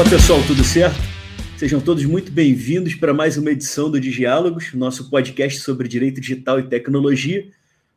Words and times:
Fala 0.00 0.12
pessoal, 0.12 0.40
tudo 0.46 0.64
certo? 0.64 0.96
Sejam 1.58 1.78
todos 1.78 2.02
muito 2.06 2.32
bem-vindos 2.32 2.94
para 2.94 3.12
mais 3.12 3.36
uma 3.36 3.50
edição 3.50 3.90
do 3.90 4.00
Diálogos, 4.00 4.72
nosso 4.72 5.10
podcast 5.10 5.60
sobre 5.60 5.86
direito 5.86 6.22
digital 6.22 6.58
e 6.58 6.62
tecnologia. 6.62 7.46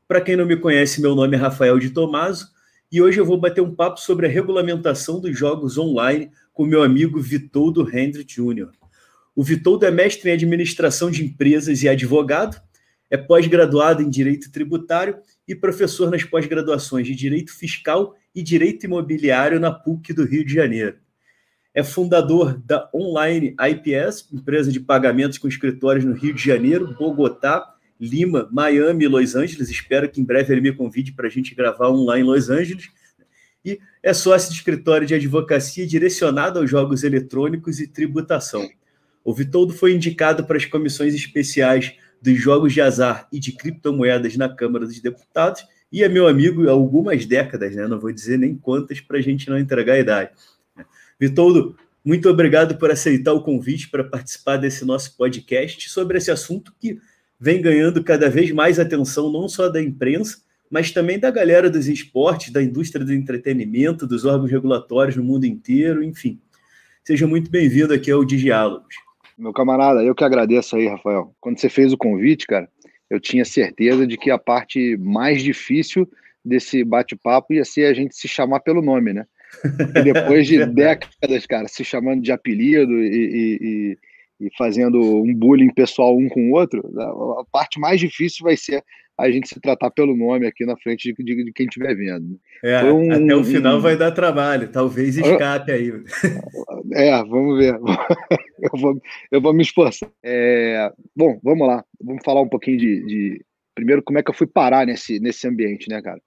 Para 0.05 0.19
quem 0.19 0.35
não 0.35 0.45
me 0.45 0.57
conhece, 0.57 0.99
meu 0.99 1.15
nome 1.15 1.37
é 1.37 1.39
Rafael 1.39 1.79
de 1.79 1.91
Tomaso 1.91 2.49
e 2.91 3.01
hoje 3.01 3.21
eu 3.21 3.25
vou 3.25 3.37
bater 3.37 3.61
um 3.61 3.73
papo 3.73 4.01
sobre 4.01 4.25
a 4.25 4.29
regulamentação 4.29 5.21
dos 5.21 5.39
jogos 5.39 5.77
online 5.77 6.29
com 6.51 6.65
meu 6.65 6.83
amigo 6.83 7.21
Vitoldo 7.21 7.89
Hendrick 7.89 8.35
Jr. 8.35 8.67
O 9.33 9.41
Vitoldo 9.41 9.85
é 9.85 9.91
mestre 9.91 10.29
em 10.29 10.33
administração 10.33 11.09
de 11.09 11.23
empresas 11.23 11.83
e 11.83 11.87
advogado, 11.87 12.61
é 13.09 13.15
pós-graduado 13.15 14.01
em 14.01 14.09
direito 14.09 14.51
tributário 14.51 15.19
e 15.47 15.55
professor 15.55 16.11
nas 16.11 16.25
pós-graduações 16.25 17.07
de 17.07 17.15
direito 17.15 17.53
fiscal 17.53 18.13
e 18.35 18.43
direito 18.43 18.87
imobiliário 18.87 19.57
na 19.57 19.71
PUC 19.71 20.11
do 20.11 20.25
Rio 20.25 20.43
de 20.43 20.53
Janeiro. 20.53 21.01
É 21.73 21.83
fundador 21.83 22.61
da 22.65 22.87
Online 22.93 23.55
IPS, 23.59 24.29
empresa 24.31 24.71
de 24.71 24.79
pagamentos 24.79 25.37
com 25.37 25.47
escritórios 25.47 26.05
no 26.05 26.13
Rio 26.13 26.33
de 26.33 26.43
Janeiro, 26.43 26.95
Bogotá, 26.97 27.73
Lima, 27.99 28.47
Miami 28.51 29.05
e 29.05 29.07
Los 29.07 29.35
Angeles. 29.35 29.69
Espero 29.69 30.09
que 30.09 30.21
em 30.21 30.23
breve 30.23 30.53
ele 30.53 30.61
me 30.61 30.71
convide 30.71 31.13
para 31.13 31.27
a 31.27 31.29
gente 31.29 31.55
gravar 31.55 31.89
um 31.89 32.05
lá 32.05 32.19
em 32.19 32.23
Los 32.23 32.49
Angeles. 32.49 32.89
E 33.65 33.79
é 34.03 34.13
sócio 34.13 34.49
de 34.49 34.57
escritório 34.57 35.07
de 35.07 35.15
advocacia 35.15 35.87
direcionado 35.87 36.59
aos 36.59 36.69
jogos 36.69 37.03
eletrônicos 37.03 37.79
e 37.79 37.87
tributação. 37.87 38.69
O 39.23 39.33
Vitoldo 39.33 39.73
foi 39.73 39.93
indicado 39.93 40.45
para 40.45 40.57
as 40.57 40.65
comissões 40.65 41.15
especiais 41.15 41.93
dos 42.21 42.39
jogos 42.39 42.73
de 42.73 42.81
azar 42.81 43.27
e 43.31 43.39
de 43.39 43.51
criptomoedas 43.53 44.35
na 44.37 44.53
Câmara 44.53 44.85
dos 44.85 44.99
Deputados 44.99 45.65
e 45.93 46.03
é 46.03 46.09
meu 46.09 46.27
amigo 46.27 46.67
há 46.67 46.71
algumas 46.71 47.23
décadas, 47.23 47.75
né? 47.75 47.87
não 47.87 47.99
vou 47.99 48.11
dizer 48.11 48.39
nem 48.39 48.55
quantas 48.55 48.99
para 48.99 49.19
a 49.19 49.21
gente 49.21 49.47
não 49.47 49.59
entregar 49.59 49.93
a 49.93 49.99
idade. 49.99 50.31
Vitoldo, 51.19 51.75
muito 52.03 52.29
obrigado 52.29 52.77
por 52.77 52.91
aceitar 52.91 53.33
o 53.33 53.43
convite 53.43 53.89
para 53.89 54.03
participar 54.03 54.57
desse 54.57 54.83
nosso 54.83 55.15
podcast 55.15 55.89
sobre 55.89 56.17
esse 56.17 56.29
assunto 56.29 56.73
que 56.79 56.99
vem 57.39 57.61
ganhando 57.61 58.03
cada 58.03 58.29
vez 58.29 58.51
mais 58.51 58.79
atenção, 58.79 59.31
não 59.31 59.47
só 59.47 59.69
da 59.69 59.81
imprensa, 59.81 60.37
mas 60.69 60.91
também 60.91 61.19
da 61.19 61.29
galera 61.29 61.69
dos 61.69 61.87
esportes, 61.87 62.51
da 62.51 62.61
indústria 62.61 63.05
do 63.05 63.13
entretenimento, 63.13 64.07
dos 64.07 64.25
órgãos 64.25 64.51
regulatórios 64.51 65.15
no 65.15 65.23
mundo 65.23 65.45
inteiro, 65.45 66.03
enfim. 66.03 66.39
Seja 67.05 67.27
muito 67.27 67.51
bem-vindo 67.51 67.93
aqui 67.93 68.09
ao 68.09 68.25
Diálogos. 68.25 68.95
Meu 69.37 69.53
camarada, 69.53 70.03
eu 70.03 70.15
que 70.15 70.23
agradeço 70.23 70.75
aí, 70.75 70.87
Rafael. 70.87 71.35
Quando 71.39 71.59
você 71.59 71.69
fez 71.69 71.91
o 71.93 71.97
convite, 71.97 72.47
cara, 72.47 72.69
eu 73.09 73.19
tinha 73.19 73.45
certeza 73.45 74.07
de 74.07 74.17
que 74.17 74.31
a 74.31 74.37
parte 74.37 74.97
mais 74.97 75.43
difícil 75.43 76.09
desse 76.43 76.83
bate-papo 76.83 77.53
ia 77.53 77.63
ser 77.63 77.85
a 77.85 77.93
gente 77.93 78.15
se 78.15 78.27
chamar 78.27 78.61
pelo 78.61 78.81
nome, 78.81 79.13
né? 79.13 79.25
E 79.95 80.03
depois 80.03 80.47
de 80.47 80.65
décadas, 80.67 81.45
cara, 81.45 81.67
se 81.67 81.83
chamando 81.83 82.21
de 82.21 82.31
apelido 82.31 82.91
e, 82.93 83.57
e, 83.61 83.97
e, 84.41 84.49
fazendo 84.57 84.99
um 84.99 85.33
bullying 85.33 85.73
pessoal 85.73 86.17
um 86.17 86.27
com 86.29 86.49
o 86.49 86.53
outro, 86.53 86.81
a 87.39 87.45
parte 87.51 87.79
mais 87.79 87.99
difícil 87.99 88.43
vai 88.43 88.57
ser 88.57 88.83
a 89.17 89.29
gente 89.29 89.47
se 89.47 89.59
tratar 89.59 89.91
pelo 89.91 90.15
nome 90.15 90.47
aqui 90.47 90.65
na 90.65 90.75
frente 90.77 91.13
de, 91.13 91.23
de, 91.23 91.43
de 91.45 91.53
quem 91.53 91.67
estiver 91.67 91.95
vendo. 91.95 92.39
É, 92.63 92.83
um, 92.91 93.11
até 93.11 93.35
o 93.35 93.43
final 93.43 93.77
um... 93.77 93.81
vai 93.81 93.95
dar 93.95 94.11
trabalho, 94.11 94.69
talvez 94.69 95.17
escape 95.17 95.71
aí. 95.71 95.91
É, 96.91 97.23
vamos 97.23 97.57
ver. 97.57 97.75
Eu 98.61 98.79
vou, 98.79 99.01
eu 99.29 99.41
vou 99.41 99.53
me 99.53 99.61
esforçar. 99.61 100.09
É, 100.23 100.89
bom, 101.15 101.37
vamos 101.43 101.67
lá. 101.67 101.83
Vamos 102.01 102.21
falar 102.23 102.41
um 102.41 102.47
pouquinho 102.47 102.77
de, 102.77 103.05
de, 103.05 103.45
Primeiro, 103.75 104.01
como 104.01 104.19
é 104.19 104.23
que 104.23 104.29
eu 104.29 104.33
fui 104.33 104.47
parar 104.47 104.85
nesse, 104.85 105.19
nesse 105.19 105.45
ambiente, 105.47 105.89
né, 105.89 106.01
cara? 106.01 106.21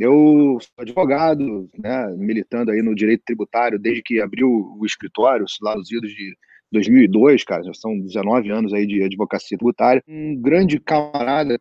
Eu 0.00 0.56
sou 0.62 0.72
advogado, 0.78 1.68
né, 1.78 2.06
militando 2.16 2.70
aí 2.70 2.80
no 2.80 2.94
direito 2.94 3.22
tributário 3.22 3.78
desde 3.78 4.02
que 4.02 4.18
abriu 4.18 4.48
o 4.48 4.86
escritório, 4.86 5.44
lá 5.60 5.76
nos 5.76 5.92
idos 5.92 6.10
de 6.10 6.34
2002, 6.72 7.44
cara, 7.44 7.62
já 7.62 7.74
são 7.74 8.00
19 8.00 8.50
anos 8.50 8.72
aí 8.72 8.86
de 8.86 9.02
advocacia 9.02 9.58
tributária. 9.58 10.02
Um 10.08 10.40
grande 10.40 10.80
camarada 10.80 11.60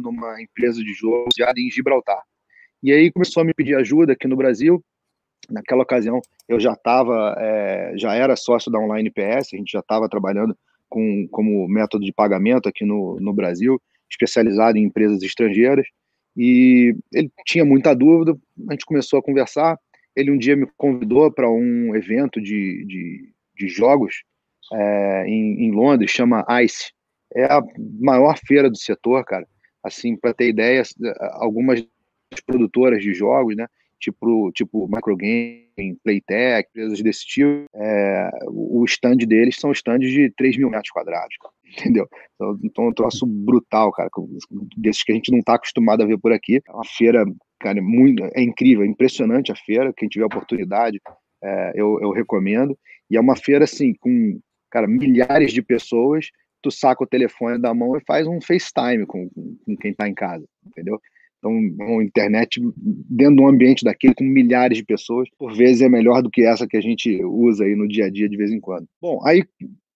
numa 0.00 0.40
empresa 0.40 0.82
de 0.82 0.94
jogos 0.94 1.34
em 1.58 1.70
Gibraltar. 1.70 2.22
E 2.82 2.90
aí 2.90 3.12
começou 3.12 3.42
a 3.42 3.44
me 3.44 3.52
pedir 3.52 3.76
ajuda 3.76 4.14
aqui 4.14 4.26
no 4.26 4.36
Brasil. 4.36 4.82
Naquela 5.50 5.82
ocasião 5.82 6.22
eu 6.48 6.58
já 6.58 6.72
estava, 6.72 7.36
é, 7.38 7.92
já 7.96 8.14
era 8.14 8.34
sócio 8.34 8.72
da 8.72 8.78
Online 8.78 9.10
PS, 9.10 9.52
a 9.52 9.56
gente 9.58 9.72
já 9.72 9.80
estava 9.80 10.08
trabalhando 10.08 10.56
com, 10.88 11.28
como 11.30 11.68
método 11.68 12.02
de 12.02 12.14
pagamento 12.14 12.66
aqui 12.66 12.86
no, 12.86 13.18
no 13.20 13.34
Brasil, 13.34 13.78
especializado 14.10 14.78
em 14.78 14.84
empresas 14.84 15.22
estrangeiras. 15.22 15.86
E 16.36 16.96
ele 17.12 17.30
tinha 17.44 17.64
muita 17.64 17.94
dúvida, 17.94 18.36
a 18.68 18.72
gente 18.72 18.86
começou 18.86 19.18
a 19.18 19.22
conversar. 19.22 19.78
Ele 20.14 20.30
um 20.30 20.38
dia 20.38 20.56
me 20.56 20.66
convidou 20.76 21.30
para 21.32 21.50
um 21.50 21.94
evento 21.94 22.40
de, 22.40 22.84
de, 22.86 23.32
de 23.56 23.68
jogos 23.68 24.24
é, 24.72 25.24
em, 25.26 25.64
em 25.66 25.70
Londres, 25.72 26.10
chama 26.10 26.44
ICE. 26.62 26.92
É 27.34 27.44
a 27.44 27.62
maior 28.00 28.38
feira 28.38 28.68
do 28.68 28.76
setor, 28.76 29.24
cara 29.24 29.46
assim, 29.82 30.16
para 30.16 30.32
ter 30.32 30.48
ideia, 30.48 30.82
algumas 31.32 31.84
produtoras 32.46 33.02
de 33.02 33.12
jogos, 33.12 33.56
né, 33.56 33.66
tipo, 34.02 34.50
tipo 34.52 34.88
Microgame, 34.88 35.96
Playtech, 36.02 36.68
empresas 36.68 37.00
desse 37.00 37.24
tipo, 37.24 37.64
é, 37.74 38.30
o 38.48 38.84
stand 38.84 39.18
deles 39.18 39.56
são 39.56 39.70
stands 39.70 40.10
de 40.10 40.30
3 40.36 40.58
mil 40.58 40.68
metros 40.68 40.90
quadrados, 40.90 41.36
entendeu? 41.64 42.08
Então, 42.34 42.58
então 42.64 42.84
é 42.84 42.88
um 42.88 42.92
troço 42.92 43.24
brutal, 43.26 43.92
cara, 43.92 44.10
desses 44.76 45.04
que 45.04 45.12
a 45.12 45.14
gente 45.14 45.30
não 45.30 45.38
está 45.38 45.54
acostumado 45.54 46.02
a 46.02 46.06
ver 46.06 46.18
por 46.18 46.32
aqui. 46.32 46.60
É 46.68 46.72
uma 46.72 46.84
feira, 46.84 47.24
cara, 47.60 47.78
é 47.78 47.82
muito, 47.82 48.24
é 48.34 48.42
incrível, 48.42 48.84
é 48.84 48.88
impressionante 48.88 49.52
a 49.52 49.56
feira, 49.56 49.92
quem 49.96 50.08
tiver 50.08 50.24
oportunidade, 50.24 51.00
é, 51.42 51.72
eu, 51.74 51.98
eu 52.02 52.10
recomendo. 52.10 52.76
E 53.08 53.16
é 53.16 53.20
uma 53.20 53.36
feira, 53.36 53.64
assim, 53.64 53.94
com, 53.94 54.40
cara, 54.70 54.88
milhares 54.88 55.52
de 55.52 55.62
pessoas 55.62 56.26
tu 56.62 56.70
saca 56.70 57.02
o 57.02 57.06
telefone 57.06 57.58
da 57.58 57.74
mão 57.74 57.96
e 57.96 58.04
faz 58.06 58.26
um 58.26 58.40
FaceTime 58.40 59.04
com, 59.04 59.28
com 59.28 59.76
quem 59.76 59.90
está 59.90 60.08
em 60.08 60.14
casa, 60.14 60.46
entendeu? 60.64 61.00
Então, 61.42 61.50
uma 61.50 62.04
internet 62.04 62.60
dentro 62.76 63.34
de 63.34 63.42
um 63.42 63.48
ambiente 63.48 63.84
daquele 63.84 64.14
com 64.14 64.22
milhares 64.22 64.78
de 64.78 64.84
pessoas, 64.84 65.28
por 65.36 65.52
vezes 65.52 65.82
é 65.82 65.88
melhor 65.88 66.22
do 66.22 66.30
que 66.30 66.42
essa 66.42 66.68
que 66.68 66.76
a 66.76 66.80
gente 66.80 67.20
usa 67.24 67.64
aí 67.64 67.74
no 67.74 67.88
dia 67.88 68.06
a 68.06 68.10
dia 68.10 68.28
de 68.28 68.36
vez 68.36 68.52
em 68.52 68.60
quando. 68.60 68.86
Bom, 69.00 69.20
aí 69.26 69.44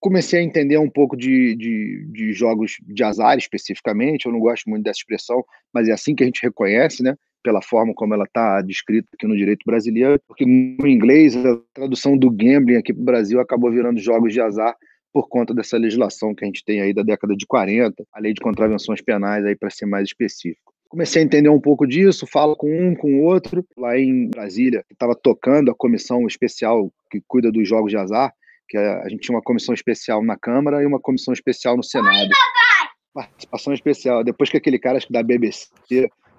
comecei 0.00 0.40
a 0.40 0.42
entender 0.42 0.76
um 0.76 0.90
pouco 0.90 1.16
de, 1.16 1.54
de, 1.54 2.04
de 2.10 2.32
jogos 2.32 2.78
de 2.82 3.04
azar 3.04 3.38
especificamente. 3.38 4.26
Eu 4.26 4.32
não 4.32 4.40
gosto 4.40 4.68
muito 4.68 4.82
dessa 4.82 4.98
expressão, 4.98 5.44
mas 5.72 5.88
é 5.88 5.92
assim 5.92 6.16
que 6.16 6.24
a 6.24 6.26
gente 6.26 6.42
reconhece, 6.42 7.00
né? 7.00 7.14
Pela 7.44 7.62
forma 7.62 7.94
como 7.94 8.12
ela 8.12 8.24
está 8.24 8.60
descrita 8.60 9.08
aqui 9.14 9.24
no 9.24 9.36
direito 9.36 9.62
brasileiro, 9.64 10.20
porque 10.26 10.44
no 10.44 10.86
inglês 10.88 11.36
a 11.36 11.60
tradução 11.72 12.18
do 12.18 12.28
gambling 12.28 12.76
aqui 12.76 12.92
para 12.92 13.02
o 13.02 13.04
Brasil 13.04 13.40
acabou 13.40 13.70
virando 13.70 14.00
jogos 14.00 14.32
de 14.32 14.40
azar 14.40 14.74
por 15.12 15.28
conta 15.28 15.54
dessa 15.54 15.78
legislação 15.78 16.34
que 16.34 16.44
a 16.44 16.46
gente 16.46 16.64
tem 16.64 16.80
aí 16.80 16.92
da 16.92 17.04
década 17.04 17.36
de 17.36 17.46
40, 17.46 18.04
a 18.12 18.20
lei 18.20 18.34
de 18.34 18.40
contravenções 18.40 19.00
penais 19.00 19.44
aí 19.46 19.54
para 19.54 19.70
ser 19.70 19.86
mais 19.86 20.08
específico. 20.08 20.75
Comecei 20.96 21.20
a 21.20 21.24
entender 21.26 21.50
um 21.50 21.60
pouco 21.60 21.86
disso, 21.86 22.26
falo 22.26 22.56
com 22.56 22.70
um, 22.70 22.94
com 22.94 23.20
o 23.20 23.24
outro. 23.24 23.62
Lá 23.76 23.98
em 23.98 24.30
Brasília, 24.30 24.82
estava 24.90 25.14
tocando 25.14 25.70
a 25.70 25.74
comissão 25.74 26.26
especial 26.26 26.90
que 27.10 27.20
cuida 27.28 27.52
dos 27.52 27.68
jogos 27.68 27.90
de 27.90 27.98
azar, 27.98 28.32
que 28.66 28.78
a, 28.78 29.06
gente 29.06 29.20
tinha 29.20 29.36
uma 29.36 29.42
comissão 29.42 29.74
especial 29.74 30.24
na 30.24 30.38
Câmara 30.38 30.82
e 30.82 30.86
uma 30.86 30.98
comissão 30.98 31.34
especial 31.34 31.76
no 31.76 31.84
Senado. 31.84 32.30
Participação 33.12 33.74
especial. 33.74 34.24
Depois 34.24 34.48
que 34.48 34.56
aquele 34.56 34.78
cara, 34.78 34.96
acho 34.96 35.06
que 35.06 35.12
da 35.12 35.22
BBC, 35.22 35.68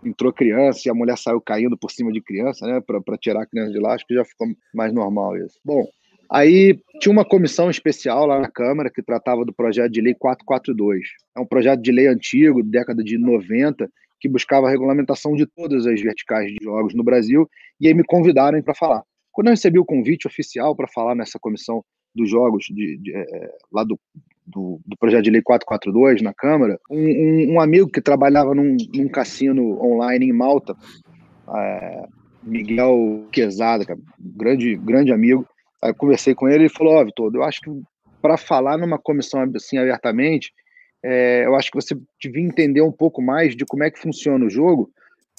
entrou 0.03 0.33
criança 0.33 0.81
e 0.87 0.89
a 0.89 0.95
mulher 0.95 1.19
saiu 1.19 1.39
caindo 1.39 1.77
por 1.77 1.91
cima 1.91 2.11
de 2.11 2.19
criança, 2.19 2.65
né, 2.65 2.81
para 2.81 3.17
tirar 3.19 3.43
a 3.43 3.45
criança 3.45 3.71
de 3.71 3.79
lá, 3.79 3.93
acho 3.93 4.07
que 4.07 4.15
já 4.15 4.25
ficou 4.25 4.47
mais 4.73 4.91
normal 4.91 5.37
isso. 5.37 5.59
Bom, 5.63 5.85
Aí 6.29 6.77
tinha 6.99 7.13
uma 7.13 7.23
comissão 7.23 7.69
especial 7.69 8.25
lá 8.25 8.37
na 8.41 8.51
Câmara 8.51 8.91
que 8.93 9.01
tratava 9.01 9.45
do 9.45 9.53
projeto 9.53 9.93
de 9.93 10.01
lei 10.01 10.13
442. 10.13 11.07
É 11.37 11.39
um 11.39 11.45
projeto 11.45 11.81
de 11.81 11.89
lei 11.89 12.07
antigo, 12.07 12.61
década 12.61 13.01
de 13.01 13.17
90, 13.17 13.89
que 14.19 14.29
buscava 14.29 14.67
a 14.67 14.69
regulamentação 14.69 15.35
de 15.35 15.45
todas 15.45 15.85
as 15.85 16.01
verticais 16.01 16.51
de 16.51 16.57
jogos 16.63 16.93
no 16.93 17.03
Brasil, 17.03 17.47
e 17.79 17.87
aí 17.87 17.93
me 17.93 18.03
convidaram 18.03 18.61
para 18.61 18.73
falar. 18.73 19.03
Quando 19.31 19.47
eu 19.47 19.51
recebi 19.51 19.77
o 19.77 19.85
convite 19.85 20.27
oficial 20.27 20.75
para 20.75 20.87
falar 20.87 21.15
nessa 21.15 21.37
comissão 21.39 21.83
dos 22.15 22.29
jogos 22.29 22.65
de, 22.65 22.97
de, 22.97 23.15
é, 23.15 23.49
lá 23.71 23.83
do, 23.83 23.99
do, 24.45 24.79
do, 24.85 24.97
projeto 24.97 25.25
de 25.25 25.29
lei 25.29 25.41
442 25.41 26.21
na 26.21 26.33
Câmara, 26.33 26.79
um, 26.89 26.97
um, 26.97 27.53
um 27.53 27.61
amigo 27.61 27.89
que 27.89 28.01
trabalhava 28.01 28.55
num, 28.55 28.75
num, 28.95 29.07
cassino 29.07 29.79
online 29.83 30.25
em 30.25 30.33
Malta, 30.33 30.75
é, 31.55 32.07
Miguel 32.41 33.27
Quezada, 33.31 33.85
grande, 34.19 34.75
grande 34.77 35.11
amigo, 35.11 35.47
Aí 35.81 35.91
eu 35.91 35.95
conversei 35.95 36.33
com 36.33 36.47
ele 36.47 36.65
e 36.65 36.69
falou: 36.69 36.93
Ó, 36.93 37.01
oh, 37.01 37.05
Vitor, 37.05 37.31
eu 37.33 37.43
acho 37.43 37.61
que 37.61 37.69
para 38.21 38.37
falar 38.37 38.77
numa 38.77 38.97
comissão 38.97 39.41
assim 39.55 39.77
abertamente, 39.77 40.51
é, 41.03 41.45
eu 41.45 41.55
acho 41.55 41.71
que 41.71 41.79
você 41.79 41.95
devia 42.21 42.43
entender 42.43 42.81
um 42.81 42.91
pouco 42.91 43.21
mais 43.21 43.55
de 43.55 43.65
como 43.65 43.83
é 43.83 43.91
que 43.91 43.99
funciona 43.99 44.45
o 44.45 44.49
jogo 44.49 44.91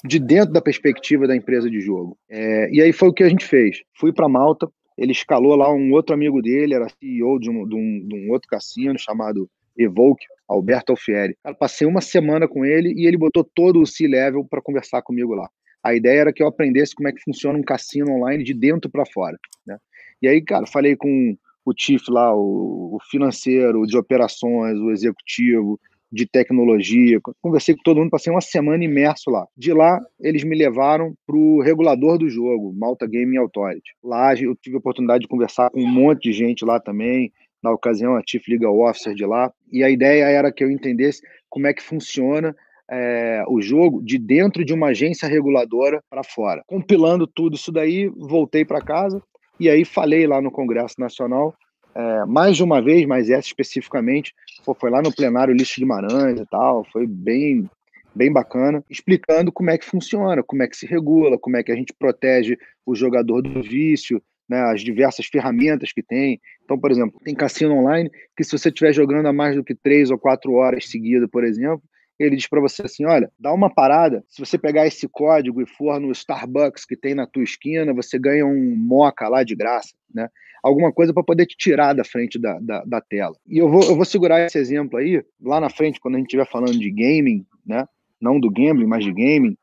de 0.03 0.19
dentro 0.19 0.53
da 0.53 0.61
perspectiva 0.61 1.27
da 1.27 1.35
empresa 1.35 1.69
de 1.69 1.81
jogo. 1.81 2.17
É, 2.29 2.69
e 2.71 2.81
aí 2.81 2.93
foi 2.93 3.09
o 3.09 3.13
que 3.13 3.23
a 3.23 3.29
gente 3.29 3.45
fez. 3.45 3.81
Fui 3.97 4.13
para 4.13 4.29
Malta, 4.29 4.69
ele 4.97 5.11
escalou 5.11 5.55
lá 5.55 5.71
um 5.73 5.91
outro 5.91 6.13
amigo 6.13 6.41
dele, 6.41 6.73
era 6.73 6.89
CEO 6.89 7.39
de 7.39 7.49
um, 7.49 7.67
de 7.67 7.75
um, 7.75 8.07
de 8.07 8.15
um 8.15 8.31
outro 8.31 8.47
cassino 8.47 8.97
chamado 8.97 9.49
Evoke, 9.77 10.25
Alberto 10.47 10.91
Alfieri. 10.91 11.37
Cara, 11.43 11.55
passei 11.55 11.87
uma 11.87 12.01
semana 12.01 12.47
com 12.47 12.65
ele 12.65 12.93
e 12.95 13.05
ele 13.05 13.17
botou 13.17 13.43
todo 13.43 13.81
o 13.81 13.85
C-Level 13.85 14.45
para 14.45 14.61
conversar 14.61 15.01
comigo 15.01 15.33
lá. 15.35 15.49
A 15.83 15.93
ideia 15.93 16.21
era 16.21 16.33
que 16.33 16.43
eu 16.43 16.47
aprendesse 16.47 16.93
como 16.93 17.07
é 17.07 17.13
que 17.13 17.23
funciona 17.23 17.57
um 17.57 17.63
cassino 17.63 18.11
online 18.11 18.43
de 18.43 18.53
dentro 18.53 18.89
para 18.89 19.05
fora. 19.05 19.37
Né? 19.65 19.77
E 20.21 20.27
aí, 20.27 20.41
cara, 20.41 20.65
falei 20.65 20.95
com 20.95 21.37
o 21.65 21.73
chief 21.77 22.07
lá, 22.09 22.33
o, 22.35 22.95
o 22.95 22.99
financeiro, 23.09 23.85
de 23.85 23.97
operações, 23.97 24.77
o 24.79 24.91
executivo, 24.91 25.79
de 26.11 26.25
tecnologia. 26.25 27.19
Conversei 27.41 27.75
com 27.75 27.83
todo 27.83 27.97
mundo, 27.97 28.09
passei 28.09 28.31
uma 28.31 28.41
semana 28.41 28.83
imerso 28.83 29.29
lá. 29.29 29.45
De 29.55 29.71
lá, 29.73 29.99
eles 30.19 30.43
me 30.43 30.55
levaram 30.55 31.13
para 31.25 31.35
o 31.35 31.61
regulador 31.61 32.17
do 32.17 32.29
jogo, 32.29 32.73
Malta 32.73 33.05
Gaming 33.05 33.37
Authority. 33.37 33.95
Lá 34.03 34.33
eu 34.33 34.55
tive 34.55 34.75
a 34.75 34.79
oportunidade 34.79 35.21
de 35.21 35.27
conversar 35.27 35.69
com 35.69 35.81
um 35.81 35.87
monte 35.87 36.23
de 36.23 36.33
gente 36.33 36.65
lá 36.65 36.79
também, 36.79 37.31
na 37.61 37.71
ocasião 37.71 38.15
a 38.15 38.23
Chief 38.25 38.47
Legal 38.47 38.77
Officer 38.79 39.13
de 39.13 39.25
lá, 39.25 39.51
e 39.71 39.83
a 39.83 39.89
ideia 39.89 40.23
era 40.25 40.51
que 40.51 40.63
eu 40.63 40.71
entendesse 40.71 41.21
como 41.49 41.67
é 41.67 41.73
que 41.73 41.83
funciona 41.83 42.55
é, 42.89 43.43
o 43.47 43.61
jogo 43.61 44.01
de 44.01 44.17
dentro 44.17 44.65
de 44.65 44.73
uma 44.73 44.87
agência 44.87 45.27
reguladora 45.27 46.01
para 46.09 46.23
fora. 46.23 46.63
Compilando 46.65 47.27
tudo 47.27 47.55
isso 47.55 47.71
daí, 47.71 48.07
voltei 48.07 48.65
para 48.65 48.81
casa 48.81 49.21
e 49.59 49.69
aí 49.69 49.83
falei 49.83 50.25
lá 50.25 50.41
no 50.41 50.51
Congresso 50.51 50.95
Nacional 50.99 51.55
é, 51.95 52.25
mais 52.25 52.55
de 52.55 52.63
uma 52.63 52.81
vez, 52.81 53.05
mas 53.05 53.29
essa 53.29 53.47
especificamente, 53.47 54.33
foi 54.79 54.89
lá 54.89 55.01
no 55.01 55.13
plenário 55.13 55.53
Lixo 55.53 55.79
Guimarães 55.79 56.39
e 56.39 56.45
tal, 56.45 56.85
foi 56.91 57.05
bem, 57.07 57.69
bem 58.13 58.31
bacana, 58.31 58.83
explicando 58.89 59.51
como 59.51 59.69
é 59.69 59.77
que 59.77 59.85
funciona, 59.85 60.43
como 60.43 60.63
é 60.63 60.67
que 60.67 60.77
se 60.77 60.85
regula, 60.85 61.37
como 61.37 61.57
é 61.57 61.63
que 61.63 61.71
a 61.71 61.75
gente 61.75 61.93
protege 61.93 62.57
o 62.85 62.95
jogador 62.95 63.41
do 63.41 63.61
vício, 63.61 64.21
né, 64.47 64.61
as 64.61 64.81
diversas 64.81 65.25
ferramentas 65.25 65.91
que 65.91 66.01
tem. 66.01 66.39
Então, 66.63 66.77
por 66.77 66.91
exemplo, 66.91 67.19
tem 67.23 67.35
cassino 67.35 67.75
online 67.75 68.09
que 68.35 68.43
se 68.43 68.57
você 68.57 68.69
estiver 68.69 68.93
jogando 68.93 69.27
há 69.27 69.33
mais 69.33 69.55
do 69.55 69.63
que 69.63 69.75
três 69.75 70.09
ou 70.09 70.17
quatro 70.17 70.53
horas 70.53 70.89
seguidas, 70.89 71.29
por 71.29 71.43
exemplo, 71.43 71.83
ele 72.19 72.35
diz 72.35 72.47
para 72.47 72.59
você 72.59 72.81
assim, 72.83 73.05
olha, 73.05 73.31
dá 73.39 73.53
uma 73.53 73.73
parada, 73.73 74.23
se 74.27 74.39
você 74.39 74.57
pegar 74.57 74.85
esse 74.85 75.07
código 75.07 75.61
e 75.61 75.65
for 75.65 75.99
no 75.99 76.11
Starbucks 76.11 76.85
que 76.85 76.97
tem 76.97 77.15
na 77.15 77.25
tua 77.25 77.43
esquina, 77.43 77.93
você 77.93 78.19
ganha 78.19 78.45
um 78.45 78.75
moca 78.75 79.27
lá 79.29 79.43
de 79.43 79.55
graça, 79.55 79.95
né? 80.13 80.27
Alguma 80.61 80.91
coisa 80.91 81.13
para 81.13 81.23
poder 81.23 81.45
te 81.45 81.55
tirar 81.55 81.93
da 81.93 82.03
frente 82.03 82.37
da, 82.37 82.59
da, 82.59 82.83
da, 82.83 82.99
tela. 82.99 83.33
E 83.47 83.57
eu 83.57 83.69
vou, 83.69 83.81
eu 83.81 83.95
vou 83.95 84.03
segurar 84.03 84.41
esse 84.41 84.57
exemplo 84.57 84.99
aí, 84.99 85.23
lá 85.41 85.61
na 85.61 85.69
frente, 85.69 86.01
quando 86.01 86.15
a 86.15 86.17
gente 86.17 86.27
estiver 86.27 86.45
falando 86.45 86.77
de 86.77 86.91
gaming, 86.91 87.45
né? 87.65 87.87
Não 88.19 88.37
do 88.37 88.51
gambling, 88.51 88.85
mas 88.85 89.05
de 89.05 89.13
gaming, 89.13 89.55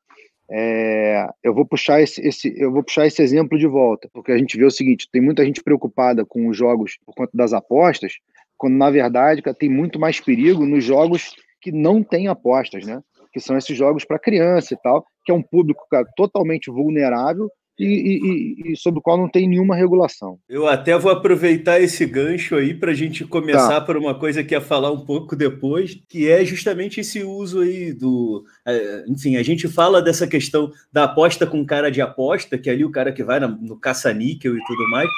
é, 0.51 1.29
eu 1.43 1.53
vou 1.53 1.67
puxar 1.67 2.01
esse, 2.01 2.27
esse, 2.27 2.55
eu 2.57 2.73
vou 2.73 2.83
puxar 2.83 3.07
esse 3.07 3.21
exemplo 3.21 3.59
de 3.59 3.67
volta, 3.67 4.09
porque 4.13 4.33
a 4.33 4.39
gente 4.39 4.57
vê 4.57 4.65
o 4.65 4.71
seguinte: 4.71 5.09
tem 5.13 5.21
muita 5.21 5.45
gente 5.45 5.63
preocupada 5.63 6.25
com 6.25 6.49
os 6.49 6.57
jogos 6.57 6.99
por 7.05 7.15
conta 7.15 7.33
das 7.35 7.53
apostas, 7.53 8.15
quando 8.57 8.77
na 8.77 8.91
verdade 8.91 9.43
tem 9.59 9.69
muito 9.69 9.99
mais 9.99 10.21
perigo 10.21 10.65
nos 10.65 10.85
jogos 10.85 11.35
que 11.67 11.73
não 11.73 12.01
têm 12.01 12.29
apostas, 12.29 12.87
né? 12.87 13.03
Que 13.33 13.41
são 13.41 13.59
esses 13.59 13.77
jogos 13.77 14.05
para 14.05 14.21
criança 14.21 14.73
e 14.73 14.77
tal, 14.77 15.05
que 15.25 15.33
é 15.33 15.35
um 15.35 15.43
público 15.43 15.85
cara, 15.91 16.07
totalmente 16.17 16.71
vulnerável 16.71 17.51
e, 17.77 17.85
e, 17.85 18.73
e, 18.73 18.77
sobre 18.77 19.01
o 19.01 19.03
qual 19.03 19.19
não 19.19 19.29
tem 19.29 19.49
nenhuma 19.49 19.75
regulação. 19.75 20.39
Eu 20.49 20.69
até 20.69 20.97
vou 20.97 21.11
aproveitar 21.11 21.81
esse 21.81 22.07
gancho 22.07 22.55
aí 22.55 22.73
para 22.73 22.93
a 22.93 22.95
gente 22.95 23.25
começar 23.25 23.81
tá. 23.81 23.81
por 23.81 23.97
uma 23.97 24.17
coisa 24.17 24.45
que 24.45 24.55
ia 24.55 24.61
falar 24.61 24.93
um 24.93 25.05
pouco 25.05 25.35
depois, 25.35 26.01
que 26.09 26.31
é 26.31 26.45
justamente 26.45 27.01
esse 27.01 27.25
uso 27.25 27.63
aí 27.63 27.93
do. 27.93 28.45
É, 28.65 29.05
enfim, 29.09 29.35
a 29.35 29.43
gente 29.43 29.67
fala 29.67 30.01
dessa 30.01 30.29
questão 30.29 30.71
da 30.93 31.05
aposta 31.05 31.49
com 31.49 31.67
cara 31.67 31.91
de 31.91 32.01
aposta, 32.01 32.57
que 32.57 32.71
é 32.71 32.75
ali 32.75 32.85
o 32.85 32.93
cara 32.93 33.11
que 33.11 33.25
vai 33.25 33.41
no 33.41 33.77
caça-níquel 33.77 34.57
e 34.57 34.65
tudo 34.65 34.89
mais, 34.89 35.11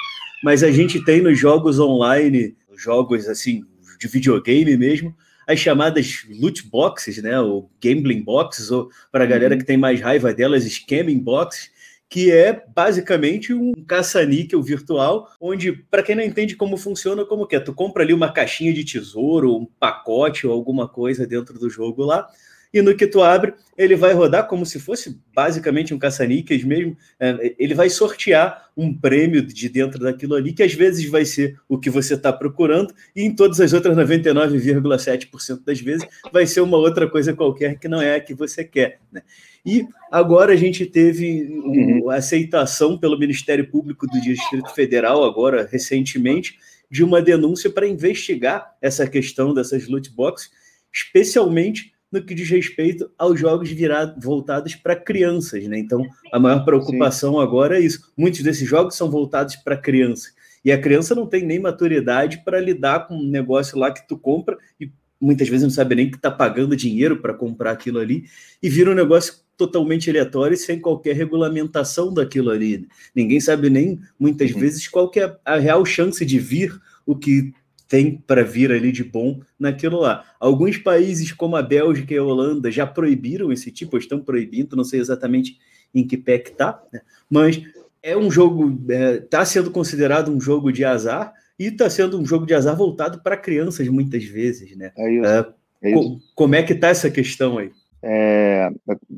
mas 0.43 0.63
a 0.63 0.71
gente 0.71 1.05
tem 1.05 1.21
nos 1.21 1.37
jogos 1.37 1.79
online, 1.79 2.55
jogos 2.75 3.29
assim, 3.29 3.61
de 3.99 4.07
videogame 4.07 4.75
mesmo, 4.75 5.13
as 5.49 5.57
chamadas 5.57 6.27
loot 6.29 6.69
boxes, 6.69 7.17
né, 7.23 7.39
ou 7.39 7.71
gambling 7.83 8.21
boxes, 8.21 8.69
ou 8.69 8.91
para 9.11 9.23
a 9.23 9.27
galera 9.27 9.55
uhum. 9.55 9.59
que 9.59 9.65
tem 9.65 9.77
mais 9.77 9.99
raiva 9.99 10.31
delas, 10.31 10.63
scamming 10.63 11.17
boxes, 11.17 11.71
que 12.07 12.31
é 12.31 12.63
basicamente 12.75 13.51
um 13.51 13.73
caça-níquel 13.87 14.61
virtual, 14.61 15.27
onde, 15.41 15.71
para 15.71 16.03
quem 16.03 16.15
não 16.15 16.23
entende 16.23 16.55
como 16.55 16.77
funciona, 16.77 17.25
como 17.25 17.47
que 17.47 17.55
é, 17.55 17.59
tu 17.59 17.73
compra 17.73 18.03
ali 18.03 18.13
uma 18.13 18.31
caixinha 18.31 18.71
de 18.71 18.85
tesouro, 18.85 19.55
um 19.55 19.65
pacote 19.65 20.45
ou 20.45 20.53
alguma 20.53 20.87
coisa 20.87 21.25
dentro 21.25 21.57
do 21.57 21.67
jogo 21.67 22.03
lá, 22.03 22.27
e 22.71 22.81
no 22.81 22.95
que 22.95 23.07
tu 23.07 23.21
abre, 23.21 23.53
ele 23.75 23.95
vai 23.95 24.13
rodar 24.13 24.47
como 24.47 24.63
se 24.63 24.79
fosse 24.79 25.19
basicamente 25.33 25.93
um 25.93 25.97
caça-níqueis 25.97 26.63
mesmo. 26.63 26.95
É, 27.19 27.55
ele 27.57 27.73
vai 27.73 27.89
sortear 27.89 28.69
um 28.77 28.93
prêmio 28.93 29.41
de 29.41 29.69
dentro 29.69 29.99
daquilo 29.99 30.35
ali, 30.35 30.53
que 30.53 30.61
às 30.61 30.73
vezes 30.73 31.09
vai 31.09 31.25
ser 31.25 31.59
o 31.67 31.79
que 31.79 31.89
você 31.89 32.13
está 32.13 32.31
procurando, 32.31 32.93
e 33.15 33.23
em 33.23 33.33
todas 33.33 33.59
as 33.59 33.73
outras 33.73 33.97
99,7% 33.97 35.63
das 35.65 35.81
vezes 35.81 36.07
vai 36.31 36.45
ser 36.45 36.61
uma 36.61 36.77
outra 36.77 37.09
coisa 37.09 37.33
qualquer 37.33 37.79
que 37.79 37.87
não 37.87 38.01
é 38.01 38.15
a 38.15 38.19
que 38.19 38.35
você 38.35 38.63
quer. 38.63 38.99
Né? 39.11 39.23
E 39.65 39.87
agora 40.11 40.53
a 40.53 40.57
gente 40.57 40.85
teve 40.85 41.43
uhum. 41.51 42.09
a 42.09 42.15
aceitação 42.15 42.97
pelo 42.97 43.17
Ministério 43.17 43.67
Público 43.69 44.05
do 44.05 44.21
Distrito 44.21 44.73
Federal, 44.75 45.23
agora 45.23 45.67
recentemente, 45.69 46.57
de 46.89 47.03
uma 47.03 47.21
denúncia 47.21 47.69
para 47.69 47.87
investigar 47.87 48.75
essa 48.81 49.07
questão 49.07 49.53
dessas 49.53 49.87
loot 49.87 50.11
boxes, 50.11 50.51
especialmente 50.93 51.93
no 52.11 52.23
que 52.23 52.33
diz 52.33 52.49
respeito 52.49 53.09
aos 53.17 53.39
jogos 53.39 53.69
virados, 53.69 54.23
voltados 54.23 54.75
para 54.75 54.95
crianças, 54.95 55.67
né? 55.67 55.77
Então, 55.77 56.05
a 56.31 56.39
maior 56.39 56.65
preocupação 56.65 57.33
Sim. 57.33 57.41
agora 57.41 57.77
é 57.77 57.81
isso. 57.81 58.11
Muitos 58.17 58.41
desses 58.41 58.67
jogos 58.67 58.95
são 58.95 59.09
voltados 59.09 59.55
para 59.55 59.77
crianças. 59.77 60.33
E 60.63 60.71
a 60.71 60.79
criança 60.79 61.15
não 61.15 61.25
tem 61.25 61.45
nem 61.45 61.59
maturidade 61.59 62.41
para 62.43 62.59
lidar 62.59 63.07
com 63.07 63.15
um 63.15 63.29
negócio 63.29 63.77
lá 63.77 63.91
que 63.91 64.07
tu 64.07 64.17
compra 64.17 64.57
e 64.79 64.91
muitas 65.21 65.47
vezes 65.47 65.63
não 65.63 65.69
sabe 65.69 65.95
nem 65.95 66.09
que 66.09 66.17
está 66.17 66.31
pagando 66.31 66.75
dinheiro 66.75 67.21
para 67.21 67.33
comprar 67.33 67.71
aquilo 67.71 67.99
ali 67.99 68.25
e 68.61 68.69
vira 68.69 68.91
um 68.91 68.95
negócio 68.95 69.35
totalmente 69.57 70.09
aleatório 70.09 70.53
e 70.53 70.57
sem 70.57 70.79
qualquer 70.79 71.15
regulamentação 71.15 72.13
daquilo 72.13 72.49
ali. 72.49 72.87
Ninguém 73.13 73.39
sabe 73.41 73.69
nem, 73.69 73.99
muitas 74.17 74.51
uhum. 74.51 74.59
vezes, 74.59 74.87
qual 74.87 75.09
que 75.09 75.19
é 75.19 75.35
a 75.43 75.57
real 75.57 75.85
chance 75.85 76.25
de 76.25 76.39
vir 76.39 76.79
o 77.05 77.15
que 77.15 77.53
tem 77.89 78.23
para 78.25 78.43
vir 78.43 78.71
ali 78.71 78.91
de 78.91 79.03
bom 79.03 79.41
naquilo 79.59 79.99
lá. 79.99 80.23
Alguns 80.39 80.77
países, 80.77 81.31
como 81.31 81.55
a 81.55 81.61
Bélgica 81.63 82.13
e 82.13 82.17
a 82.17 82.23
Holanda, 82.23 82.71
já 82.71 82.85
proibiram 82.85 83.51
esse 83.51 83.71
tipo, 83.71 83.97
estão 83.97 84.21
proibindo, 84.21 84.75
não 84.75 84.83
sei 84.83 84.99
exatamente 84.99 85.57
em 85.93 86.05
que 86.05 86.15
pé 86.15 86.37
que 86.37 86.51
tá, 86.51 86.81
né? 86.93 87.01
mas 87.27 87.59
é 88.01 88.15
um 88.15 88.29
jogo, 88.29 88.79
está 88.79 88.93
é, 88.93 89.17
tá 89.17 89.43
sendo 89.43 89.71
considerado 89.71 90.31
um 90.31 90.39
jogo 90.39 90.71
de 90.71 90.85
azar 90.85 91.33
e 91.57 91.65
está 91.65 91.89
sendo 91.89 92.19
um 92.19 92.25
jogo 92.25 92.45
de 92.45 92.53
azar 92.53 92.77
voltado 92.77 93.21
para 93.23 93.35
crianças 93.35 93.87
muitas 93.87 94.23
vezes, 94.23 94.77
né? 94.77 94.91
É 94.95 95.11
isso. 95.11 95.25
É, 95.25 95.45
é 95.81 95.91
isso. 95.91 96.21
como 96.35 96.55
é 96.55 96.61
que 96.63 96.75
tá 96.75 96.89
essa 96.89 97.09
questão 97.09 97.57
aí? 97.57 97.71
É, 98.03 98.69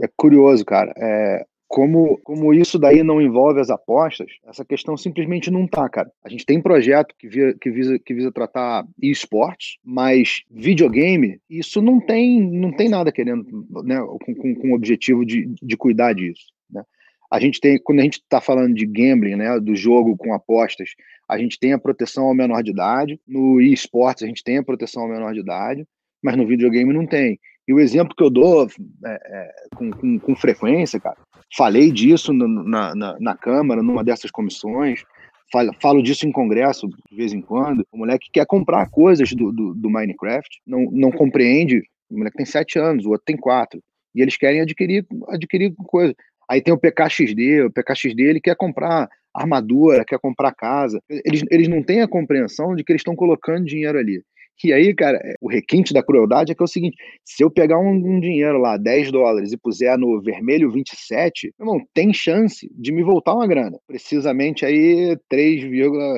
é 0.01 0.09
curioso, 0.15 0.65
cara. 0.65 0.93
É, 0.97 1.45
como, 1.71 2.17
como 2.17 2.53
isso 2.53 2.77
daí 2.77 3.01
não 3.01 3.21
envolve 3.21 3.61
as 3.61 3.69
apostas, 3.69 4.27
essa 4.45 4.65
questão 4.65 4.97
simplesmente 4.97 5.49
não 5.49 5.65
tá, 5.65 5.87
cara. 5.87 6.11
A 6.21 6.27
gente 6.27 6.45
tem 6.45 6.61
projeto 6.61 7.15
que, 7.17 7.29
via, 7.29 7.53
que, 7.53 7.71
visa, 7.71 7.97
que 7.97 8.13
visa 8.13 8.29
tratar 8.29 8.85
esportes, 9.01 9.77
mas 9.81 10.43
videogame, 10.51 11.39
isso 11.49 11.81
não 11.81 12.01
tem, 12.01 12.41
não 12.41 12.73
tem 12.73 12.89
nada 12.89 13.09
querendo, 13.09 13.45
né, 13.85 14.01
com, 14.01 14.35
com, 14.35 14.53
com 14.53 14.71
o 14.71 14.75
objetivo 14.75 15.25
de, 15.25 15.49
de 15.61 15.77
cuidar 15.77 16.11
disso, 16.11 16.43
né? 16.69 16.83
A 17.31 17.39
gente 17.39 17.61
tem, 17.61 17.81
quando 17.81 18.01
a 18.01 18.03
gente 18.03 18.15
está 18.15 18.41
falando 18.41 18.73
de 18.75 18.85
gambling, 18.85 19.37
né, 19.37 19.57
do 19.57 19.73
jogo 19.73 20.17
com 20.17 20.33
apostas, 20.33 20.89
a 21.29 21.37
gente 21.37 21.57
tem 21.57 21.71
a 21.71 21.79
proteção 21.79 22.25
ao 22.25 22.35
menor 22.35 22.61
de 22.61 22.71
idade. 22.71 23.17
No 23.25 23.61
esportes, 23.61 24.23
a 24.23 24.27
gente 24.27 24.43
tem 24.43 24.57
a 24.57 24.63
proteção 24.63 25.03
ao 25.03 25.09
menor 25.09 25.33
de 25.33 25.39
idade, 25.39 25.87
mas 26.21 26.35
no 26.35 26.45
videogame 26.45 26.91
não 26.91 27.07
tem. 27.07 27.39
E 27.67 27.73
o 27.73 27.79
exemplo 27.79 28.15
que 28.15 28.23
eu 28.23 28.29
dou 28.29 28.67
é, 29.05 29.09
é, 29.09 29.51
com, 29.75 29.91
com, 29.91 30.19
com, 30.19 30.35
frequência, 30.35 30.99
cara, 30.99 31.17
falei 31.55 31.91
disso 31.91 32.33
no, 32.33 32.47
na, 32.47 32.95
na, 32.95 33.17
na, 33.19 33.35
Câmara, 33.35 33.83
numa 33.83 34.03
dessas 34.03 34.31
comissões, 34.31 35.03
falo, 35.51 35.71
falo, 35.81 36.03
disso 36.03 36.27
em 36.27 36.31
congresso 36.31 36.87
de 36.87 37.15
vez 37.15 37.33
em 37.33 37.41
quando. 37.41 37.85
O 37.91 37.97
moleque 37.97 38.29
quer 38.33 38.45
comprar 38.45 38.89
coisas 38.89 39.31
do, 39.33 39.51
do, 39.51 39.73
do 39.75 39.89
Minecraft, 39.89 40.61
não, 40.65 40.89
não 40.91 41.11
compreende. 41.11 41.83
O 42.09 42.17
moleque 42.17 42.37
tem 42.37 42.45
sete 42.45 42.79
anos, 42.79 43.05
o 43.05 43.11
outro 43.11 43.25
tem 43.25 43.37
quatro. 43.37 43.81
E 44.13 44.21
eles 44.21 44.37
querem 44.37 44.61
adquirir, 44.61 45.05
adquirir 45.29 45.73
coisa. 45.85 46.13
Aí 46.49 46.61
tem 46.61 46.73
o 46.73 46.77
PKXD, 46.77 47.63
o 47.63 47.71
PKXD 47.71 48.23
ele 48.23 48.41
quer 48.41 48.55
comprar 48.55 49.09
armadura, 49.33 50.03
quer 50.05 50.19
comprar 50.19 50.53
casa. 50.53 51.01
Eles, 51.09 51.43
eles 51.49 51.67
não 51.67 51.81
têm 51.81 52.01
a 52.01 52.07
compreensão 52.07 52.75
de 52.75 52.83
que 52.83 52.91
eles 52.91 52.99
estão 52.99 53.15
colocando 53.15 53.65
dinheiro 53.65 53.97
ali. 53.97 54.21
E 54.63 54.71
aí, 54.71 54.93
cara, 54.93 55.17
é, 55.17 55.33
o 55.41 55.49
requinte 55.49 55.93
da 55.93 56.03
crueldade 56.03 56.51
é 56.51 56.55
que 56.55 56.61
é 56.61 56.65
o 56.65 56.67
seguinte: 56.67 56.95
se 57.25 57.43
eu 57.43 57.49
pegar 57.49 57.79
um, 57.79 57.89
um 57.89 58.19
dinheiro 58.19 58.59
lá, 58.59 58.77
10 58.77 59.11
dólares, 59.11 59.51
e 59.51 59.57
puser 59.57 59.97
no 59.97 60.21
vermelho 60.21 60.71
27, 60.71 61.53
irmão, 61.59 61.81
tem 61.93 62.13
chance 62.13 62.69
de 62.71 62.91
me 62.91 63.03
voltar 63.03 63.33
uma 63.33 63.47
grana. 63.47 63.77
Precisamente 63.87 64.65
aí 64.65 65.17
3, 65.29 65.63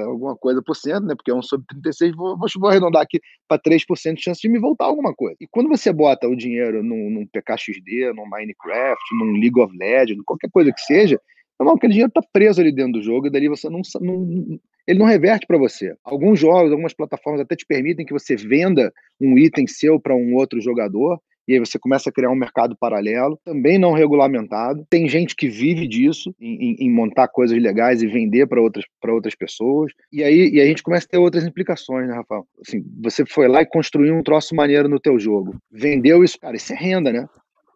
alguma 0.05 0.35
coisa 0.35 0.61
por 0.61 0.75
cento, 0.75 1.05
né? 1.05 1.15
Porque 1.15 1.31
é 1.31 1.35
um 1.35 1.41
sobre 1.41 1.65
36, 1.67 2.15
vou, 2.15 2.37
vou 2.37 2.69
arredondar 2.69 3.01
aqui 3.01 3.19
para 3.47 3.61
3% 3.61 4.15
de 4.15 4.21
chance 4.21 4.41
de 4.41 4.49
me 4.49 4.59
voltar 4.59 4.85
alguma 4.85 5.13
coisa. 5.13 5.37
E 5.39 5.47
quando 5.47 5.69
você 5.69 5.93
bota 5.93 6.27
o 6.27 6.35
dinheiro 6.35 6.83
num, 6.83 7.09
num 7.09 7.27
PKXD, 7.27 8.13
num 8.13 8.29
Minecraft, 8.29 9.03
num 9.19 9.39
League 9.39 9.59
of 9.59 9.75
Legends, 9.77 10.23
qualquer 10.25 10.49
coisa 10.49 10.71
que 10.71 10.81
seja, 10.81 11.19
Irmão, 11.59 11.75
aquele 11.75 11.93
dinheiro 11.93 12.09
está 12.09 12.21
preso 12.33 12.59
ali 12.59 12.71
dentro 12.73 12.93
do 12.93 13.01
jogo 13.01 13.27
e 13.27 13.29
dali 13.29 13.47
você 13.47 13.69
não, 13.69 13.81
não 14.01 14.59
ele 14.87 14.99
não 14.99 15.05
reverte 15.05 15.45
para 15.47 15.57
você. 15.57 15.95
Alguns 16.03 16.39
jogos, 16.39 16.71
algumas 16.71 16.93
plataformas 16.93 17.41
até 17.41 17.55
te 17.55 17.65
permitem 17.65 18.05
que 18.05 18.13
você 18.13 18.35
venda 18.35 18.91
um 19.19 19.37
item 19.37 19.67
seu 19.67 19.99
para 19.99 20.15
um 20.15 20.35
outro 20.35 20.59
jogador 20.61 21.19
e 21.47 21.53
aí 21.53 21.59
você 21.59 21.77
começa 21.77 22.09
a 22.09 22.13
criar 22.13 22.29
um 22.29 22.35
mercado 22.35 22.75
paralelo, 22.75 23.37
também 23.43 23.77
não 23.77 23.91
regulamentado. 23.91 24.85
Tem 24.89 25.07
gente 25.09 25.35
que 25.35 25.49
vive 25.49 25.87
disso, 25.87 26.33
em, 26.39 26.75
em 26.79 26.89
montar 26.89 27.27
coisas 27.27 27.61
legais 27.61 28.01
e 28.01 28.07
vender 28.07 28.47
para 28.47 28.61
outras, 28.61 28.85
outras 29.05 29.35
pessoas. 29.35 29.91
E 30.11 30.23
aí, 30.23 30.49
e 30.53 30.61
a 30.61 30.65
gente 30.65 30.81
começa 30.81 31.05
a 31.05 31.09
ter 31.09 31.17
outras 31.17 31.45
implicações, 31.45 32.07
né, 32.07 32.15
Rafael? 32.15 32.45
Assim, 32.65 32.83
você 33.01 33.25
foi 33.25 33.47
lá 33.47 33.61
e 33.61 33.65
construiu 33.65 34.15
um 34.15 34.23
troço 34.23 34.55
maneiro 34.55 34.87
no 34.87 34.99
teu 34.99 35.19
jogo. 35.19 35.57
Vendeu 35.69 36.23
isso, 36.23 36.39
cara, 36.39 36.55
isso 36.55 36.71
é 36.71 36.75
renda, 36.75 37.11
né? 37.11 37.27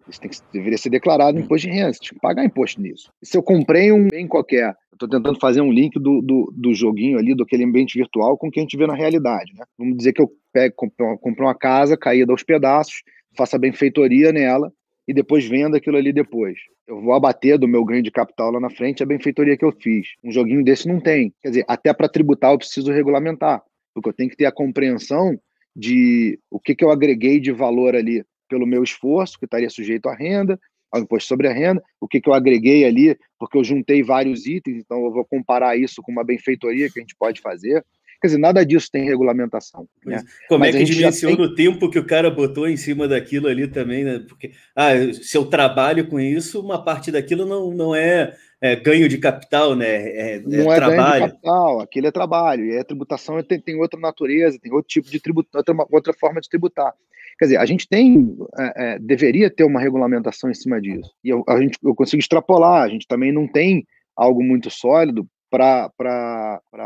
Isso 0.10 0.22
tem 0.22 0.30
que, 0.30 0.38
deveria 0.54 0.78
ser 0.78 0.90
declarado 0.90 1.40
imposto 1.40 1.68
de 1.68 1.74
renda, 1.74 1.94
você 1.94 2.00
tem 2.00 2.10
que 2.10 2.20
pagar 2.20 2.46
imposto 2.46 2.82
nisso. 2.82 3.12
Se 3.24 3.38
eu 3.38 3.44
comprei 3.44 3.92
um 3.92 4.08
bem 4.08 4.28
qualquer, 4.28 4.76
estou 4.94 5.08
tentando 5.08 5.40
fazer 5.40 5.62
um 5.62 5.72
link 5.72 6.00
do, 6.00 6.22
do, 6.22 6.54
do, 6.56 6.74
joguinho 6.74 7.18
ali, 7.18 7.36
do 7.36 7.44
aquele 7.44 7.64
ambiente 7.64 7.98
virtual, 7.98 8.38
com 8.38 8.48
o 8.48 8.52
que 8.52 8.60
a 8.60 8.64
gente 8.64 8.78
vê 8.78 8.88
na 8.88 8.96
realidade. 8.96 9.54
Né? 9.54 9.64
Vamos 9.78 9.98
dizer 9.98 10.14
que 10.14 10.22
eu 10.22 10.32
pego, 10.52 10.76
compro 10.76 11.46
uma 11.46 11.56
casa 11.56 11.98
caída 11.98 12.32
aos 12.32 12.44
pedaços, 12.44 13.04
faça 13.36 13.58
benfeitoria 13.58 14.32
nela 14.32 14.72
e 15.08 15.14
depois 15.14 15.46
venda 15.46 15.78
aquilo 15.78 15.98
ali 15.98 16.12
depois. 16.12 16.58
Eu 16.88 17.02
vou 17.02 17.14
abater 17.14 17.58
do 17.58 17.68
meu 17.68 17.86
ganho 17.86 18.04
de 18.04 18.12
capital 18.12 18.52
lá 18.52 18.60
na 18.60 18.70
frente 18.70 19.04
a 19.04 19.06
benfeitoria 19.06 19.58
que 19.58 19.64
eu 19.64 19.72
fiz. 19.72 20.08
Um 20.24 20.32
joguinho 20.32 20.64
desse 20.64 20.88
não 20.88 21.00
tem. 21.00 21.34
Quer 21.42 21.50
dizer, 21.50 21.66
até 21.68 21.94
para 21.94 22.10
tributar 22.10 22.52
eu 22.52 22.58
preciso 22.58 22.92
regulamentar, 22.92 23.62
porque 23.94 24.10
eu 24.10 24.14
tenho 24.14 24.30
que 24.30 24.38
ter 24.38 24.46
a 24.46 24.52
compreensão 24.52 25.40
de 25.76 26.40
o 26.50 26.60
que, 26.60 26.76
que 26.76 26.84
eu 26.84 26.90
agreguei 26.90 27.40
de 27.40 27.52
valor 27.52 27.96
ali 27.96 28.24
pelo 28.48 28.66
meu 28.66 28.84
esforço, 28.84 29.38
que 29.38 29.46
estaria 29.46 29.70
sujeito 29.70 30.10
à 30.10 30.16
renda, 30.16 30.60
ao 30.92 31.02
imposto 31.02 31.28
sobre 31.28 31.48
a 31.48 31.54
renda, 31.54 31.84
o 32.00 32.08
que, 32.08 32.22
que 32.22 32.30
eu 32.30 32.34
agreguei 32.34 32.86
ali, 32.86 33.18
porque 33.40 33.58
eu 33.58 33.64
juntei 33.64 34.02
vários 34.04 34.46
itens, 34.46 34.78
então 34.78 35.04
eu 35.06 35.12
vou 35.12 35.26
comparar 35.26 35.78
isso 35.78 36.02
com 36.02 36.12
uma 36.12 36.24
benfeitoria 36.24 36.90
que 36.90 37.00
a 37.00 37.02
gente 37.02 37.16
pode 37.16 37.42
fazer. 37.42 37.84
Quer 38.20 38.28
dizer, 38.28 38.40
nada 38.40 38.66
disso 38.66 38.90
tem 38.92 39.04
regulamentação. 39.04 39.88
Né? 40.04 40.24
Como 40.48 40.62
Mas 40.62 40.76
é 40.76 40.80
que 40.80 40.86
dimensiona 40.86 41.36
tem... 41.36 41.46
o 41.46 41.54
tempo 41.54 41.90
que 41.90 42.00
o 42.00 42.06
cara 42.06 42.32
botou 42.32 42.68
em 42.68 42.76
cima 42.76 43.08
daquilo 43.08 43.48
ali 43.48 43.68
também, 43.68 44.04
né? 44.04 44.26
Porque 44.28 44.54
ah, 44.76 44.92
se 45.14 45.38
eu 45.38 45.46
trabalho 45.46 46.08
com 46.08 46.20
isso, 46.20 46.60
uma 46.60 46.84
parte 46.84 47.12
daquilo 47.12 47.46
não, 47.46 47.72
não 47.72 47.94
é, 47.94 48.36
é 48.60 48.76
ganho 48.76 49.08
de 49.08 49.20
capital, 49.20 49.76
né? 49.76 49.88
É, 49.88 50.36
é 50.38 50.40
não 50.40 50.74
é 50.74 50.76
trabalho. 50.78 50.98
ganho 50.98 51.26
de 51.26 51.32
capital, 51.32 51.80
aquilo 51.80 52.08
é 52.08 52.12
trabalho. 52.12 52.66
E 52.66 52.80
a 52.80 52.84
tributação 52.84 53.42
tem, 53.44 53.62
tem 53.62 53.80
outra 53.80 54.00
natureza, 54.00 54.58
tem 54.60 54.74
outro 54.74 54.90
tipo 54.90 55.12
de 55.12 55.20
tributo, 55.20 55.56
outra, 55.56 55.76
outra 55.92 56.14
forma 56.14 56.42
de 56.42 56.50
tributar. 56.50 56.94
Quer 57.38 57.46
dizer, 57.46 57.58
a 57.58 57.66
gente 57.66 57.88
tem, 57.88 58.36
é, 58.58 58.74
é, 58.76 59.00
deveria 59.00 59.50
ter 59.50 59.64
uma 59.64 59.80
regulamentação 59.80 60.50
em 60.50 60.54
cima 60.54 60.82
disso. 60.82 61.12
E 61.24 61.30
eu, 61.30 61.44
a 61.48 61.60
gente, 61.60 61.78
eu 61.84 61.94
consigo 61.94 62.20
extrapolar, 62.20 62.84
a 62.84 62.90
gente 62.90 63.08
também 63.08 63.32
não 63.32 63.48
tem 63.48 63.86
algo 64.16 64.44
muito 64.44 64.70
sólido 64.70 65.28
para 65.50 65.90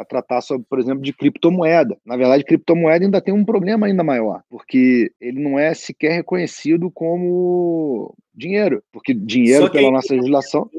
tratar 0.07 0.41
sobre, 0.41 0.65
por 0.69 0.79
exemplo, 0.79 1.01
de 1.01 1.13
criptomoeda. 1.13 1.97
Na 2.05 2.15
verdade, 2.15 2.43
criptomoeda 2.43 3.05
ainda 3.05 3.21
tem 3.21 3.33
um 3.33 3.45
problema 3.45 3.87
ainda 3.87 4.03
maior, 4.03 4.41
porque 4.49 5.11
ele 5.19 5.41
não 5.41 5.57
é 5.57 5.73
sequer 5.73 6.13
reconhecido 6.13 6.91
como 6.91 8.13
dinheiro, 8.35 8.83
porque 8.91 9.13
dinheiro 9.13 9.71
pela 9.71 9.91
nossa 9.91 10.13
legislação 10.13 10.69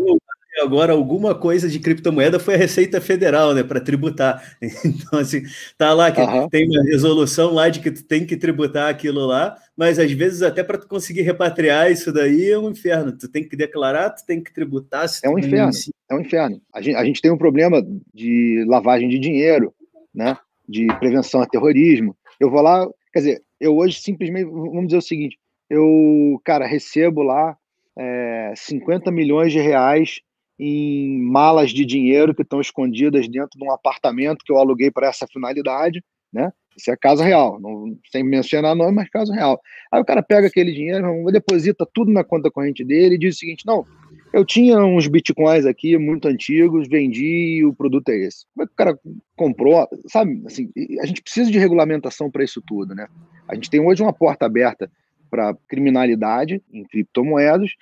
agora 0.63 0.93
alguma 0.93 1.35
coisa 1.35 1.69
de 1.69 1.79
criptomoeda 1.79 2.39
foi 2.39 2.55
a 2.55 2.59
Receita 2.59 3.01
Federal, 3.01 3.55
né, 3.55 3.63
para 3.63 3.81
tributar. 3.81 4.43
Então, 4.85 5.19
assim, 5.19 5.43
tá 5.77 5.93
lá 5.93 6.11
que 6.11 6.21
uhum. 6.21 6.49
tem 6.49 6.69
uma 6.69 6.83
resolução 6.85 7.53
lá 7.53 7.69
de 7.69 7.81
que 7.81 7.91
tu 7.91 8.05
tem 8.05 8.25
que 8.25 8.37
tributar 8.37 8.89
aquilo 8.89 9.27
lá, 9.27 9.57
mas 9.77 9.99
às 9.99 10.11
vezes 10.13 10.43
até 10.43 10.63
para 10.63 10.79
tu 10.79 10.89
conseguir 10.89 11.23
repatriar 11.23 11.91
isso 11.91 12.13
daí 12.13 12.51
é 12.51 12.59
um 12.59 12.71
inferno. 12.71 13.13
Tu 13.13 13.29
tem 13.29 13.47
que 13.47 13.57
declarar, 13.57 14.11
tu 14.11 14.25
tem 14.25 14.43
que 14.43 14.53
tributar. 14.53 15.07
É 15.23 15.29
um 15.29 15.39
inferno, 15.39 15.73
é 16.11 16.15
um 16.15 16.21
inferno. 16.21 16.61
A 16.73 16.81
gente, 16.81 16.97
a 16.97 17.05
gente 17.05 17.21
tem 17.21 17.31
um 17.31 17.39
problema 17.39 17.83
de 18.13 18.65
lavagem 18.69 19.09
de 19.09 19.19
dinheiro, 19.19 19.75
né, 20.15 20.37
de 20.69 20.87
prevenção 20.99 21.41
a 21.41 21.47
terrorismo. 21.47 22.17
Eu 22.39 22.51
vou 22.51 22.63
lá, 22.63 22.89
quer 23.13 23.19
dizer, 23.21 23.43
eu 23.61 23.77
hoje 23.77 24.01
simplesmente, 24.01 24.47
vamos 24.47 24.87
dizer 24.87 24.99
o 24.99 25.03
seguinte, 25.03 25.39
eu, 25.71 26.41
cara, 26.45 26.67
recebo 26.67 27.23
lá 27.23 27.57
é, 27.97 28.53
50 28.57 29.11
milhões 29.11 29.53
de 29.53 29.59
reais 29.59 30.21
em 30.59 31.21
malas 31.21 31.71
de 31.71 31.85
dinheiro 31.85 32.35
que 32.35 32.43
estão 32.43 32.61
escondidas 32.61 33.29
dentro 33.29 33.59
de 33.59 33.65
um 33.65 33.73
apartamento 33.73 34.45
que 34.45 34.53
eu 34.53 34.59
aluguei 34.59 34.91
para 34.91 35.09
essa 35.09 35.27
finalidade, 35.27 36.03
né? 36.33 36.53
Isso 36.77 36.91
é 36.91 36.97
caso 36.97 37.23
real, 37.23 37.61
não, 37.61 37.99
sem 38.11 38.23
mencionar 38.23 38.75
nome, 38.75 38.93
mas 38.93 39.11
caso 39.11 39.33
real. 39.33 39.61
Aí 39.91 40.01
o 40.01 40.05
cara 40.05 40.23
pega 40.23 40.47
aquele 40.47 40.73
dinheiro, 40.73 41.07
deposita 41.31 41.87
tudo 41.93 42.11
na 42.11 42.25
conta 42.25 42.51
corrente 42.51 42.83
dele 42.83 43.17
e 43.17 43.19
diz 43.19 43.37
o 43.37 43.39
seguinte: 43.39 43.67
não, 43.67 43.87
eu 44.33 44.45
tinha 44.45 44.83
uns 44.83 45.07
bitcoins 45.07 45.67
aqui 45.67 45.99
muito 45.99 46.27
antigos, 46.27 46.89
vendi 46.89 47.59
e 47.59 47.65
o 47.65 47.75
produto 47.75 48.09
é 48.09 48.17
esse. 48.17 48.47
Como 48.55 48.65
é 48.65 48.67
que 48.67 48.73
o 48.73 48.77
cara 48.77 48.99
comprou? 49.37 49.87
Sabe, 50.07 50.43
assim, 50.47 50.71
a 51.01 51.07
gente 51.07 51.23
precisa 51.23 51.51
de 51.51 51.59
regulamentação 51.59 52.31
para 52.31 52.43
isso 52.43 52.63
tudo, 52.67 52.95
né? 52.95 53.07
A 53.47 53.55
gente 53.55 53.69
tem 53.69 53.81
hoje 53.81 54.03
uma 54.03 54.13
porta 54.13 54.47
aberta 54.47 54.91
para 55.31 55.55
criminalidade 55.69 56.63
em 56.73 56.85
criptomoedas, 56.85 57.73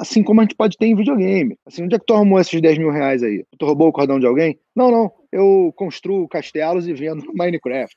assim 0.00 0.22
como 0.22 0.40
a 0.40 0.44
gente 0.44 0.54
pode 0.54 0.76
ter 0.76 0.86
em 0.86 0.94
videogame. 0.94 1.56
Assim, 1.66 1.82
onde 1.82 1.94
é 1.94 1.98
que 1.98 2.06
tu 2.06 2.14
arrumou 2.14 2.40
esses 2.40 2.60
10 2.60 2.78
mil 2.78 2.90
reais 2.90 3.22
aí? 3.22 3.44
Tu 3.58 3.66
roubou 3.66 3.88
o 3.88 3.92
cordão 3.92 4.18
de 4.18 4.26
alguém? 4.26 4.58
Não, 4.74 4.90
não. 4.90 5.12
Eu 5.32 5.72
construo 5.76 6.28
castelos 6.28 6.86
e 6.86 6.94
vendo 6.94 7.22
Minecraft. 7.34 7.94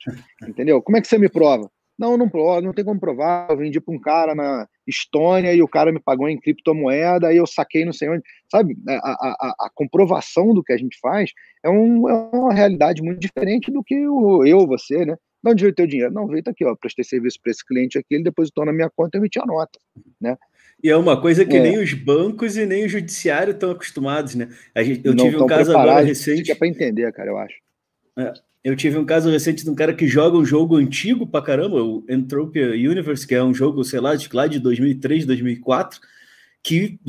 Entendeu? 0.48 0.82
Como 0.82 0.98
é 0.98 1.02
que 1.02 1.08
você 1.08 1.18
me 1.18 1.30
prova? 1.30 1.70
Não, 2.02 2.18
não 2.18 2.28
provo, 2.28 2.62
não 2.62 2.74
tem 2.74 2.84
como 2.84 3.00
provar. 3.00 3.48
Eu 3.50 3.58
vendi 3.58 3.80
para 3.80 3.94
um 3.94 4.00
cara 4.00 4.34
na 4.34 4.68
Estônia 4.88 5.54
e 5.54 5.62
o 5.62 5.68
cara 5.68 5.92
me 5.92 6.00
pagou 6.00 6.28
em 6.28 6.40
criptomoeda 6.40 7.32
e 7.32 7.38
eu 7.38 7.46
saquei 7.46 7.86
não 7.86 7.94
sei 7.94 8.10
onde. 8.10 8.24
Sabe, 8.50 8.76
a, 8.88 8.94
a, 8.94 9.56
a 9.68 9.70
comprovação 9.76 10.52
do 10.52 10.64
que 10.64 10.74
a 10.74 10.78
gente 10.78 10.98
faz 11.00 11.32
é, 11.64 11.70
um, 11.70 12.10
é, 12.10 12.14
uma 12.34 12.54
realidade 12.54 13.04
muito 13.04 13.20
diferente 13.20 13.72
do 13.72 13.84
que 13.84 14.08
o, 14.08 14.44
eu, 14.44 14.66
você, 14.66 15.06
né? 15.06 15.16
De 15.44 15.52
onde 15.52 15.64
veio 15.64 15.72
o 15.72 15.76
teu 15.76 15.86
dinheiro? 15.86 16.12
Não, 16.12 16.26
veio 16.26 16.42
tá 16.42 16.50
aqui, 16.50 16.66
ó. 16.66 16.76
Prestei 16.76 17.04
serviço 17.04 17.38
para 17.42 17.52
esse 17.52 17.64
cliente 17.64 18.00
aqui, 18.00 18.16
ele 18.16 18.24
depositou 18.24 18.66
na 18.66 18.74
minha 18.74 18.90
conta 18.90 19.16
e 19.16 19.20
eu 19.20 19.22
emiti 19.22 19.40
a 19.40 19.46
nota, 19.46 19.80
né? 20.20 20.36
E 20.84 20.90
é 20.90 20.98
uma 20.98 21.20
coisa 21.20 21.46
que 21.46 21.56
é. 21.56 21.62
nem 21.62 21.78
os 21.78 21.94
bancos 21.94 22.58
e 22.58 22.66
nem 22.66 22.86
o 22.86 22.90
judiciário 22.90 23.52
estão 23.52 23.72
acostumados, 23.72 24.36
né? 24.36 24.50
A 24.74 24.84
gente, 24.84 25.06
eu 25.06 25.14
não 25.14 25.26
tive 25.26 25.38
um 25.38 25.46
caso 25.46 25.72
agora 25.72 26.02
recente. 26.02 26.52
É 26.52 26.56
para 26.56 26.68
entender, 26.68 27.12
cara, 27.14 27.30
eu 27.30 27.38
acho. 27.38 27.56
É, 28.18 28.34
eu 28.64 28.76
tive 28.76 28.98
um 28.98 29.06
caso 29.06 29.30
recente 29.30 29.64
de 29.64 29.70
um 29.70 29.76
cara 29.76 29.94
que 29.94 30.08
joga 30.08 30.38
um 30.38 30.46
jogo 30.46 30.76
antigo 30.76 31.26
pra 31.26 31.42
caramba, 31.42 31.84
o 31.84 32.04
Entropia 32.10 32.72
Universe, 32.72 33.26
que 33.26 33.36
é 33.36 33.44
um 33.44 33.54
jogo, 33.54 33.84
sei 33.84 34.00
lá, 34.00 34.16
de, 34.16 34.30
lá 34.32 34.48
de 34.48 34.60
2003, 34.60 35.26
2004, 35.26 36.00
que 36.64 37.00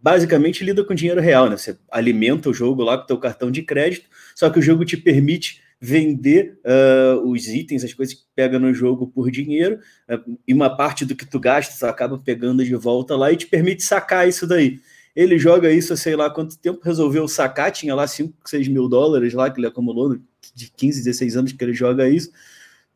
basicamente 0.00 0.64
lida 0.64 0.84
com 0.84 0.94
dinheiro 0.94 1.20
real, 1.20 1.50
né? 1.50 1.56
Você 1.56 1.76
alimenta 1.90 2.48
o 2.48 2.54
jogo 2.54 2.82
lá 2.82 2.96
com 2.96 3.04
o 3.04 3.06
teu 3.06 3.18
cartão 3.18 3.50
de 3.50 3.62
crédito, 3.62 4.08
só 4.34 4.48
que 4.48 4.58
o 4.58 4.62
jogo 4.62 4.84
te 4.84 4.96
permite 4.96 5.60
vender 5.84 6.60
uh, 6.64 7.28
os 7.28 7.48
itens, 7.48 7.82
as 7.82 7.92
coisas 7.92 8.14
que 8.14 8.22
pega 8.36 8.56
no 8.56 8.72
jogo 8.72 9.08
por 9.08 9.32
dinheiro, 9.32 9.80
uh, 10.08 10.38
e 10.46 10.54
uma 10.54 10.70
parte 10.76 11.04
do 11.04 11.16
que 11.16 11.26
tu 11.26 11.40
gasta, 11.40 11.76
tu 11.76 11.90
acaba 11.90 12.16
pegando 12.16 12.64
de 12.64 12.76
volta 12.76 13.16
lá 13.16 13.32
e 13.32 13.36
te 13.36 13.48
permite 13.48 13.82
sacar 13.82 14.28
isso 14.28 14.46
daí. 14.46 14.78
Ele 15.14 15.36
joga 15.36 15.72
isso, 15.72 15.96
sei 15.96 16.14
lá 16.14 16.30
quanto 16.30 16.56
tempo, 16.56 16.80
resolveu 16.84 17.26
sacar, 17.26 17.72
tinha 17.72 17.96
lá 17.96 18.06
5, 18.06 18.32
6 18.48 18.68
mil 18.68 18.88
dólares 18.88 19.34
lá 19.34 19.50
que 19.50 19.58
ele 19.58 19.66
acumulou 19.66 20.16
de 20.54 20.70
15, 20.70 21.02
16 21.02 21.36
anos 21.36 21.52
que 21.52 21.64
ele 21.64 21.74
joga 21.74 22.08
isso, 22.08 22.30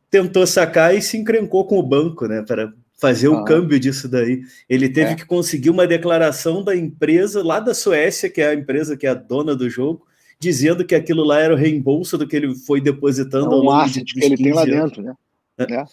tentou 0.09 0.47
sacar 0.47 0.95
e 0.95 1.01
se 1.01 1.17
encrencou 1.17 1.67
com 1.67 1.77
o 1.77 1.83
banco, 1.83 2.25
né, 2.25 2.41
para 2.41 2.73
fazer 2.97 3.27
ah. 3.27 3.31
o 3.31 3.43
câmbio 3.43 3.77
disso 3.77 4.07
daí. 4.07 4.43
Ele 4.69 4.87
teve 4.87 5.11
é. 5.11 5.15
que 5.15 5.25
conseguir 5.25 5.71
uma 5.71 5.85
declaração 5.85 6.63
da 6.63 6.73
empresa 6.73 7.43
lá 7.43 7.59
da 7.59 7.73
Suécia, 7.73 8.29
que 8.29 8.39
é 8.39 8.47
a 8.47 8.53
empresa 8.53 8.95
que 8.95 9.05
é 9.05 9.09
a 9.09 9.13
dona 9.13 9.53
do 9.53 9.69
jogo, 9.69 10.07
dizendo 10.39 10.85
que 10.85 10.95
aquilo 10.95 11.23
lá 11.23 11.39
era 11.39 11.53
o 11.53 11.57
reembolso 11.57 12.17
do 12.17 12.27
que 12.27 12.35
ele 12.35 12.55
foi 12.55 12.79
depositando 12.79 13.51
é 13.51 13.55
ao 13.55 13.61
longo 13.61 13.89
de, 13.89 14.03
que 14.03 14.23
ele 14.23 14.37
tem 14.37 14.53
lá 14.53 14.65
dentro, 14.65 15.01
né? 15.01 15.13
É. 15.57 15.73
é. 15.73 15.85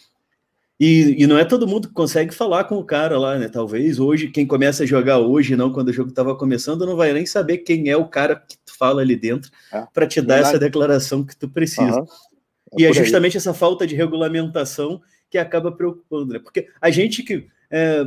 E, 0.79 1.23
e, 1.23 1.27
não 1.27 1.39
é 1.39 1.45
todo 1.45 1.69
mundo 1.69 1.89
que 1.89 1.95
consegue 1.95 2.35
falar 2.35 2.65
com 2.65 2.77
o 2.77 2.85
cara 2.85 3.17
lá, 3.17 3.39
né? 3.39 3.49
Talvez 3.49 4.01
hoje, 4.01 4.29
quem 4.29 4.45
começa 4.45 4.83
a 4.83 4.87
jogar 4.87 5.19
hoje, 5.19 5.55
não 5.55 5.73
quando 5.73 5.89
o 5.89 5.93
jogo 5.93 6.11
estava 6.11 6.35
começando, 6.37 6.85
não 6.85 6.97
vai 6.97 7.13
nem 7.13 7.25
saber 7.25 7.59
quem 7.59 7.89
é 7.89 7.97
o 7.97 8.09
cara 8.09 8.35
que 8.37 8.57
tu 8.59 8.77
fala 8.77 9.01
ali 9.01 9.15
dentro 9.15 9.51
é, 9.73 9.87
para 9.95 10.07
te 10.07 10.21
dar 10.21 10.39
essa 10.39 10.59
declaração 10.59 11.25
que 11.25 11.37
tu 11.37 11.49
precisa. 11.49 12.01
Uhum. 12.01 12.07
E 12.77 12.85
é 12.85 12.93
justamente 12.93 13.37
essa 13.37 13.55
falta 13.55 13.87
de 13.87 13.95
regulamentação 13.95 15.01
que 15.31 15.39
acaba 15.39 15.71
preocupando, 15.71 16.33
né? 16.33 16.41
Porque 16.41 16.69
a 16.81 16.91
gente 16.91 17.23
que 17.23 17.47
é, 17.71 18.05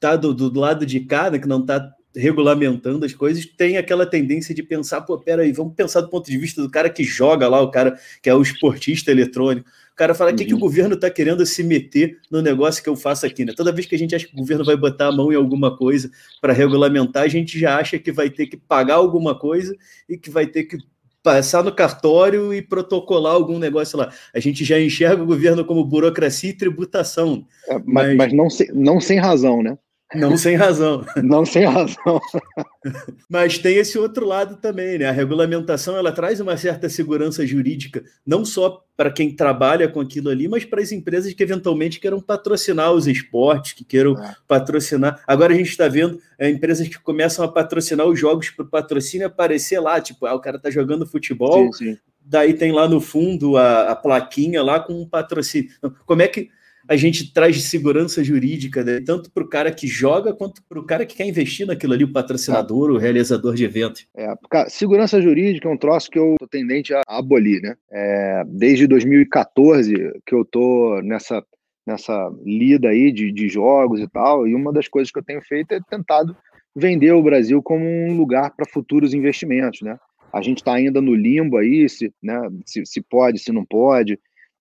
tá 0.00 0.16
do, 0.16 0.34
do 0.34 0.58
lado 0.58 0.84
de 0.84 1.00
cá, 1.00 1.30
né, 1.30 1.38
que 1.38 1.48
não 1.48 1.60
está 1.60 1.92
regulamentando 2.14 3.04
as 3.04 3.12
coisas, 3.12 3.44
tem 3.46 3.76
aquela 3.76 4.06
tendência 4.06 4.54
de 4.54 4.62
pensar, 4.62 5.02
pô, 5.02 5.18
peraí, 5.18 5.52
vamos 5.52 5.74
pensar 5.74 6.00
do 6.00 6.08
ponto 6.08 6.30
de 6.30 6.38
vista 6.38 6.62
do 6.62 6.70
cara 6.70 6.88
que 6.88 7.04
joga 7.04 7.48
lá, 7.48 7.60
o 7.60 7.70
cara 7.70 7.98
que 8.22 8.28
é 8.28 8.34
o 8.34 8.42
esportista 8.42 9.10
eletrônico. 9.10 9.68
O 9.92 9.96
cara 9.96 10.14
fala, 10.14 10.30
o 10.30 10.32
uhum. 10.32 10.38
que, 10.38 10.44
que 10.44 10.52
o 10.52 10.56
uhum. 10.56 10.60
governo 10.60 10.94
está 10.94 11.10
querendo 11.10 11.44
se 11.44 11.62
meter 11.62 12.18
no 12.30 12.40
negócio 12.40 12.82
que 12.82 12.88
eu 12.88 12.96
faço 12.96 13.26
aqui, 13.26 13.44
né? 13.44 13.52
Toda 13.54 13.72
vez 13.72 13.86
que 13.86 13.94
a 13.94 13.98
gente 13.98 14.14
acha 14.14 14.26
que 14.26 14.32
o 14.32 14.38
governo 14.38 14.64
vai 14.64 14.76
botar 14.76 15.08
a 15.08 15.12
mão 15.12 15.32
em 15.32 15.36
alguma 15.36 15.76
coisa 15.76 16.10
para 16.40 16.52
regulamentar, 16.52 17.24
a 17.24 17.28
gente 17.28 17.58
já 17.58 17.78
acha 17.78 17.98
que 17.98 18.12
vai 18.12 18.30
ter 18.30 18.46
que 18.46 18.56
pagar 18.56 18.94
alguma 18.94 19.36
coisa 19.36 19.76
e 20.08 20.16
que 20.16 20.30
vai 20.30 20.46
ter 20.46 20.64
que 20.64 20.78
passar 21.22 21.64
no 21.64 21.74
cartório 21.74 22.54
e 22.54 22.62
protocolar 22.62 23.34
algum 23.34 23.58
negócio 23.58 23.98
lá. 23.98 24.10
A 24.32 24.40
gente 24.40 24.64
já 24.64 24.80
enxerga 24.80 25.22
o 25.22 25.26
governo 25.26 25.64
como 25.64 25.84
burocracia 25.84 26.50
e 26.50 26.56
tributação. 26.56 27.44
É, 27.68 27.74
mas, 27.74 27.86
mas, 27.86 28.16
mas 28.16 28.32
não, 28.32 28.48
sem, 28.48 28.68
não 28.72 29.00
sem 29.00 29.18
razão, 29.18 29.62
né? 29.62 29.76
Não 30.14 30.36
sem 30.38 30.56
razão. 30.56 31.04
Não 31.22 31.44
sem 31.44 31.64
razão. 31.64 32.20
Mas 33.28 33.58
tem 33.58 33.76
esse 33.76 33.98
outro 33.98 34.26
lado 34.26 34.56
também, 34.56 34.98
né? 34.98 35.06
A 35.06 35.12
regulamentação 35.12 35.96
ela 35.96 36.10
traz 36.12 36.40
uma 36.40 36.56
certa 36.56 36.88
segurança 36.88 37.46
jurídica, 37.46 38.02
não 38.26 38.44
só 38.44 38.84
para 38.96 39.12
quem 39.12 39.34
trabalha 39.34 39.86
com 39.86 40.00
aquilo 40.00 40.28
ali, 40.28 40.48
mas 40.48 40.64
para 40.64 40.80
as 40.80 40.90
empresas 40.90 41.32
que 41.32 41.42
eventualmente 41.42 42.00
queiram 42.00 42.20
patrocinar 42.20 42.90
os 42.92 43.06
esportes, 43.06 43.72
que 43.72 43.84
queiram 43.84 44.20
é. 44.20 44.34
patrocinar. 44.48 45.22
Agora 45.26 45.52
a 45.52 45.56
gente 45.56 45.68
está 45.68 45.86
vendo 45.86 46.18
é, 46.36 46.50
empresas 46.50 46.88
que 46.88 46.98
começam 46.98 47.44
a 47.44 47.48
patrocinar 47.48 48.06
os 48.06 48.18
jogos 48.18 48.50
para 48.50 48.64
o 48.64 48.68
patrocínio 48.68 49.26
aparecer 49.26 49.78
lá, 49.78 50.00
tipo, 50.00 50.26
ah, 50.26 50.34
o 50.34 50.40
cara 50.40 50.56
está 50.56 50.68
jogando 50.68 51.06
futebol, 51.06 51.72
sim, 51.74 51.92
sim. 51.92 51.98
daí 52.20 52.54
tem 52.54 52.72
lá 52.72 52.88
no 52.88 53.00
fundo 53.00 53.56
a, 53.56 53.90
a 53.90 53.94
plaquinha 53.94 54.64
lá 54.64 54.80
com 54.80 54.94
um 54.94 55.06
patrocínio. 55.06 55.70
Como 56.04 56.22
é 56.22 56.26
que 56.26 56.48
a 56.88 56.96
gente 56.96 57.32
traz 57.32 57.54
de 57.54 57.62
segurança 57.62 58.24
jurídica, 58.24 58.82
né? 58.82 59.00
tanto 59.04 59.30
para 59.30 59.42
o 59.42 59.48
cara 59.48 59.70
que 59.70 59.86
joga 59.86 60.34
quanto 60.34 60.62
para 60.66 60.80
o 60.80 60.84
cara 60.84 61.04
que 61.04 61.16
quer 61.16 61.26
investir 61.26 61.66
naquilo 61.66 61.92
ali, 61.92 62.04
o 62.04 62.12
patrocinador, 62.12 62.90
é. 62.90 62.92
o 62.92 62.96
realizador 62.96 63.54
de 63.54 63.64
evento. 63.64 64.00
É, 64.16 64.34
segurança 64.68 65.20
jurídica 65.20 65.68
é 65.68 65.72
um 65.72 65.76
troço 65.76 66.10
que 66.10 66.18
eu 66.18 66.34
tô 66.38 66.46
tendente 66.46 66.94
a 66.94 67.02
abolir, 67.06 67.60
né? 67.60 67.76
É, 67.92 68.42
desde 68.46 68.86
2014 68.86 69.94
que 70.26 70.34
eu 70.34 70.44
tô 70.44 71.00
nessa 71.02 71.44
nessa 71.86 72.30
lida 72.44 72.88
aí 72.88 73.10
de, 73.10 73.32
de 73.32 73.48
jogos 73.48 73.98
e 73.98 74.06
tal, 74.08 74.46
e 74.46 74.54
uma 74.54 74.70
das 74.70 74.86
coisas 74.86 75.10
que 75.10 75.18
eu 75.18 75.24
tenho 75.24 75.40
feito 75.40 75.72
é 75.72 75.80
tentado 75.88 76.36
vender 76.76 77.12
o 77.12 77.22
Brasil 77.22 77.62
como 77.62 77.82
um 77.82 78.14
lugar 78.14 78.54
para 78.54 78.68
futuros 78.68 79.14
investimentos, 79.14 79.80
né? 79.80 79.98
A 80.30 80.42
gente 80.42 80.58
está 80.58 80.74
ainda 80.74 81.00
no 81.00 81.14
limbo 81.14 81.56
aí, 81.56 81.88
se, 81.88 82.12
né, 82.22 82.38
se, 82.66 82.84
se 82.84 83.00
pode, 83.00 83.38
se 83.38 83.50
não 83.50 83.64
pode. 83.64 84.18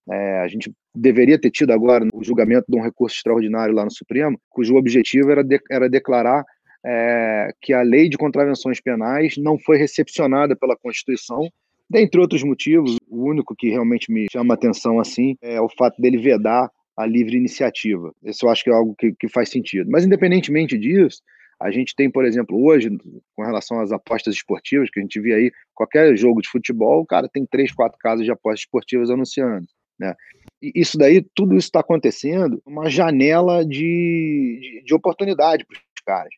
É, 0.09 0.39
a 0.39 0.47
gente 0.47 0.71
deveria 0.95 1.39
ter 1.39 1.51
tido 1.51 1.71
agora 1.71 2.05
o 2.13 2.23
julgamento 2.23 2.65
de 2.69 2.77
um 2.77 2.81
recurso 2.81 3.17
extraordinário 3.17 3.75
lá 3.75 3.83
no 3.83 3.91
Supremo, 3.91 4.39
cujo 4.49 4.75
objetivo 4.75 5.31
era, 5.31 5.43
de, 5.43 5.59
era 5.69 5.89
declarar 5.89 6.43
é, 6.85 7.49
que 7.61 7.73
a 7.73 7.81
lei 7.81 8.07
de 8.07 8.17
contravenções 8.17 8.79
penais 8.79 9.35
não 9.37 9.59
foi 9.59 9.77
recepcionada 9.77 10.55
pela 10.55 10.77
Constituição, 10.77 11.49
dentre 11.89 12.19
outros 12.19 12.43
motivos. 12.43 12.97
O 13.09 13.29
único 13.29 13.55
que 13.55 13.69
realmente 13.69 14.11
me 14.11 14.27
chama 14.31 14.53
atenção 14.53 14.99
assim 14.99 15.35
é 15.41 15.59
o 15.59 15.69
fato 15.69 16.01
dele 16.01 16.17
vedar 16.17 16.69
a 16.95 17.05
livre 17.05 17.37
iniciativa. 17.37 18.11
Isso 18.23 18.45
eu 18.45 18.49
acho 18.49 18.63
que 18.63 18.69
é 18.69 18.73
algo 18.73 18.95
que, 18.97 19.13
que 19.19 19.27
faz 19.27 19.49
sentido. 19.49 19.89
Mas, 19.91 20.05
independentemente 20.05 20.77
disso, 20.77 21.21
a 21.59 21.69
gente 21.69 21.95
tem, 21.95 22.09
por 22.09 22.25
exemplo, 22.25 22.59
hoje, 22.63 22.89
com 23.35 23.43
relação 23.43 23.79
às 23.79 23.91
apostas 23.91 24.35
esportivas, 24.35 24.89
que 24.89 24.99
a 24.99 25.03
gente 25.03 25.19
vê 25.19 25.33
aí, 25.33 25.51
qualquer 25.75 26.15
jogo 26.15 26.41
de 26.41 26.49
futebol, 26.49 27.05
cara 27.05 27.27
tem 27.27 27.45
três, 27.45 27.71
quatro 27.71 27.97
casas 27.99 28.25
de 28.25 28.31
apostas 28.31 28.61
esportivas 28.61 29.09
anunciando. 29.09 29.67
Né? 29.99 30.15
E 30.61 30.71
isso 30.75 30.97
daí, 30.97 31.25
tudo 31.35 31.55
isso 31.55 31.67
está 31.67 31.79
acontecendo, 31.79 32.61
uma 32.65 32.89
janela 32.89 33.65
de, 33.65 34.59
de, 34.61 34.83
de 34.85 34.93
oportunidade 34.93 35.65
para 35.65 35.77
os 35.77 36.03
caras. 36.05 36.33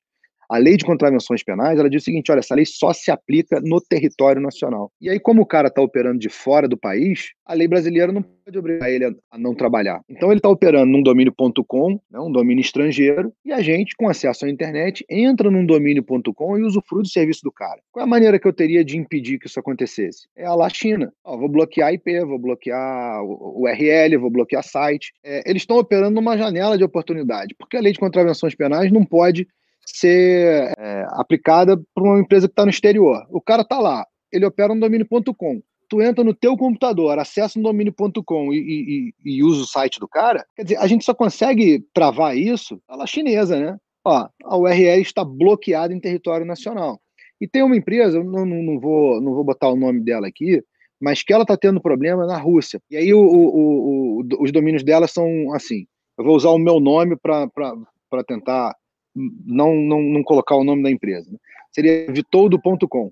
A 0.50 0.58
lei 0.58 0.78
de 0.78 0.84
contravenções 0.84 1.44
penais, 1.44 1.78
ela 1.78 1.90
diz 1.90 2.02
o 2.02 2.06
seguinte, 2.06 2.32
olha, 2.32 2.40
essa 2.40 2.56
lei 2.56 2.66
só 2.66 2.92
se 2.92 3.12
aplica 3.12 3.62
no 3.62 3.80
território 3.80 4.42
nacional. 4.42 4.92
E 5.00 5.08
aí, 5.08 5.20
como 5.20 5.44
o 5.44 5.46
cara 5.46 5.68
está 5.68 5.80
operando 5.80 6.18
de 6.18 6.28
fora 6.28 6.68
do 6.68 6.76
país, 6.76 7.34
a 7.46 7.54
lei 7.54 7.68
brasileira 7.68 8.12
não 8.12 8.24
pode 8.24 8.58
obrigar 8.58 8.90
ele 8.90 9.06
a 9.06 9.38
não 9.38 9.54
trabalhar. 9.54 10.02
Então, 10.10 10.30
ele 10.32 10.40
está 10.40 10.50
operando 10.50 10.92
num 10.92 11.04
domínio.com, 11.04 12.00
né, 12.10 12.20
um 12.20 12.32
domínio 12.32 12.62
estrangeiro, 12.62 13.32
e 13.46 13.52
a 13.52 13.62
gente, 13.62 13.96
com 13.96 14.10
acesso 14.10 14.46
à 14.46 14.50
internet, 14.50 15.06
entra 15.08 15.52
num 15.52 15.64
domínio.com 15.64 16.58
e 16.58 16.64
usufrui 16.64 17.04
do 17.04 17.10
serviço 17.10 17.42
do 17.44 17.52
cara. 17.52 17.80
Qual 17.92 18.02
é 18.02 18.08
a 18.08 18.10
maneira 18.10 18.40
que 18.40 18.48
eu 18.48 18.54
teria 18.54 18.84
de 18.84 18.98
impedir 18.98 19.38
que 19.38 19.46
isso 19.46 19.60
acontecesse? 19.60 20.28
É 20.36 20.46
a 20.46 20.56
lá 20.56 20.68
China. 20.68 21.14
Ó, 21.24 21.38
vou 21.38 21.48
bloquear 21.48 21.94
IP, 21.94 22.26
vou 22.26 22.40
bloquear 22.40 23.24
URL, 23.24 24.18
vou 24.18 24.32
bloquear 24.32 24.64
site. 24.64 25.14
É, 25.24 25.48
eles 25.48 25.62
estão 25.62 25.78
operando 25.78 26.16
numa 26.16 26.36
janela 26.36 26.76
de 26.76 26.84
oportunidade, 26.84 27.54
porque 27.58 27.78
a 27.78 27.82
lei 27.82 27.94
de 27.94 28.00
contravenções 28.00 28.56
penais 28.56 28.92
não 28.92 29.06
pode 29.06 29.48
ser 29.86 30.74
é, 30.78 31.06
aplicada 31.12 31.80
por 31.94 32.04
uma 32.04 32.20
empresa 32.20 32.48
que 32.48 32.52
está 32.52 32.64
no 32.64 32.72
exterior. 32.72 33.26
O 33.30 33.42
cara 33.42 33.62
está 33.62 33.80
lá, 33.80 34.06
ele 34.32 34.46
opera 34.46 34.74
no 34.74 34.82
domínio.com. 34.82 35.62
Tu 35.90 36.02
entra 36.02 36.24
no 36.24 36.36
teu 36.36 36.56
computador, 36.56 37.18
acessa 37.18 37.58
no 37.58 37.64
domínio.com 37.64 38.54
e, 38.54 38.58
e, 38.58 39.14
e, 39.26 39.44
usa 39.44 39.64
o 39.64 39.68
site 39.68 40.00
do 40.00 40.08
cara. 40.08 40.46
Quer 40.56 40.64
dizer, 40.64 40.78
a 40.78 40.86
gente 40.86 41.04
só 41.04 41.16
consegue 41.16 41.84
travar 41.94 42.38
isso 42.38 42.80
pela 42.88 43.08
chinesa, 43.08 43.60
né? 43.60 43.78
Ó, 44.06 44.28
a 44.44 44.58
URL 44.58 45.02
está 45.02 45.24
bloqueada 45.26 45.94
em 45.94 46.00
território 46.00 46.46
nacional. 46.46 47.02
E 47.42 47.48
tem 47.48 47.64
uma 47.64 47.76
empresa, 47.76 48.24
não, 48.24 48.46
não, 48.46 48.62
não, 48.62 48.80
vou, 48.80 49.20
não 49.20 49.34
vou 49.34 49.44
botar 49.44 49.70
o 49.70 49.76
nome 49.76 50.02
dela 50.02 50.28
aqui, 50.28 50.62
mas 51.00 51.24
que 51.24 51.34
ela 51.34 51.44
está 51.44 51.58
tendo 51.58 51.82
problema 51.82 52.26
na 52.28 52.38
Rússia. 52.38 52.82
E 52.92 52.98
aí 52.98 53.14
o, 53.14 53.22
o, 53.22 54.20
o, 54.20 54.44
os 54.44 54.52
domínios 54.52 54.84
dela 54.84 55.08
são 55.08 55.54
assim. 55.54 55.88
Eu 56.18 56.26
vou 56.26 56.36
usar 56.36 56.50
o 56.50 56.60
meu 56.60 56.80
nome 56.80 57.16
para 57.16 58.24
tentar 58.28 58.76
não, 59.16 59.76
não, 59.76 60.02
não 60.02 60.24
colocar 60.24 60.56
o 60.56 60.64
nome 60.64 60.84
da 60.84 60.92
empresa. 60.92 61.32
Né? 61.32 61.38
Seria 61.72 62.12
vitoldo.com. 62.12 63.12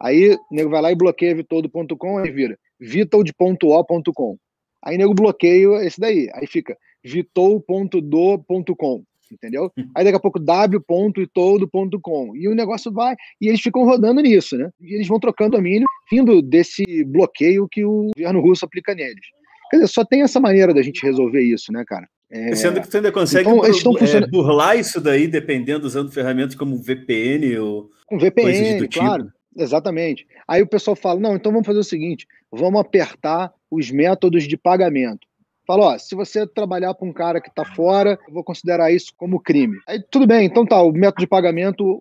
Aí 0.00 0.34
o 0.34 0.38
nego 0.50 0.70
vai 0.70 0.82
lá 0.82 0.92
e 0.92 0.94
bloqueia 0.94 1.34
vitoldo.com, 1.34 2.18
aí 2.18 2.30
vira 2.30 2.58
vitold.o.com. 2.78 4.38
Aí 4.82 4.98
nego 4.98 5.14
bloqueia 5.14 5.84
esse 5.84 5.98
daí. 5.98 6.28
Aí 6.34 6.46
fica 6.46 6.76
vitol.do.com. 7.02 9.02
Entendeu? 9.32 9.72
Aí 9.94 10.04
daqui 10.04 10.16
a 10.16 10.20
pouco 10.20 10.38
w.itoldo.com. 10.38 12.36
E 12.36 12.48
o 12.48 12.54
negócio 12.54 12.92
vai. 12.92 13.16
E 13.40 13.48
eles 13.48 13.60
ficam 13.60 13.84
rodando 13.84 14.20
nisso, 14.20 14.56
né? 14.56 14.70
E 14.80 14.94
eles 14.94 15.08
vão 15.08 15.18
trocando 15.18 15.56
domínio, 15.56 15.84
vindo 16.10 16.40
desse 16.40 16.84
bloqueio 17.04 17.66
que 17.68 17.84
o 17.84 18.10
governo 18.16 18.40
russo 18.40 18.64
aplica 18.64 18.94
neles. 18.94 19.26
Quer 19.70 19.78
dizer, 19.78 19.88
só 19.88 20.04
tem 20.04 20.22
essa 20.22 20.38
maneira 20.38 20.72
da 20.72 20.80
gente 20.80 21.04
resolver 21.04 21.42
isso, 21.42 21.72
né, 21.72 21.82
cara? 21.84 22.08
É... 22.30 22.54
Sendo 22.56 22.80
que 22.80 22.86
você 22.88 22.96
ainda 22.96 23.12
consegue 23.12 23.48
então, 23.48 23.60
bur 23.60 23.98
funcionando... 23.98 24.24
é, 24.24 24.30
burlar 24.30 24.78
isso 24.78 25.00
daí, 25.00 25.28
dependendo, 25.28 25.86
usando 25.86 26.10
ferramentas 26.10 26.54
como 26.54 26.76
VPN 26.76 27.58
ou. 27.58 27.90
Com 28.06 28.18
VPN, 28.18 28.88
tipo. 28.88 29.04
claro. 29.04 29.32
Exatamente. 29.56 30.26
Aí 30.46 30.62
o 30.62 30.66
pessoal 30.66 30.96
fala: 30.96 31.20
não, 31.20 31.36
então 31.36 31.52
vamos 31.52 31.66
fazer 31.66 31.78
o 31.78 31.84
seguinte: 31.84 32.26
vamos 32.50 32.80
apertar 32.80 33.52
os 33.70 33.90
métodos 33.90 34.44
de 34.44 34.56
pagamento. 34.56 35.26
Fala, 35.66 35.94
ó, 35.94 35.98
se 35.98 36.14
você 36.14 36.46
trabalhar 36.46 36.94
para 36.94 37.08
um 37.08 37.12
cara 37.12 37.40
que 37.40 37.48
está 37.48 37.64
fora, 37.64 38.18
eu 38.28 38.34
vou 38.34 38.44
considerar 38.44 38.92
isso 38.92 39.12
como 39.16 39.40
crime. 39.40 39.76
Aí 39.88 40.00
tudo 40.10 40.26
bem, 40.26 40.46
então 40.46 40.64
tá, 40.64 40.80
o 40.80 40.92
método 40.92 41.22
de 41.22 41.26
pagamento, 41.26 42.00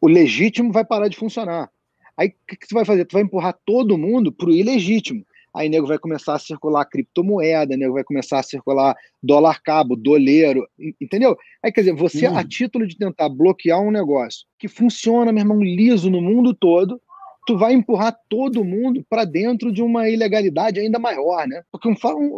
o 0.00 0.06
legítimo 0.06 0.72
vai 0.72 0.84
parar 0.84 1.08
de 1.08 1.16
funcionar. 1.16 1.68
Aí 2.16 2.28
o 2.28 2.32
que, 2.46 2.56
que 2.56 2.68
você 2.68 2.74
vai 2.74 2.84
fazer? 2.84 3.04
Tu 3.06 3.14
vai 3.14 3.22
empurrar 3.22 3.58
todo 3.64 3.98
mundo 3.98 4.30
para 4.30 4.48
o 4.48 4.52
ilegítimo 4.52 5.24
aí 5.54 5.68
nego 5.68 5.86
vai 5.86 5.98
começar 5.98 6.34
a 6.34 6.38
circular 6.38 6.84
criptomoeda, 6.84 7.76
nego 7.76 7.94
vai 7.94 8.04
começar 8.04 8.38
a 8.38 8.42
circular 8.42 8.94
dólar 9.22 9.60
cabo, 9.62 9.96
doleiro, 9.96 10.66
entendeu? 11.00 11.36
Aí 11.62 11.72
quer 11.72 11.82
dizer, 11.82 11.94
você 11.94 12.28
hum. 12.28 12.36
a 12.36 12.44
título 12.44 12.86
de 12.86 12.96
tentar 12.96 13.28
bloquear 13.28 13.80
um 13.80 13.90
negócio 13.90 14.46
que 14.58 14.68
funciona, 14.68 15.32
meu 15.32 15.42
irmão, 15.42 15.62
liso 15.62 16.10
no 16.10 16.20
mundo 16.20 16.54
todo, 16.54 17.00
tu 17.46 17.58
vai 17.58 17.72
empurrar 17.72 18.16
todo 18.28 18.64
mundo 18.64 19.04
para 19.08 19.24
dentro 19.24 19.72
de 19.72 19.82
uma 19.82 20.08
ilegalidade 20.08 20.78
ainda 20.78 20.98
maior, 20.98 21.46
né? 21.48 21.62
Porque 21.72 21.92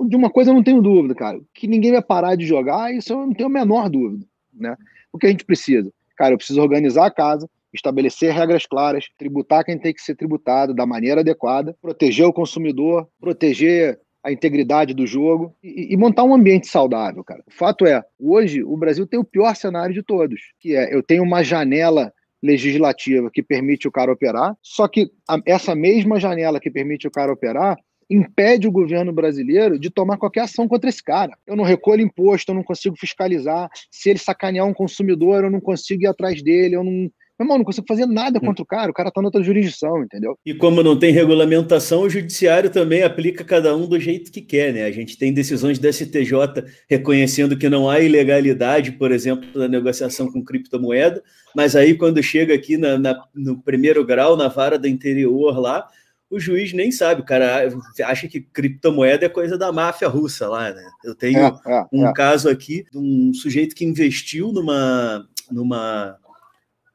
de 0.09 0.16
uma 0.16 0.31
coisa 0.31 0.51
eu 0.51 0.55
não 0.55 0.62
tenho 0.62 0.81
dúvida, 0.81 1.14
cara, 1.14 1.40
que 1.53 1.66
ninguém 1.66 1.92
vai 1.92 2.03
parar 2.03 2.37
de 2.37 2.46
jogar, 2.46 2.94
isso 2.94 3.12
eu 3.12 3.18
não 3.18 3.35
tenho 3.35 3.48
a 3.48 3.53
menor 3.53 3.90
dúvida, 3.90 4.25
né? 4.55 4.77
O 5.12 5.18
que 5.18 5.27
a 5.27 5.31
gente 5.31 5.44
precisa? 5.44 5.92
Cara, 6.16 6.35
eu 6.35 6.38
preciso 6.38 6.62
organizar 6.62 7.07
a 7.07 7.11
casa, 7.11 7.48
estabelecer 7.72 8.32
regras 8.32 8.66
claras, 8.66 9.06
tributar 9.18 9.64
quem 9.64 9.78
tem 9.78 9.92
que 9.92 10.02
ser 10.02 10.14
tributado 10.14 10.74
da 10.74 10.87
maneira 10.87 11.20
adequada, 11.20 11.76
proteger 11.80 12.26
o 12.26 12.32
consumidor, 12.32 13.08
proteger 13.20 13.98
a 14.24 14.30
integridade 14.30 14.94
do 14.94 15.06
jogo 15.06 15.54
e, 15.62 15.92
e, 15.92 15.96
montar 15.96 16.22
um 16.22 16.35
ambiente 16.35 16.68
saudável, 16.68 17.24
cara. 17.24 17.42
O 17.46 17.52
fato 17.52 17.85
é, 17.87 18.02
hoje 18.20 18.62
o 18.62 18.76
Brasil 18.76 19.06
tem 19.06 19.18
o 19.18 19.24
pior 19.24 19.54
cenário 19.56 19.92
de 19.92 20.02
todos, 20.02 20.40
que 20.61 20.76
é 20.76 20.94
eu 20.94 21.02
tenho 21.02 21.24
uma 21.24 21.42
janela 21.42 22.12
legislativa 22.40 23.30
que 23.32 23.42
permite 23.42 23.88
o 23.88 23.92
cara 23.92 24.12
operar, 24.12 24.56
só 24.62 24.87
que 24.87 25.11
a, 25.28 25.40
essa 25.46 25.74
mesma 25.74 26.20
janela 26.20 26.61
que 26.61 26.70
permite 26.70 27.06
o 27.06 27.11
cara 27.11 27.32
operar 27.32 27.76
impede 28.11 28.68
o 28.68 28.72
governo 28.72 29.12
brasileiro 29.12 29.78
de 29.78 29.90
tomar 29.90 30.18
qualquer 30.18 30.42
ação 30.42 30.68
contra 30.68 30.90
esse 30.90 31.02
cara. 31.02 31.37
Eu 31.46 31.56
não 31.56 31.64
recolho 31.64 32.02
imposto, 32.02 32.50
eu 32.50 32.54
não 32.54 32.62
consigo 32.62 32.94
fiscalizar. 32.96 33.70
Se 33.90 34.11
ele 34.11 34.18
sacanear 34.18 34.66
um 34.66 34.74
consumidor, 34.74 35.44
eu 35.44 35.50
não 35.50 35.61
consigo 35.61 36.02
ir 36.02 36.06
atrás 36.06 36.42
dele, 36.42 36.76
eu 36.76 36.85
não, 36.85 37.11
meu 37.42 37.46
irmão, 37.46 37.59
não 37.59 37.64
consigo 37.64 37.87
fazer 37.87 38.07
nada 38.07 38.38
hum. 38.38 38.46
contra 38.46 38.62
o 38.62 38.66
cara, 38.66 38.90
o 38.90 38.94
cara 38.94 39.11
tá 39.11 39.20
na 39.20 39.28
outra 39.28 39.42
jurisdição, 39.42 40.02
entendeu? 40.02 40.38
E 40.44 40.55
como 40.55 40.83
não 40.83 40.98
tem 40.98 41.12
regulamentação, 41.12 42.02
o 42.02 42.11
judiciário 42.11 42.70
também 42.70 43.02
aplica 43.02 43.44
cada 43.44 43.76
um 43.76 43.87
do 43.87 43.98
jeito 43.98 44.31
que 44.31 44.40
quer, 44.40 44.72
né? 44.72 44.85
A 44.85 44.90
gente 44.90 45.18
tem 45.18 45.33
decisões 45.33 45.78
da 45.78 45.92
STJ 45.92 46.33
reconhecendo 46.88 47.57
que 47.57 47.68
não 47.68 47.88
há 47.88 48.00
ilegalidade, 48.00 48.92
por 48.92 49.12
exemplo, 49.12 49.48
da 49.59 49.68
negociação 49.68 50.31
com 50.31 50.44
criptomoeda, 50.44 51.22
mas 51.55 51.76
aí 51.76 51.94
quando 51.94 52.22
chega 52.22 52.55
aqui 52.55 52.76
na, 52.76 52.98
na, 52.98 53.24
no 53.35 53.61
primeiro 53.61 54.05
grau, 54.05 54.37
na 54.37 54.48
vara 54.48 54.78
do 54.78 54.88
interior 54.88 55.59
lá, 55.59 55.88
o 56.33 56.40
juiz 56.40 56.72
nem 56.72 56.90
sabe, 56.90 57.20
o 57.20 57.24
cara 57.26 57.68
acha 58.07 58.26
que 58.26 58.40
criptomoeda 58.40 59.26
é 59.26 59.28
coisa 59.28 59.59
da 59.59 59.70
máfia 59.70 60.09
russa 60.09 60.48
lá, 60.48 60.72
né? 60.72 60.83
Eu 61.05 61.14
tenho 61.14 61.38
é, 61.38 61.52
é, 61.66 61.85
um 61.92 62.07
é. 62.07 62.12
caso 62.14 62.48
aqui 62.48 62.87
de 62.90 62.96
um 62.96 63.35
sujeito 63.35 63.74
que 63.74 63.85
investiu 63.85 64.50
numa, 64.50 65.28
numa 65.50 66.16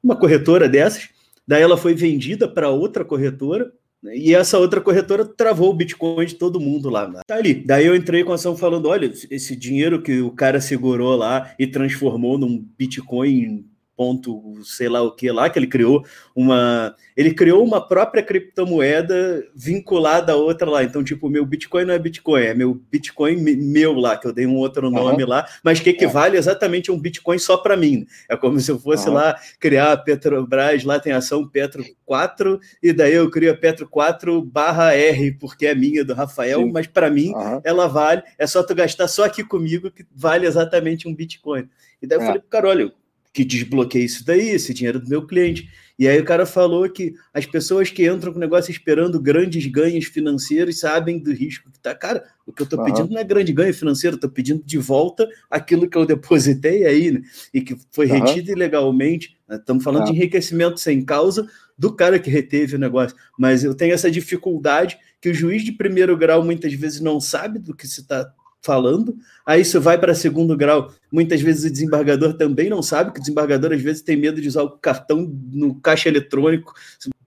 uma 0.08 0.15
corretora 0.15 0.70
dessas, 0.70 1.10
daí 1.46 1.62
ela 1.62 1.76
foi 1.76 1.93
vendida 1.93 2.48
para 2.48 2.70
outra 2.70 3.04
corretora, 3.04 3.72
E 4.13 4.34
essa 4.34 4.58
outra 4.60 4.80
corretora 4.80 5.26
travou 5.26 5.72
o 5.72 5.74
Bitcoin 5.74 6.26
de 6.26 6.36
todo 6.36 6.60
mundo 6.60 6.88
lá. 6.88 7.12
Tá 7.28 7.36
ali. 7.36 7.56
Daí 7.56 7.86
eu 7.86 7.96
entrei 7.96 8.24
com 8.24 8.32
a 8.32 8.36
ação 8.36 8.56
falando: 8.56 8.88
olha, 8.88 9.12
esse 9.30 9.56
dinheiro 9.56 10.02
que 10.02 10.22
o 10.22 10.32
cara 10.32 10.62
segurou 10.62 11.15
lá 11.15 11.52
e 11.60 11.67
transformou 11.67 12.38
num 12.38 12.63
Bitcoin 12.78 13.65
ponto, 13.98 14.64
sei 14.64 14.88
lá 14.88 15.02
o 15.02 15.12
que 15.12 15.32
lá, 15.32 15.50
que 15.50 15.58
ele 15.58 15.66
criou 15.66 16.06
uma. 16.36 16.96
Ele 17.16 17.34
criou 17.34 17.66
uma 17.66 17.86
própria 17.86 18.22
criptomoeda 18.22 19.44
vinculada 19.56 20.34
a 20.34 20.36
outra 20.36 20.70
lá. 20.70 20.84
Então, 20.84 21.04
tipo, 21.04 21.28
meu 21.28 21.44
Bitcoin 21.44 21.86
não 21.86 21.96
é 21.96 22.00
Bitcoin, 22.00 22.44
é 22.44 22.54
meu 22.54 22.76
Bitcoin 22.76 23.38
meu 23.38 23.94
lá, 23.94 24.16
que 24.16 24.28
eu 24.28 24.32
dei 24.32 24.46
um 24.46 24.56
outro 24.56 24.92
nome 24.92 25.24
uhum. 25.24 25.30
lá, 25.30 25.48
mas 25.64 25.80
que 25.80 25.90
equivale 25.90 26.36
é. 26.36 26.40
exatamente 26.40 26.92
a 26.92 26.94
um 26.94 27.00
Bitcoin 27.00 27.40
só 27.40 27.58
para 27.58 27.76
mim. 27.76 28.06
É 28.30 28.38
como 28.38 28.60
se 28.60 28.70
eu 28.70 28.78
fosse 28.78 29.08
uhum. 29.08 29.16
lá 29.16 29.36
criar 29.60 29.94
a 29.94 29.98
Petrobras, 29.98 30.84
lá 30.84 31.00
tem 31.00 31.12
ação 31.12 31.48
Petro 31.48 31.84
4, 32.06 32.60
e 32.84 32.94
daí 32.94 33.16
eu 33.16 33.32
crio 33.32 33.52
a 33.52 33.58
Petro 33.58 33.90
4 33.90 34.40
barra 34.44 34.94
R, 34.94 35.32
porque 35.40 35.66
é 35.66 35.74
minha 35.74 36.06
do 36.06 36.14
Rafael, 36.14 36.60
Sim. 36.60 36.72
mas 36.72 36.86
para 36.86 37.10
mim 37.10 37.34
uhum. 37.34 37.62
ela 37.64 37.88
vale, 37.88 38.22
é 38.38 38.46
só 38.46 38.62
tu 38.62 38.76
gastar 38.76 39.08
só 39.08 39.26
aqui 39.26 39.44
comigo 39.44 39.90
que 39.90 40.06
vale 40.14 40.46
exatamente 40.46 41.08
um 41.08 41.16
Bitcoin. 41.16 41.68
E 42.00 42.06
daí 42.06 42.20
eu 42.20 42.22
é. 42.22 42.26
falei 42.26 42.42
pro 42.42 42.50
cara, 42.50 42.68
olha, 42.68 42.94
que 43.38 43.45
desbloqueei 43.45 44.04
isso 44.04 44.26
daí, 44.26 44.50
esse 44.50 44.73
dinheiro 44.73 45.00
do 45.00 45.08
meu 45.08 45.23
cliente. 45.23 45.69
E 46.00 46.08
aí 46.08 46.19
o 46.19 46.26
cara 46.26 46.43
falou 46.43 46.89
que 46.89 47.13
as 47.32 47.45
pessoas 47.45 47.91
que 47.91 48.10
entram 48.10 48.32
com 48.32 48.39
o 48.39 48.41
negócio 48.41 48.71
esperando 48.71 49.21
grandes 49.21 49.63
ganhos 49.67 50.06
financeiros 50.06 50.80
sabem 50.80 51.19
do 51.19 51.32
risco 51.32 51.69
que 51.71 51.80
tá. 51.80 51.93
Cara, 51.93 52.23
o 52.47 52.52
que 52.52 52.63
eu 52.63 52.65
estou 52.65 52.84
pedindo 52.84 53.12
não 53.12 53.19
é 53.19 53.23
grande 53.23 53.54
ganho 53.54 53.71
financeiro, 53.76 54.15
estou 54.15 54.28
pedindo 54.28 54.63
de 54.65 54.80
volta 54.80 55.30
aquilo 55.52 55.88
que 55.88 55.95
eu 55.95 56.04
depositei 56.04 56.84
aí, 56.84 57.12
né? 57.12 57.21
E 57.54 57.62
que 57.62 57.78
foi 57.91 58.08
uhum. 58.08 58.23
retido 58.23 58.52
ilegalmente. 58.52 59.38
Estamos 59.47 59.84
falando 59.84 60.06
de 60.06 60.13
enriquecimento 60.13 60.80
sem 60.80 61.06
causa 61.06 61.47
do 61.78 61.93
cara 61.93 62.17
que 62.17 62.32
reteve 62.32 62.76
o 62.76 62.80
negócio. 62.80 63.15
Mas 63.38 63.63
eu 63.63 63.76
tenho 63.76 63.93
essa 63.93 64.10
dificuldade 64.10 64.97
que 65.21 65.30
o 65.30 65.34
juiz 65.34 65.63
de 65.63 65.73
primeiro 65.73 66.17
grau 66.17 66.43
muitas 66.43 66.73
vezes 66.73 67.02
não 67.02 67.19
sabe 67.19 67.60
do 67.60 67.76
que 67.76 67.88
se 67.88 68.02
está 68.02 68.34
falando, 68.62 69.15
aí 69.46 69.62
isso 69.62 69.80
vai 69.80 69.98
para 69.98 70.13
segundo 70.13 70.58
grau. 70.58 70.91
Muitas 71.12 71.41
vezes 71.41 71.63
o 71.63 71.72
desembargador 71.72 72.34
também 72.34 72.70
não 72.70 72.82
sabe, 72.82 73.12
que 73.12 73.20
o 73.20 73.22
desembargador 73.22 73.72
às 73.72 73.82
vezes 73.82 74.02
tem 74.02 74.17
medo 74.17 74.41
de 74.41 74.48
usar 74.48 74.63
o 74.63 74.72
cartão 74.72 75.32
no 75.52 75.76
caixa 75.76 76.10
eletrônico, 76.10 76.74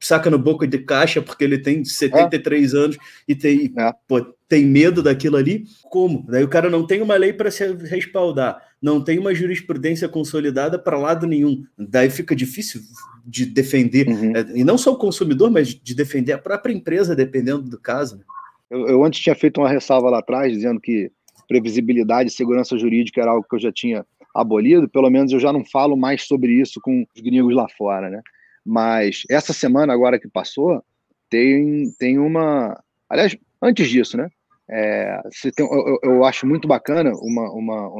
saca 0.00 0.30
no 0.30 0.38
boca 0.38 0.66
de 0.66 0.78
caixa 0.78 1.20
porque 1.20 1.44
ele 1.44 1.58
tem 1.58 1.84
73 1.84 2.74
é. 2.74 2.76
anos 2.76 2.98
e 3.28 3.34
tem, 3.34 3.72
é. 3.78 3.92
pô, 4.08 4.20
tem 4.48 4.66
medo 4.66 5.02
daquilo 5.02 5.36
ali. 5.36 5.64
Como? 5.84 6.26
Daí 6.28 6.42
o 6.42 6.48
cara 6.48 6.68
não 6.68 6.86
tem 6.86 7.00
uma 7.00 7.16
lei 7.16 7.32
para 7.32 7.50
se 7.50 7.64
respaldar, 7.72 8.60
não 8.82 9.02
tem 9.02 9.18
uma 9.18 9.34
jurisprudência 9.34 10.08
consolidada 10.08 10.78
para 10.78 10.98
lado 10.98 11.26
nenhum. 11.26 11.64
Daí 11.78 12.10
fica 12.10 12.34
difícil 12.34 12.80
de 13.24 13.46
defender, 13.46 14.08
uhum. 14.08 14.36
É, 14.36 14.58
e 14.58 14.64
não 14.64 14.76
só 14.76 14.92
o 14.92 14.98
consumidor, 14.98 15.50
mas 15.50 15.68
de 15.68 15.94
defender 15.94 16.32
a 16.32 16.38
própria 16.38 16.72
empresa, 16.72 17.14
dependendo 17.14 17.62
do 17.62 17.78
caso. 17.78 18.16
Né? 18.16 18.24
Eu, 18.70 18.88
eu 18.88 19.04
antes 19.04 19.20
tinha 19.20 19.34
feito 19.34 19.60
uma 19.60 19.68
ressalva 19.68 20.10
lá 20.10 20.18
atrás, 20.18 20.52
dizendo 20.52 20.80
que 20.80 21.10
previsibilidade 21.50 22.30
e 22.30 22.32
segurança 22.32 22.78
jurídica 22.78 23.20
era 23.20 23.32
algo 23.32 23.44
que 23.48 23.56
eu 23.56 23.58
já 23.58 23.72
tinha 23.72 24.06
abolido, 24.32 24.88
pelo 24.88 25.10
menos 25.10 25.32
eu 25.32 25.40
já 25.40 25.52
não 25.52 25.64
falo 25.64 25.96
mais 25.96 26.22
sobre 26.22 26.52
isso 26.52 26.80
com 26.80 27.04
os 27.12 27.20
gringos 27.20 27.52
lá 27.52 27.66
fora, 27.76 28.08
né? 28.08 28.22
Mas 28.64 29.24
essa 29.28 29.52
semana 29.52 29.92
agora 29.92 30.20
que 30.20 30.28
passou, 30.28 30.80
tem, 31.28 31.90
tem 31.98 32.20
uma. 32.20 32.80
Aliás, 33.08 33.36
antes 33.60 33.88
disso, 33.88 34.16
né? 34.16 34.28
É, 34.70 35.20
tem, 35.56 35.66
eu, 35.66 35.98
eu, 36.04 36.24
acho 36.24 36.46
muito 36.46 36.68
bacana 36.68 37.10
uma, 37.16 37.50
uma, 37.50 37.90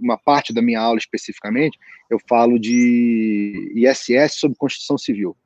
uma 0.00 0.16
parte 0.16 0.50
da 0.50 0.62
minha 0.62 0.80
aula 0.80 0.98
especificamente, 0.98 1.78
eu 2.10 2.18
falo 2.26 2.58
de 2.58 3.74
ISS 3.76 4.36
sobre 4.36 4.56
Constituição 4.56 4.96
Civil. 4.96 5.36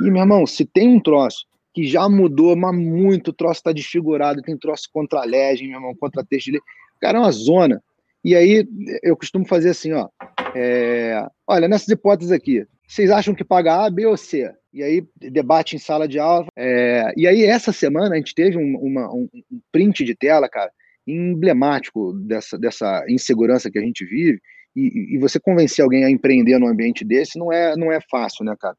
E, 0.00 0.10
meu 0.10 0.22
irmão, 0.22 0.44
se 0.44 0.64
tem 0.64 0.88
um 0.88 0.98
troço 0.98 1.46
que 1.72 1.86
já 1.86 2.08
mudou, 2.08 2.54
mas 2.54 2.76
muito, 2.76 3.28
o 3.28 3.32
troço 3.32 3.60
está 3.60 3.72
desfigurado, 3.72 4.42
tem 4.42 4.58
troço 4.58 4.88
contra 4.92 5.24
legem, 5.24 5.68
meu 5.68 5.78
irmão, 5.78 5.94
contra 5.98 6.24
texto 6.24 6.46
de 6.46 6.52
lei. 6.52 6.60
Cara, 7.00 7.18
é 7.18 7.20
uma 7.20 7.32
zona. 7.32 7.82
E 8.24 8.36
aí 8.36 8.66
eu 9.02 9.16
costumo 9.16 9.46
fazer 9.46 9.70
assim, 9.70 9.92
ó. 9.92 10.08
É, 10.54 11.26
olha, 11.46 11.66
nessas 11.66 11.88
hipóteses 11.88 12.30
aqui, 12.30 12.64
vocês 12.86 13.10
acham 13.10 13.34
que 13.34 13.44
paga 13.44 13.86
A, 13.86 13.90
B 13.90 14.06
ou 14.06 14.16
C? 14.16 14.52
E 14.72 14.82
aí 14.82 15.06
debate 15.16 15.76
em 15.76 15.78
sala 15.78 16.06
de 16.06 16.18
aula. 16.18 16.46
É, 16.56 17.12
e 17.16 17.26
aí 17.26 17.44
essa 17.44 17.72
semana 17.72 18.14
a 18.14 18.16
gente 18.16 18.34
teve 18.34 18.56
um, 18.56 18.76
uma, 18.76 19.12
um, 19.12 19.28
print 19.70 20.04
de 20.04 20.14
tela, 20.14 20.48
cara, 20.48 20.70
emblemático 21.06 22.12
dessa, 22.12 22.58
dessa 22.58 23.04
insegurança 23.08 23.70
que 23.70 23.78
a 23.78 23.82
gente 23.82 24.04
vive. 24.04 24.40
E, 24.74 25.16
e, 25.16 25.18
você 25.18 25.38
convencer 25.38 25.82
alguém 25.82 26.04
a 26.04 26.10
empreender 26.10 26.58
num 26.58 26.66
ambiente 26.66 27.04
desse 27.04 27.38
não 27.38 27.52
é, 27.52 27.76
não 27.76 27.92
é 27.92 27.98
fácil, 28.10 28.42
né, 28.42 28.54
cara? 28.58 28.74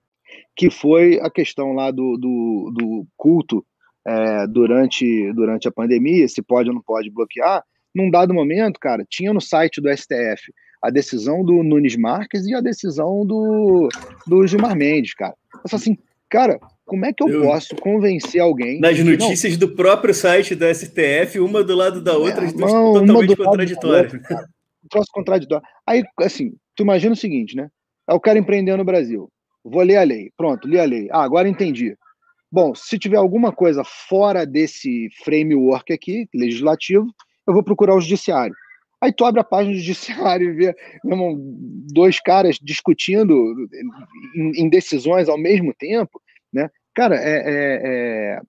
Que 0.56 0.70
foi 0.70 1.20
a 1.22 1.30
questão 1.30 1.74
lá 1.74 1.92
do, 1.92 2.18
do, 2.18 2.72
do 2.76 3.08
culto 3.18 3.66
é, 4.06 4.48
durante, 4.48 5.32
durante 5.34 5.68
a 5.68 5.72
pandemia, 5.72 6.28
se 6.28 6.42
pode 6.42 6.70
ou 6.70 6.76
não 6.76 6.82
pode 6.82 7.10
bloquear. 7.10 7.64
Num 7.94 8.10
dado 8.10 8.34
momento, 8.34 8.80
cara, 8.80 9.06
tinha 9.10 9.34
no 9.34 9.42
site 9.42 9.80
do 9.80 9.90
STF 9.96 10.52
a 10.82 10.90
decisão 10.90 11.46
do 11.46 11.64
Nunes 11.64 11.96
Marques 11.96 12.46
e 12.46 12.54
a 12.54 12.60
decisão 12.60 13.26
do, 13.26 13.88
do 14.28 14.46
Gilmar 14.46 14.76
Mendes, 14.76 15.14
cara. 15.14 15.34
Eu 15.54 15.78
assim, 15.78 15.98
cara, 16.30 16.60
como 16.86 17.06
é 17.06 17.14
que 17.14 17.24
eu, 17.24 17.30
eu, 17.30 17.42
posso 17.44 17.76
convencer 17.78 18.42
alguém? 18.42 18.82
Nas 18.82 19.00
notícias 19.00 19.54
não... 19.54 19.60
do 19.60 19.76
próprio 19.76 20.14
site 20.14 20.56
do 20.56 20.66
STF, 20.74 21.40
uma 21.40 21.64
do 21.64 21.74
lado 21.74 22.02
da 22.02 22.18
outra, 22.18 22.46
é, 22.46 22.52
não, 22.52 22.94
totalmente 22.94 23.36
contraditórias. 23.38 24.12
Troço 24.90 25.10
contraditório. 25.14 25.66
Aí, 25.88 26.04
assim, 26.20 26.52
tu 26.76 26.84
imagina 26.84 27.14
o 27.14 27.18
seguinte, 27.18 27.56
né? 27.56 27.70
É 28.10 28.14
o 28.14 28.20
cara 28.20 28.38
empreendendo 28.38 28.80
no 28.80 28.84
Brasil. 28.84 29.30
Vou 29.64 29.82
ler 29.82 29.98
a 29.98 30.04
lei. 30.04 30.32
Pronto, 30.36 30.68
li 30.68 30.80
a 30.80 30.86
lei. 30.86 31.08
Ah, 31.12 31.24
agora 31.24 31.48
entendi. 31.48 31.96
Bom, 32.52 32.76
se 32.76 33.00
tiver 33.00 33.18
alguma 33.18 33.52
coisa 33.52 33.84
fora 33.84 34.46
desse 34.46 35.10
framework 35.24 35.92
aqui, 35.92 36.28
legislativo, 36.34 37.08
eu 37.48 37.54
vou 37.54 37.64
procurar 37.64 37.96
o 37.96 38.02
judiciário. 38.02 38.56
Aí 39.02 39.12
tu 39.12 39.26
abre 39.26 39.42
a 39.42 39.44
página 39.44 39.74
do 39.74 39.80
judiciário 39.80 40.50
e 40.50 40.54
vê 40.54 40.76
irmão, 41.04 41.36
dois 41.92 42.20
caras 42.20 42.58
discutindo 42.62 43.34
em, 44.36 44.64
em, 44.64 44.70
decisões 44.70 45.28
ao 45.28 45.38
mesmo 45.38 45.74
tempo, 45.74 46.22
né? 46.54 46.70
Cara, 46.94 47.16
é, 47.16 47.36
é, 47.36 47.82
é, 47.84 48.42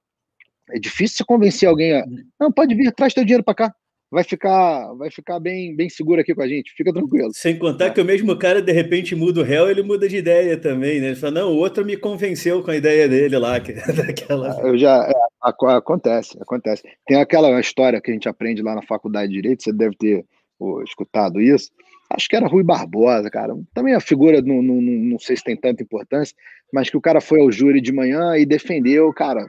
é 0.77 0.79
difícil 0.79 1.16
se 1.16 1.24
convencer 1.24 1.68
alguém 1.68 1.94
a. 1.94 2.05
Não, 2.38 2.53
pode 2.53 2.74
vir, 2.74 2.92
traz 2.92 3.14
teu 3.14 3.24
dinheiro 3.24 3.42
para 3.42 3.55
cá 3.55 3.74
vai 4.14 4.22
ficar, 4.22 4.94
vai 4.94 5.11
ficar 5.11 5.40
bem, 5.40 5.74
bem 5.74 5.88
seguro 5.88 6.20
aqui 6.20 6.33
com 6.33 6.42
a 6.42 6.46
gente, 6.46 6.72
fica 6.77 6.92
tranquilo. 6.92 7.31
Sem 7.35 7.59
contar 7.59 7.90
que 7.90 8.00
o 8.00 8.05
mesmo 8.05 8.37
cara, 8.38 8.62
de 8.62 8.70
repente, 8.70 9.16
muda 9.16 9.40
o 9.40 9.44
réu, 9.44 9.68
ele 9.68 9.83
muda 9.83 10.09
de 10.09 10.16
ideia 10.16 10.57
também, 10.57 11.00
né? 11.00 11.09
Ele 11.09 11.16
fala, 11.16 11.40
não, 11.40 11.53
o 11.53 11.57
outro 11.57 11.85
me 11.85 11.96
convenceu 11.96 12.62
com 12.62 12.70
a 12.70 12.77
ideia 12.77 13.09
dele 13.09 13.37
lá. 13.37 13.59
Que, 13.59 13.72
daquela... 13.92 14.61
Eu 14.61 14.79
já, 14.79 15.05
é, 15.05 15.12
acontece, 15.42 16.38
acontece. 16.40 16.85
Tem 17.05 17.16
aquela 17.16 17.59
história 17.59 18.00
que 18.00 18.12
a 18.12 18.14
gente 18.14 18.29
aprende 18.29 18.62
lá 18.62 18.77
na 18.77 18.83
faculdade 18.83 19.33
de 19.33 19.35
Direito, 19.35 19.64
você 19.64 19.72
deve 19.72 19.96
ter 19.96 20.24
pô, 20.57 20.81
escutado 20.85 21.40
isso, 21.40 21.72
acho 22.09 22.29
que 22.29 22.37
era 22.37 22.46
Rui 22.46 22.62
Barbosa, 22.62 23.29
cara. 23.29 23.53
Também 23.74 23.94
a 23.94 24.00
figura, 24.00 24.40
não, 24.40 24.62
não, 24.62 24.81
não 24.81 25.18
sei 25.18 25.37
se 25.37 25.42
tem 25.42 25.57
tanta 25.57 25.83
importância, 25.83 26.37
mas 26.72 26.88
que 26.88 26.96
o 26.96 27.00
cara 27.00 27.20
foi 27.20 27.40
ao 27.40 27.50
júri 27.50 27.81
de 27.81 27.90
manhã 27.90 28.37
e 28.37 28.46
defendeu, 28.46 29.12
cara, 29.12 29.44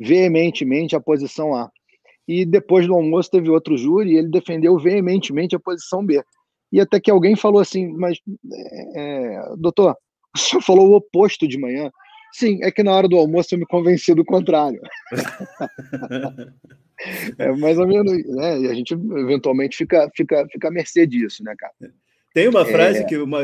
veementemente 0.00 0.96
a 0.96 1.00
posição 1.00 1.54
A 1.54 1.70
e 2.26 2.44
depois 2.44 2.86
do 2.86 2.94
almoço 2.94 3.30
teve 3.30 3.50
outro 3.50 3.76
júri 3.76 4.12
e 4.12 4.16
ele 4.16 4.28
defendeu 4.28 4.78
veementemente 4.78 5.56
a 5.56 5.60
posição 5.60 6.04
B. 6.04 6.22
E 6.70 6.80
até 6.80 7.00
que 7.00 7.10
alguém 7.10 7.36
falou 7.36 7.60
assim, 7.60 7.88
mas, 7.88 8.18
é, 8.94 9.34
é 9.34 9.42
doutor, 9.58 9.96
o 10.34 10.38
senhor 10.38 10.62
falou 10.62 10.90
o 10.90 10.94
oposto 10.94 11.46
de 11.46 11.58
manhã. 11.58 11.90
Sim, 12.32 12.60
é 12.62 12.70
que 12.70 12.82
na 12.82 12.92
hora 12.92 13.06
do 13.06 13.16
almoço 13.16 13.54
eu 13.54 13.58
me 13.58 13.66
convenci 13.66 14.14
do 14.14 14.24
contrário. 14.24 14.80
é 17.38 17.52
mais 17.52 17.78
ou 17.78 17.86
menos, 17.86 18.12
né? 18.34 18.60
E 18.60 18.68
a 18.68 18.74
gente 18.74 18.94
eventualmente 18.94 19.76
fica, 19.76 20.10
fica, 20.16 20.46
fica 20.50 20.68
à 20.68 20.70
mercê 20.70 21.06
disso, 21.06 21.44
né, 21.44 21.54
cara? 21.58 21.74
Tem 22.32 22.48
uma 22.48 22.64
frase 22.64 23.00
é... 23.00 23.04
que, 23.04 23.18
uma, 23.18 23.40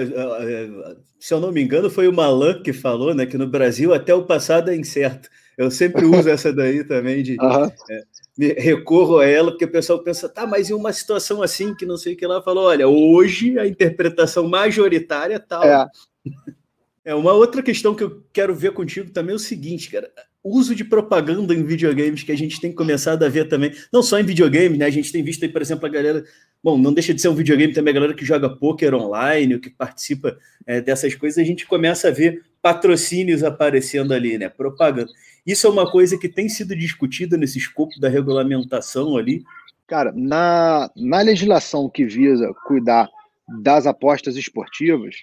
se 1.20 1.34
eu 1.34 1.40
não 1.40 1.52
me 1.52 1.62
engano, 1.62 1.90
foi 1.90 2.08
o 2.08 2.12
Malan 2.12 2.62
que 2.62 2.72
falou, 2.72 3.14
né? 3.14 3.26
Que 3.26 3.36
no 3.36 3.46
Brasil 3.46 3.92
até 3.92 4.14
o 4.14 4.24
passado 4.24 4.70
é 4.70 4.76
incerto. 4.76 5.28
Eu 5.58 5.72
sempre 5.72 6.04
uso 6.06 6.30
essa 6.30 6.52
daí 6.52 6.84
também 6.84 7.20
de 7.20 7.36
uhum. 7.40 7.64
é, 7.90 8.02
me 8.38 8.52
recorro 8.52 9.18
a 9.18 9.26
ela, 9.26 9.50
porque 9.50 9.64
o 9.64 9.70
pessoal 9.70 9.98
pensa, 9.98 10.28
tá, 10.28 10.46
mas 10.46 10.70
em 10.70 10.72
uma 10.72 10.92
situação 10.92 11.42
assim, 11.42 11.74
que 11.74 11.84
não 11.84 11.96
sei 11.96 12.14
o 12.14 12.16
que 12.16 12.24
lá, 12.24 12.40
falou, 12.40 12.66
olha, 12.66 12.86
hoje 12.86 13.58
a 13.58 13.66
interpretação 13.66 14.48
majoritária 14.48 15.34
é 15.34 15.38
tal. 15.40 15.64
É. 15.64 15.86
é 17.06 17.14
uma 17.16 17.32
outra 17.32 17.60
questão 17.60 17.92
que 17.92 18.04
eu 18.04 18.22
quero 18.32 18.54
ver 18.54 18.70
contigo 18.70 19.10
também 19.10 19.32
é 19.32 19.36
o 19.36 19.40
seguinte, 19.40 19.90
cara, 19.90 20.08
uso 20.44 20.76
de 20.76 20.84
propaganda 20.84 21.52
em 21.52 21.64
videogames 21.64 22.22
que 22.22 22.30
a 22.30 22.36
gente 22.36 22.60
tem 22.60 22.72
começado 22.72 23.24
a 23.24 23.28
ver 23.28 23.48
também, 23.48 23.72
não 23.92 24.02
só 24.02 24.20
em 24.20 24.24
videogame, 24.24 24.78
né? 24.78 24.86
A 24.86 24.90
gente 24.90 25.10
tem 25.10 25.24
visto 25.24 25.42
aí, 25.42 25.48
por 25.48 25.60
exemplo, 25.60 25.86
a 25.86 25.88
galera, 25.88 26.22
bom, 26.62 26.78
não 26.78 26.92
deixa 26.92 27.12
de 27.12 27.20
ser 27.20 27.28
um 27.28 27.34
videogame 27.34 27.72
também, 27.72 27.90
a 27.90 27.94
galera 27.94 28.14
que 28.14 28.24
joga 28.24 28.48
poker 28.48 28.94
online, 28.94 29.58
que 29.58 29.70
participa 29.70 30.38
é, 30.64 30.80
dessas 30.80 31.16
coisas, 31.16 31.38
a 31.38 31.44
gente 31.44 31.66
começa 31.66 32.06
a 32.06 32.12
ver 32.12 32.44
patrocínios 32.62 33.42
aparecendo 33.42 34.14
ali, 34.14 34.38
né? 34.38 34.48
Propaganda. 34.48 35.10
Isso 35.48 35.66
é 35.66 35.70
uma 35.70 35.90
coisa 35.90 36.18
que 36.18 36.28
tem 36.28 36.46
sido 36.46 36.76
discutida 36.76 37.38
nesse 37.38 37.56
escopo 37.56 37.98
da 37.98 38.06
regulamentação 38.06 39.16
ali? 39.16 39.42
Cara, 39.86 40.12
na, 40.14 40.90
na 40.94 41.22
legislação 41.22 41.88
que 41.88 42.04
visa 42.04 42.52
cuidar 42.66 43.08
das 43.62 43.86
apostas 43.86 44.36
esportivas, 44.36 45.16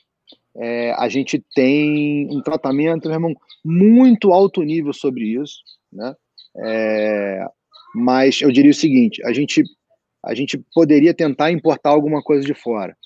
é, 0.57 0.93
a 0.93 1.07
gente 1.07 1.45
tem 1.53 2.27
um 2.31 2.41
tratamento, 2.41 3.07
meu 3.07 3.17
irmão, 3.17 3.35
muito 3.63 4.33
alto 4.33 4.63
nível 4.63 4.93
sobre 4.93 5.25
isso. 5.25 5.57
né? 5.93 6.15
É, 6.57 7.45
mas 7.93 8.41
eu 8.41 8.51
diria 8.51 8.71
o 8.71 8.73
seguinte: 8.73 9.23
a 9.23 9.31
gente, 9.31 9.63
a 10.25 10.33
gente 10.33 10.57
poderia 10.73 11.13
tentar 11.13 11.51
importar 11.51 11.91
alguma 11.91 12.23
coisa 12.23 12.43
de 12.43 12.55
fora. 12.55 12.97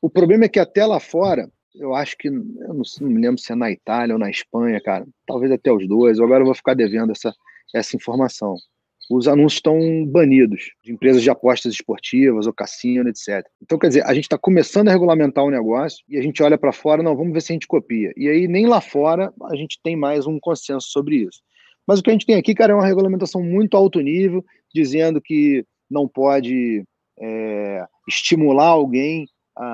O 0.00 0.08
problema 0.08 0.46
é 0.46 0.48
que 0.48 0.58
até 0.58 0.86
lá 0.86 0.98
fora, 0.98 1.50
eu 1.74 1.94
acho 1.94 2.16
que, 2.16 2.28
eu 2.28 2.32
não, 2.32 2.82
não 3.00 3.08
me 3.08 3.20
lembro 3.20 3.40
se 3.40 3.52
é 3.52 3.54
na 3.54 3.70
Itália 3.70 4.14
ou 4.14 4.18
na 4.18 4.30
Espanha, 4.30 4.80
cara, 4.80 5.06
talvez 5.26 5.52
até 5.52 5.72
os 5.72 5.86
dois, 5.86 6.20
agora 6.20 6.42
eu 6.42 6.46
vou 6.46 6.54
ficar 6.54 6.74
devendo 6.74 7.12
essa, 7.12 7.34
essa 7.74 7.96
informação 7.96 8.56
os 9.10 9.28
anúncios 9.28 9.58
estão 9.58 10.06
banidos 10.06 10.72
de 10.82 10.92
empresas 10.92 11.22
de 11.22 11.30
apostas 11.30 11.72
esportivas 11.72 12.46
ou 12.46 12.52
cassino, 12.52 13.08
etc. 13.08 13.46
Então, 13.62 13.78
quer 13.78 13.88
dizer, 13.88 14.04
a 14.04 14.14
gente 14.14 14.24
está 14.24 14.38
começando 14.38 14.88
a 14.88 14.92
regulamentar 14.92 15.44
o 15.44 15.50
negócio 15.50 16.04
e 16.08 16.16
a 16.16 16.22
gente 16.22 16.42
olha 16.42 16.56
para 16.56 16.72
fora, 16.72 17.02
não, 17.02 17.16
vamos 17.16 17.32
ver 17.32 17.42
se 17.42 17.52
a 17.52 17.54
gente 17.54 17.66
copia. 17.66 18.12
E 18.16 18.28
aí, 18.28 18.48
nem 18.48 18.66
lá 18.66 18.80
fora, 18.80 19.32
a 19.50 19.56
gente 19.56 19.78
tem 19.82 19.96
mais 19.96 20.26
um 20.26 20.38
consenso 20.38 20.88
sobre 20.88 21.16
isso. 21.16 21.40
Mas 21.86 21.98
o 21.98 22.02
que 22.02 22.10
a 22.10 22.12
gente 22.12 22.26
tem 22.26 22.36
aqui, 22.36 22.54
cara, 22.54 22.72
é 22.72 22.74
uma 22.74 22.86
regulamentação 22.86 23.42
muito 23.42 23.76
alto 23.76 24.00
nível, 24.00 24.44
dizendo 24.74 25.20
que 25.20 25.64
não 25.90 26.08
pode 26.08 26.82
é, 27.20 27.84
estimular 28.08 28.68
alguém 28.68 29.26
a, 29.56 29.66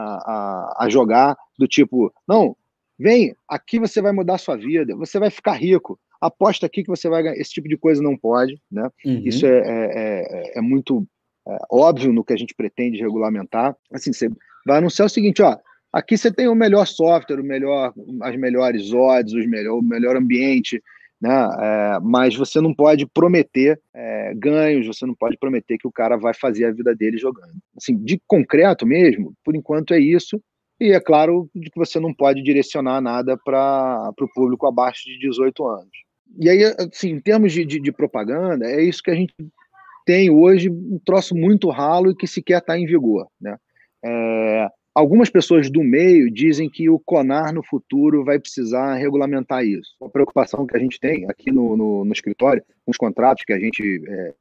a, 0.81 0.85
a 0.85 0.89
jogar, 0.89 1.37
do 1.59 1.67
tipo, 1.67 2.13
não, 2.27 2.57
vem, 2.99 3.35
aqui 3.49 3.79
você 3.79 4.01
vai 4.01 4.13
mudar 4.13 4.35
a 4.35 4.39
sua 4.39 4.57
vida, 4.57 4.95
você 4.97 5.19
vai 5.19 5.31
ficar 5.31 5.53
rico 5.53 5.99
aposta 6.21 6.67
aqui 6.67 6.83
que 6.83 6.91
você 6.91 7.09
vai 7.09 7.23
ganhar. 7.23 7.37
Esse 7.37 7.53
tipo 7.53 7.69
de 7.69 7.77
coisa 7.77 8.03
não 8.03 8.17
pode, 8.17 8.61
né? 8.71 8.89
Uhum. 9.05 9.23
Isso 9.25 9.47
é, 9.47 9.59
é, 9.59 9.91
é, 9.95 10.59
é 10.59 10.61
muito 10.61 11.07
é, 11.49 11.57
óbvio 11.71 12.13
no 12.13 12.23
que 12.23 12.33
a 12.33 12.37
gente 12.37 12.55
pretende 12.55 13.01
regulamentar. 13.01 13.75
Assim, 13.93 14.13
você 14.13 14.29
vai 14.67 14.79
anunciar 14.79 15.07
o 15.07 15.11
seguinte, 15.11 15.43
ó, 15.43 15.57
aqui 15.93 16.19
você 16.19 16.31
tem 16.31 16.47
o 16.49 16.55
melhor 16.55 16.87
software, 16.87 17.41
o 17.41 17.45
melhor, 17.45 17.95
as 18.23 18.37
melhores 18.37 18.93
odds, 18.93 19.33
os 19.33 19.47
melhor, 19.47 19.79
o 19.79 19.83
melhor 19.83 20.17
ambiente, 20.17 20.83
né? 21.21 21.49
É, 21.61 21.99
mas 22.03 22.35
você 22.35 22.61
não 22.61 22.75
pode 22.75 23.07
prometer 23.07 23.81
é, 23.95 24.33
ganhos, 24.35 24.87
você 24.87 25.05
não 25.05 25.15
pode 25.15 25.37
prometer 25.37 25.77
que 25.77 25.87
o 25.87 25.93
cara 25.93 26.17
vai 26.17 26.33
fazer 26.33 26.65
a 26.65 26.73
vida 26.73 26.95
dele 26.95 27.19
jogando. 27.19 27.53
Assim, 27.77 27.97
de 27.97 28.21
concreto 28.27 28.87
mesmo, 28.87 29.35
por 29.45 29.55
enquanto 29.55 29.93
é 29.93 30.01
isso. 30.01 30.41
E 30.81 30.93
é 30.93 31.01
claro 31.01 31.51
que 31.53 31.71
você 31.77 32.01
não 32.01 32.15
pode 32.15 32.43
direcionar 32.43 33.03
nada 33.03 33.37
para 33.37 34.11
o 34.19 34.33
público 34.35 34.67
abaixo 34.67 35.05
de 35.05 35.19
18 35.19 35.67
anos. 35.67 35.91
E 36.39 36.49
aí, 36.49 36.65
assim, 36.65 37.11
em 37.11 37.21
termos 37.21 37.53
de, 37.53 37.67
de, 37.67 37.81
de, 37.81 37.93
propaganda, 37.93 38.65
é 38.67 38.83
isso 38.83 39.03
que 39.03 39.11
a 39.11 39.15
gente 39.15 39.35
tem 40.07 40.31
hoje, 40.31 40.71
um 40.71 40.99
troço 41.05 41.35
muito 41.35 41.69
ralo 41.69 42.11
e 42.11 42.17
que 42.17 42.27
sequer 42.27 42.61
está 42.61 42.79
em 42.79 42.87
vigor. 42.87 43.27
Né? 43.39 43.57
É, 44.03 44.69
algumas 44.95 45.31
pessoas 45.31 45.71
do 45.71 45.83
meio 45.83 46.31
dizem 46.31 46.69
que 46.69 46.89
o 46.89 46.99
CONAR 46.99 47.53
no 47.53 47.63
futuro 47.63 48.25
vai 48.25 48.39
precisar 48.39 48.95
regulamentar 48.95 49.65
isso. 49.65 49.95
A 50.03 50.09
preocupação 50.09 50.67
que 50.67 50.77
a 50.77 50.81
gente 50.81 50.99
tem 50.99 51.29
aqui 51.31 51.51
no, 51.51 51.77
no, 51.77 52.05
no 52.05 52.13
escritório, 52.13 52.63
com 52.85 52.91
os 52.91 52.97
contratos 52.97 53.45
que 53.45 53.53
a 53.53 53.59
gente 53.59 54.03
é, 54.09 54.35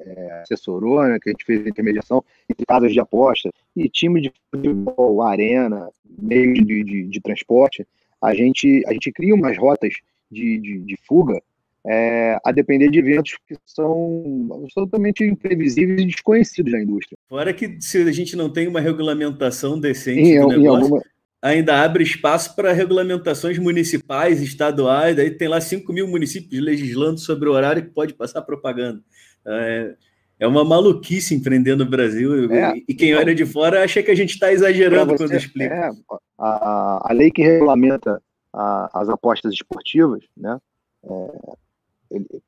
é, 0.00 0.40
assessorou, 0.42 1.02
né, 1.02 1.18
que 1.20 1.30
a 1.30 1.32
gente 1.32 1.44
fez 1.44 1.66
intermediação 1.66 2.24
entre 2.48 2.66
casas 2.66 2.92
de 2.92 3.00
aposta 3.00 3.50
e 3.74 3.88
time 3.88 4.20
de 4.20 4.32
futebol, 4.50 5.22
arena, 5.22 5.88
meio 6.18 6.54
de, 6.54 6.84
de, 6.84 7.04
de 7.04 7.20
transporte, 7.20 7.86
a 8.20 8.34
gente, 8.34 8.82
a 8.86 8.92
gente 8.92 9.12
cria 9.12 9.34
umas 9.34 9.56
rotas 9.58 9.94
de, 10.30 10.58
de, 10.58 10.78
de 10.80 10.96
fuga, 11.06 11.40
é, 11.86 12.38
a 12.44 12.50
depender 12.50 12.90
de 12.90 12.98
eventos 12.98 13.36
que 13.46 13.56
são 13.66 14.48
absolutamente 14.62 15.24
imprevisíveis 15.24 16.00
e 16.00 16.06
desconhecidos 16.06 16.72
na 16.72 16.82
indústria. 16.82 17.16
Fora 17.28 17.52
que 17.52 17.78
se 17.80 17.98
a 17.98 18.12
gente 18.12 18.34
não 18.36 18.50
tem 18.50 18.66
uma 18.66 18.80
regulamentação 18.80 19.78
decente 19.78 20.20
em, 20.20 20.40
do 20.40 20.48
negócio, 20.48 20.84
alguma... 20.84 21.02
ainda 21.42 21.82
abre 21.82 22.02
espaço 22.02 22.56
para 22.56 22.72
regulamentações 22.72 23.58
municipais, 23.58 24.40
estaduais, 24.40 25.18
aí 25.18 25.30
tem 25.30 25.48
lá 25.48 25.60
5 25.60 25.92
mil 25.92 26.08
municípios 26.08 26.62
legislando 26.62 27.20
sobre 27.20 27.48
o 27.48 27.52
horário 27.52 27.82
que 27.82 27.90
pode 27.90 28.14
passar 28.14 28.40
propaganda. 28.42 29.02
É, 29.46 29.94
é 30.40 30.46
uma 30.46 30.64
maluquice 30.64 31.34
empreender 31.34 31.76
no 31.76 31.84
Brasil. 31.84 32.50
É, 32.50 32.74
e 32.88 32.94
quem 32.94 33.10
então, 33.10 33.20
olha 33.20 33.34
de 33.34 33.44
fora 33.44 33.84
acha 33.84 34.02
que 34.02 34.10
a 34.10 34.14
gente 34.14 34.30
está 34.30 34.50
exagerando 34.50 35.12
você, 35.12 35.24
quando 35.24 35.34
explica. 35.34 35.74
É, 35.74 35.90
a, 36.38 37.10
a 37.10 37.12
lei 37.12 37.30
que 37.30 37.42
regulamenta 37.42 38.20
a, 38.52 39.02
as 39.02 39.08
apostas 39.10 39.52
esportivas, 39.52 40.22
né? 40.34 40.58
É, 41.04 41.63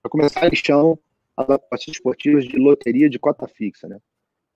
Para 0.02 0.10
começar, 0.10 0.46
eles 0.46 0.58
chamam 0.58 0.98
as 1.36 1.50
apostas 1.50 1.94
esportivas 1.94 2.44
de 2.44 2.58
loteria 2.58 3.10
de 3.10 3.18
cota 3.18 3.46
fixa, 3.46 3.88
né? 3.88 3.98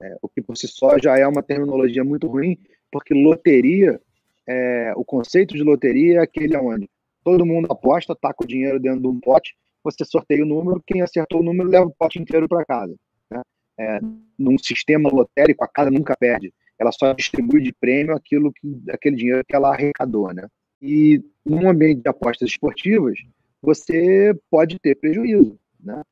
É, 0.02 0.16
o 0.22 0.28
que 0.28 0.40
por 0.40 0.56
si 0.56 0.66
só 0.66 0.98
já 0.98 1.18
é 1.18 1.26
uma 1.26 1.42
terminologia 1.42 2.02
muito 2.02 2.26
ruim, 2.26 2.56
porque 2.90 3.12
loteria, 3.12 4.00
é, 4.46 4.92
o 4.96 5.04
conceito 5.04 5.54
de 5.54 5.62
loteria 5.62 6.18
é 6.18 6.22
aquele 6.22 6.56
onde 6.56 6.88
todo 7.22 7.44
mundo 7.44 7.70
aposta, 7.70 8.16
taca 8.16 8.42
o 8.42 8.46
dinheiro 8.46 8.80
dentro 8.80 9.02
de 9.02 9.08
um 9.08 9.20
pote, 9.20 9.54
você 9.84 10.04
sorteia 10.04 10.42
o 10.42 10.48
número, 10.48 10.82
quem 10.86 11.02
acertou 11.02 11.40
o 11.40 11.42
número 11.42 11.68
leva 11.68 11.86
o 11.86 11.94
pote 11.94 12.18
inteiro 12.18 12.48
para 12.48 12.64
casa. 12.64 12.94
Né? 13.30 13.42
É, 13.78 14.00
num 14.38 14.58
sistema 14.58 15.10
lotérico, 15.10 15.64
a 15.64 15.68
casa 15.68 15.90
nunca 15.90 16.16
perde, 16.16 16.52
ela 16.78 16.92
só 16.92 17.12
distribui 17.12 17.62
de 17.62 17.72
prêmio 17.74 18.16
aquilo 18.16 18.52
que, 18.52 18.82
aquele 18.90 19.16
dinheiro 19.16 19.44
que 19.46 19.54
ela 19.54 19.70
arrecadou, 19.70 20.32
né? 20.32 20.48
E 20.80 21.22
num 21.44 21.68
ambiente 21.68 22.00
de 22.00 22.08
apostas 22.08 22.48
esportivas, 22.48 23.18
você 23.62 24.34
pode 24.50 24.78
ter 24.78 24.96
prejuízo, 24.96 25.58
né? 25.78 26.02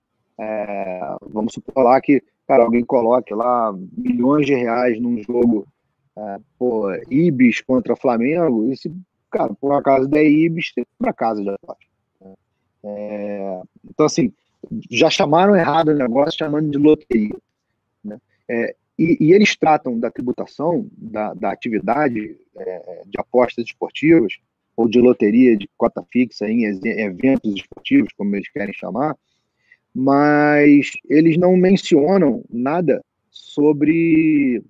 É, 0.41 1.01
vamos 1.31 1.53
supor 1.53 1.83
lá 1.83 2.01
que 2.01 2.23
cara, 2.49 2.65
alguém 2.65 2.83
coloque 2.83 3.35
lá 3.35 3.75
milhões 3.97 4.47
de 4.47 4.55
reais 4.55 4.99
num 4.99 5.23
jogo 5.23 5.69
é, 6.17 6.39
Ibis 7.11 7.61
contra 7.61 7.95
Flamengo, 7.95 8.73
e 8.73 8.77
se, 8.77 8.91
cara, 9.31 9.53
por 9.55 9.73
acaso 9.73 10.09
der 10.09 10.27
Ibis, 10.27 10.73
tem 10.73 10.85
para 10.99 11.13
casa 11.13 11.43
de 11.43 11.51
aposta. 11.51 11.85
Né? 12.23 12.35
É, 12.85 13.63
então, 13.85 14.07
assim, 14.07 14.33
já 14.91 15.11
chamaram 15.11 15.55
errado 15.55 15.89
o 15.89 15.95
negócio 15.95 16.39
chamando 16.39 16.71
de 16.71 16.79
loteria. 16.79 17.37
Né? 18.03 18.19
É, 18.49 18.75
e, 18.99 19.17
e, 19.21 19.33
eles 19.33 19.55
tratam 19.55 19.99
da 19.99 20.11
tributação, 20.11 20.89
da, 20.97 21.35
da 21.35 21.53
atividade 21.53 22.37
é, 22.57 23.03
de 23.07 23.21
apostas 23.21 23.67
esportivas, 23.67 24.39
ou 24.79 24.89
de 24.89 25.01
loteria 25.01 25.57
de 25.57 25.69
cota 25.77 26.05
fixa 26.09 26.49
em 26.49 26.65
eventos 26.65 27.53
esportivos, 27.53 28.13
como 28.17 28.37
eles 28.37 28.49
querem 28.49 28.73
chamar, 28.73 29.17
mas 29.93 30.93
eles 31.11 31.37
não 31.37 31.57
mencionam 31.57 32.45
nada 32.49 33.05
sobre, 33.29 34.63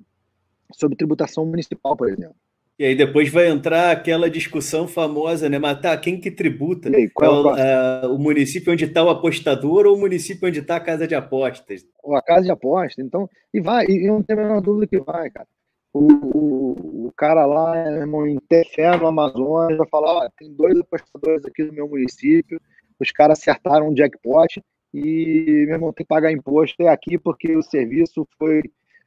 sobre 0.72 0.96
tributação 0.96 1.44
municipal, 1.44 1.94
por 1.94 2.08
exemplo. 2.08 2.34
E 2.78 2.86
aí 2.86 2.94
depois 2.94 3.28
vai 3.28 3.48
entrar 3.48 3.90
aquela 3.90 4.30
discussão 4.30 4.88
famosa, 4.88 5.46
né? 5.46 5.58
Matar 5.58 6.00
quem 6.00 6.18
que 6.18 6.30
tributa? 6.30 6.88
Aí, 6.88 7.10
qual, 7.10 7.58
é, 7.58 8.06
o, 8.06 8.14
o, 8.14 8.18
município 8.18 8.72
onde 8.72 8.86
está 8.86 9.04
o 9.04 9.10
apostador 9.10 9.84
ou 9.84 9.94
o 9.94 10.00
município 10.00 10.48
onde 10.48 10.60
está 10.60 10.76
a 10.76 10.80
casa 10.80 11.06
de 11.06 11.14
apostas? 11.14 11.84
Ou 12.02 12.16
a 12.16 12.22
casa 12.22 12.44
de 12.44 12.50
apostas, 12.50 13.04
então, 13.04 13.28
e 13.52 13.60
vai, 13.60 13.84
e 13.84 14.06
não 14.06 14.22
tem 14.22 14.38
a 14.38 14.42
menor 14.42 14.62
dúvida 14.62 14.86
que 14.86 15.00
vai, 15.00 15.28
cara 15.28 15.46
o, 15.92 17.06
o, 17.06 17.12
cara 17.16 17.46
lá, 17.46 17.76
irmão, 17.78 18.26
em 18.26 18.38
no 19.00 19.06
Amazonas, 19.06 19.78
vai 19.78 19.88
falar: 19.88 20.12
ó, 20.12 20.28
tem 20.38 20.52
dois 20.54 20.78
apostadores 20.78 21.44
aqui 21.44 21.62
no 21.64 21.72
meu 21.72 21.88
município, 21.88 22.60
os 23.00 23.10
caras 23.10 23.38
acertaram 23.38 23.88
um 23.88 23.94
jackpot 23.94 24.62
e, 24.92 25.64
meu 25.66 25.74
irmão, 25.74 25.92
tem 25.92 26.04
que 26.04 26.08
pagar 26.08 26.32
imposto 26.32 26.82
é 26.82 26.88
aqui 26.88 27.18
porque 27.18 27.56
o 27.56 27.62
serviço 27.62 28.26
foi 28.38 28.62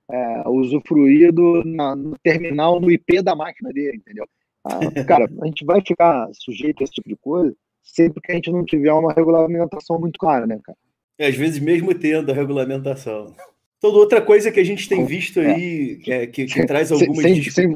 é, 0.10 0.50
usufruído 0.50 1.64
na, 1.66 1.96
no 1.96 2.18
terminal, 2.20 2.80
no 2.80 2.92
IP 2.92 3.22
da 3.22 3.36
máquina 3.36 3.72
dele, 3.72 3.98
entendeu? 3.98 4.28
Ah, 4.64 4.80
cara, 5.08 5.28
a 5.42 5.46
gente 5.46 5.66
vai 5.66 5.82
ficar 5.86 6.30
sujeito 6.34 6.82
a 6.82 6.84
esse 6.84 6.94
tipo 6.94 7.10
de 7.10 7.16
coisa 7.16 7.56
sempre 7.84 8.22
que 8.22 8.32
a 8.32 8.36
gente 8.36 8.52
não 8.52 8.64
tiver 8.64 8.94
uma 8.94 9.14
regulamentação 9.14 10.00
muito 10.00 10.18
clara, 10.18 10.46
né, 10.46 10.60
cara? 10.64 10.78
É, 11.18 11.28
às 11.28 11.36
vezes, 11.36 11.60
mesmo 11.60 11.94
tendo 11.94 12.32
a 12.32 12.36
regulamentação. 12.36 13.36
Toda 13.82 13.98
outra 13.98 14.22
coisa 14.22 14.52
que 14.52 14.60
a 14.60 14.64
gente 14.64 14.88
tem 14.88 15.04
visto 15.04 15.40
aí, 15.40 16.00
é. 16.08 16.28
que, 16.28 16.46
que, 16.46 16.66
traz 16.68 16.92
algumas 16.94 17.24
sem, 17.24 17.34
discussões 17.34 17.76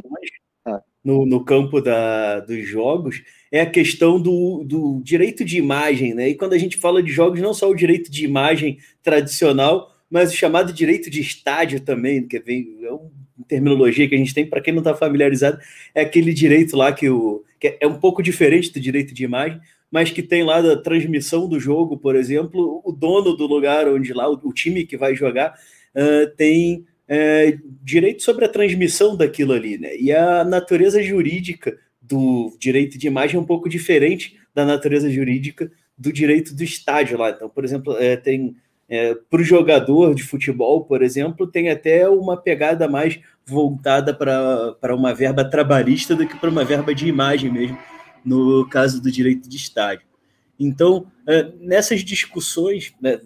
sem... 0.64 0.80
no, 1.04 1.26
no 1.26 1.44
campo 1.44 1.82
da, 1.82 2.42
dos 2.42 2.64
jogos, 2.68 3.24
é 3.52 3.62
a 3.62 3.70
questão 3.70 4.22
do, 4.22 4.64
do 4.64 5.02
direito 5.04 5.44
de 5.44 5.58
imagem, 5.58 6.14
né? 6.14 6.30
E 6.30 6.36
quando 6.36 6.54
a 6.54 6.60
gente 6.60 6.78
fala 6.78 7.02
de 7.02 7.12
jogos, 7.12 7.42
não 7.42 7.56
só 7.56 7.68
o 7.68 7.76
direito 7.76 8.12
de 8.12 8.24
imagem 8.24 8.78
tradicional, 9.02 9.96
mas 10.08 10.32
o 10.32 10.36
chamado 10.36 10.72
direito 10.72 11.10
de 11.10 11.20
estádio 11.20 11.80
também, 11.80 12.28
que 12.28 12.40
vem, 12.40 12.78
é 12.84 12.92
uma 12.92 13.10
terminologia 13.48 14.08
que 14.08 14.14
a 14.14 14.18
gente 14.18 14.34
tem, 14.34 14.46
para 14.46 14.62
quem 14.62 14.74
não 14.74 14.82
está 14.82 14.94
familiarizado, 14.94 15.58
é 15.96 16.02
aquele 16.02 16.34
direito 16.34 16.78
lá 16.78 16.92
que, 16.92 17.10
o, 17.10 17.44
que 17.60 17.80
é 17.82 17.88
um 17.88 18.00
pouco 18.00 18.22
diferente 18.22 18.72
do 18.72 18.80
direito 18.80 19.12
de 19.12 19.24
imagem, 19.24 19.60
mas 19.90 20.12
que 20.12 20.22
tem 20.22 20.44
lá 20.44 20.62
da 20.62 20.78
transmissão 20.78 21.48
do 21.48 21.60
jogo, 21.60 21.98
por 21.98 22.16
exemplo, 22.16 22.82
o 22.86 22.92
dono 22.92 23.36
do 23.36 23.48
lugar 23.48 23.88
onde 23.88 24.14
lá, 24.14 24.30
o, 24.30 24.40
o 24.44 24.54
time 24.54 24.86
que 24.86 24.98
vai 24.98 25.16
jogar, 25.16 25.56
uh, 25.96 26.36
tem 26.36 26.86
uh, 27.10 27.60
direito 27.84 28.24
sobre 28.24 28.46
a 28.46 28.50
transmissão 28.50 29.16
daquilo 29.16 29.54
ali, 29.54 29.78
né? 29.78 29.96
E 29.98 30.12
a 30.12 30.44
natureza 30.44 31.02
jurídica 31.02 31.78
do 32.02 32.56
direito 32.60 32.98
de 32.98 33.08
imagem 33.08 33.38
é 33.38 33.40
um 33.40 33.46
pouco 33.46 33.68
diferente 33.68 34.38
da 34.54 34.66
natureza 34.66 35.10
jurídica 35.10 35.72
do 35.98 36.12
direito 36.12 36.54
do 36.54 36.64
estádio 36.64 37.18
lá. 37.18 37.32
Então, 37.32 37.50
por 37.50 37.64
exemplo, 37.64 37.96
é, 37.98 38.16
tem 38.16 38.56
é, 38.88 39.16
para 39.16 39.42
o 39.42 39.44
jogador 39.44 40.14
de 40.14 40.24
futebol, 40.24 40.86
por 40.86 41.02
exemplo, 41.02 41.48
tem 41.48 41.70
até 41.70 42.08
uma 42.08 42.38
pegada 42.38 42.88
mais 42.88 43.20
voltada 43.46 44.14
para 44.14 44.96
uma 44.96 45.14
verba 45.14 45.44
trabalhista 45.44 46.16
do 46.16 46.28
que 46.28 46.38
para 46.38 46.50
uma 46.50 46.64
verba 46.64 46.94
de 46.94 47.08
imagem 47.08 47.52
mesmo, 47.52 47.78
no 48.24 48.68
caso 48.70 49.02
do 49.02 49.12
direito 49.12 49.50
de 49.50 49.58
estádio. 49.58 50.06
Então, 50.60 51.08
é, 51.28 51.52
nessas 51.60 52.02
discussões, 52.02 52.94
né, 53.02 53.20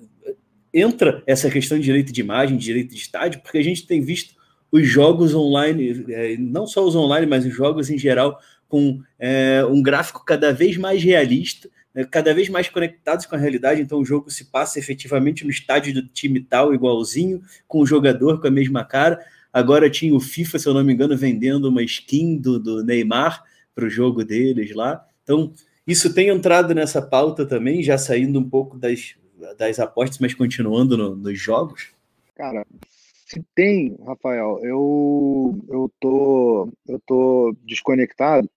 entra 0.74 1.24
essa 1.26 1.50
questão 1.50 1.78
de 1.78 1.84
direito 1.84 2.12
de 2.12 2.22
imagem, 2.22 2.58
de 2.58 2.64
direito 2.64 2.94
de 2.94 3.00
estádio, 3.02 3.42
porque 3.42 3.58
a 3.58 3.64
gente 3.64 3.86
tem 3.86 4.02
visto 4.02 4.36
os 4.72 4.88
jogos 4.88 5.34
online, 5.34 6.06
é, 6.10 6.38
não 6.38 6.68
só 6.68 6.86
os 6.86 6.96
online, 6.96 7.26
mas 7.26 7.46
os 7.46 7.54
jogos 7.54 7.90
em 7.90 7.98
geral, 7.98 8.40
com 8.68 9.02
é, 9.18 9.66
um 9.66 9.82
gráfico 9.82 10.24
cada 10.24 10.54
vez 10.54 10.78
mais 10.78 11.04
realista, 11.04 11.70
né, 11.94 12.04
cada 12.04 12.34
vez 12.34 12.50
mais 12.50 12.70
conectados 12.70 13.26
com 13.26 13.36
a 13.36 13.40
realidade. 13.40 13.82
Então, 13.82 14.00
o 14.00 14.06
jogo 14.06 14.30
se 14.30 14.46
passa 14.46 14.80
efetivamente 14.80 15.44
no 15.44 15.50
estádio 15.50 15.94
do 15.94 16.08
time 16.08 16.40
tal, 16.40 16.74
igualzinho, 16.74 17.42
com 17.68 17.82
o 17.82 17.86
jogador 17.86 18.40
com 18.40 18.48
a 18.48 18.52
mesma 18.52 18.86
cara. 18.86 19.20
Agora 19.52 19.90
tinha 19.90 20.14
o 20.14 20.20
FIFA, 20.20 20.60
se 20.60 20.68
eu 20.68 20.74
não 20.74 20.84
me 20.84 20.94
engano, 20.94 21.18
vendendo 21.18 21.70
uma 21.70 21.82
skin 21.82 22.38
do, 22.38 22.60
do 22.60 22.84
Neymar 22.84 23.44
para 23.74 23.86
o 23.86 23.90
jogo 23.90 24.24
deles 24.24 24.76
lá. 24.76 25.04
Então, 25.24 25.52
isso 25.88 26.14
tem 26.14 26.30
entrado 26.30 26.76
nessa 26.76 27.02
pauta 27.02 27.46
também, 27.46 27.82
já 27.82 27.98
saindo 27.98 28.40
um 28.40 28.48
pouco 28.48 28.78
das, 28.78 29.16
das 29.58 29.80
apostas, 29.80 30.20
mas 30.20 30.34
continuando 30.34 30.98
no, 30.98 31.16
nos 31.16 31.40
jogos? 31.40 31.94
Cara, 32.36 32.66
se 32.88 33.44
tem, 33.54 33.96
Rafael, 34.06 34.60
eu 34.64 35.60
eu 35.70 35.92
tô 36.00 36.72
eu 36.88 37.00
tô 37.06 37.56
desconectado 37.64 38.50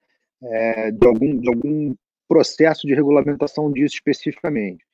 é, 0.42 0.90
de 0.90 1.06
algum 1.06 1.38
de 1.38 1.48
algum 1.48 1.94
processo 2.28 2.86
de 2.86 2.94
regulamentação 2.94 3.70
disso 3.70 3.96
especificamente. 3.96 4.84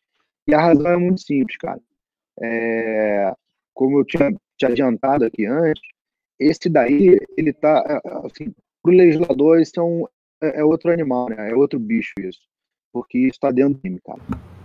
E 0.46 0.54
a 0.54 0.60
razão 0.60 0.90
é 0.90 0.96
muito 0.96 1.20
simples, 1.20 1.56
cara. 1.58 1.80
É, 2.40 3.32
como 3.74 4.00
eu 4.00 4.04
tinha 4.04 4.32
te 4.56 4.66
adiantado 4.66 5.24
aqui 5.24 5.46
antes, 5.46 5.82
esse 6.38 6.68
daí 6.68 7.16
ele 7.36 7.52
tá 7.52 8.00
assim, 8.24 8.52
para 8.82 8.92
legislador 8.92 9.60
isso 9.60 9.78
é 9.78 9.82
um, 9.82 10.04
é, 10.42 10.60
é 10.60 10.64
outro 10.64 10.92
animal, 10.92 11.28
né? 11.28 11.50
É 11.50 11.54
outro 11.54 11.78
bicho 11.78 12.14
isso. 12.18 12.40
Porque 12.92 13.18
isso 13.18 13.34
está 13.34 13.50
dentro 13.50 13.74
do 13.74 13.80
time, 13.80 14.00
cara. 14.00 14.20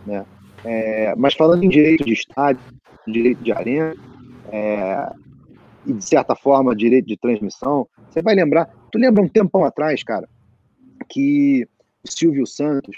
Né? 0.07 0.25
É, 0.63 1.15
mas 1.15 1.33
falando 1.33 1.63
em 1.63 1.69
direito 1.69 2.05
de 2.05 2.13
estádio, 2.13 2.61
direito 3.07 3.43
de 3.43 3.51
arena, 3.51 3.95
é, 4.51 5.11
e 5.85 5.93
de 5.93 6.03
certa 6.03 6.35
forma 6.35 6.75
direito 6.75 7.07
de 7.07 7.17
transmissão, 7.17 7.87
você 8.09 8.21
vai 8.21 8.35
lembrar, 8.35 8.69
tu 8.91 8.97
lembra 8.97 9.21
um 9.21 9.27
tempão 9.27 9.65
atrás, 9.65 10.03
cara, 10.03 10.27
que 11.09 11.67
o 12.05 12.11
Silvio 12.11 12.45
Santos 12.47 12.95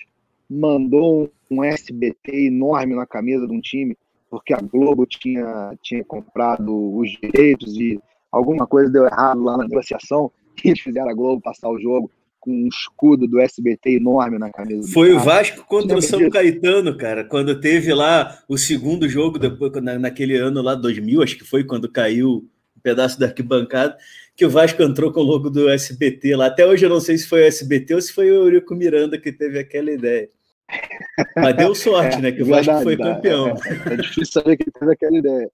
mandou 0.50 1.32
um 1.50 1.64
SBT 1.64 2.48
enorme 2.48 2.96
na 2.96 3.06
camisa 3.06 3.48
de 3.48 3.54
um 3.54 3.62
time, 3.62 3.98
porque 4.30 4.54
a 4.54 4.62
Globo 4.62 5.06
tinha, 5.06 5.76
tinha 5.82 6.04
comprado 6.04 6.96
os 6.96 7.12
direitos 7.12 7.76
e 7.78 8.00
alguma 8.32 8.68
coisa 8.68 8.92
deu 8.92 9.06
errado 9.06 9.44
lá 9.44 9.58
na 9.58 9.64
negociação, 9.64 10.32
e 10.64 10.70
eles 10.70 10.80
fizeram 10.80 11.10
a 11.10 11.14
Globo 11.14 11.42
passar 11.42 11.70
o 11.70 11.80
jogo 11.80 12.12
com 12.46 12.52
um 12.52 12.68
escudo 12.68 13.28
do 13.28 13.40
SBT 13.40 13.96
enorme 13.96 14.38
na 14.38 14.52
camisa. 14.52 14.88
Foi 14.94 15.12
o 15.12 15.20
Vasco 15.20 15.66
contra 15.66 15.98
o 15.98 16.02
São 16.02 16.20
disso? 16.20 16.32
Caetano, 16.32 16.96
cara, 16.96 17.24
quando 17.24 17.60
teve 17.60 17.92
lá 17.92 18.40
o 18.48 18.56
segundo 18.56 19.10
jogo, 19.10 19.40
depois 19.40 19.72
na, 19.82 19.98
naquele 19.98 20.38
ano 20.38 20.62
lá, 20.62 20.76
2000, 20.76 21.24
acho 21.24 21.38
que 21.38 21.44
foi 21.44 21.64
quando 21.64 21.92
caiu 21.92 22.46
um 22.78 22.80
pedaço 22.84 23.20
da 23.20 23.26
arquibancada, 23.26 23.98
que 24.36 24.46
o 24.46 24.50
Vasco 24.50 24.84
entrou 24.84 25.12
com 25.12 25.22
o 25.22 25.24
logo 25.24 25.50
do 25.50 25.68
SBT 25.68 26.36
lá. 26.36 26.46
Até 26.46 26.68
hoje 26.68 26.86
eu 26.86 26.90
não 26.90 27.00
sei 27.00 27.18
se 27.18 27.28
foi 27.28 27.42
o 27.42 27.46
SBT 27.46 27.96
ou 27.96 28.02
se 28.02 28.14
foi 28.14 28.30
o 28.30 28.44
Eurico 28.44 28.76
Miranda 28.76 29.18
que 29.18 29.32
teve 29.32 29.58
aquela 29.58 29.92
ideia. 29.92 30.30
Mas 31.36 31.56
deu 31.56 31.74
sorte, 31.76 32.18
é, 32.18 32.22
né? 32.22 32.32
Que 32.32 32.44
o 32.44 32.46
Vasco 32.46 32.66
verdade, 32.66 32.84
foi 32.84 32.98
campeão. 32.98 33.50
É, 33.50 33.94
é, 33.94 33.98
difícil 33.98 34.26
saber 34.32 34.58
que 34.58 34.70
teve 34.70 34.92
aquela 34.92 35.18
ideia. 35.18 35.50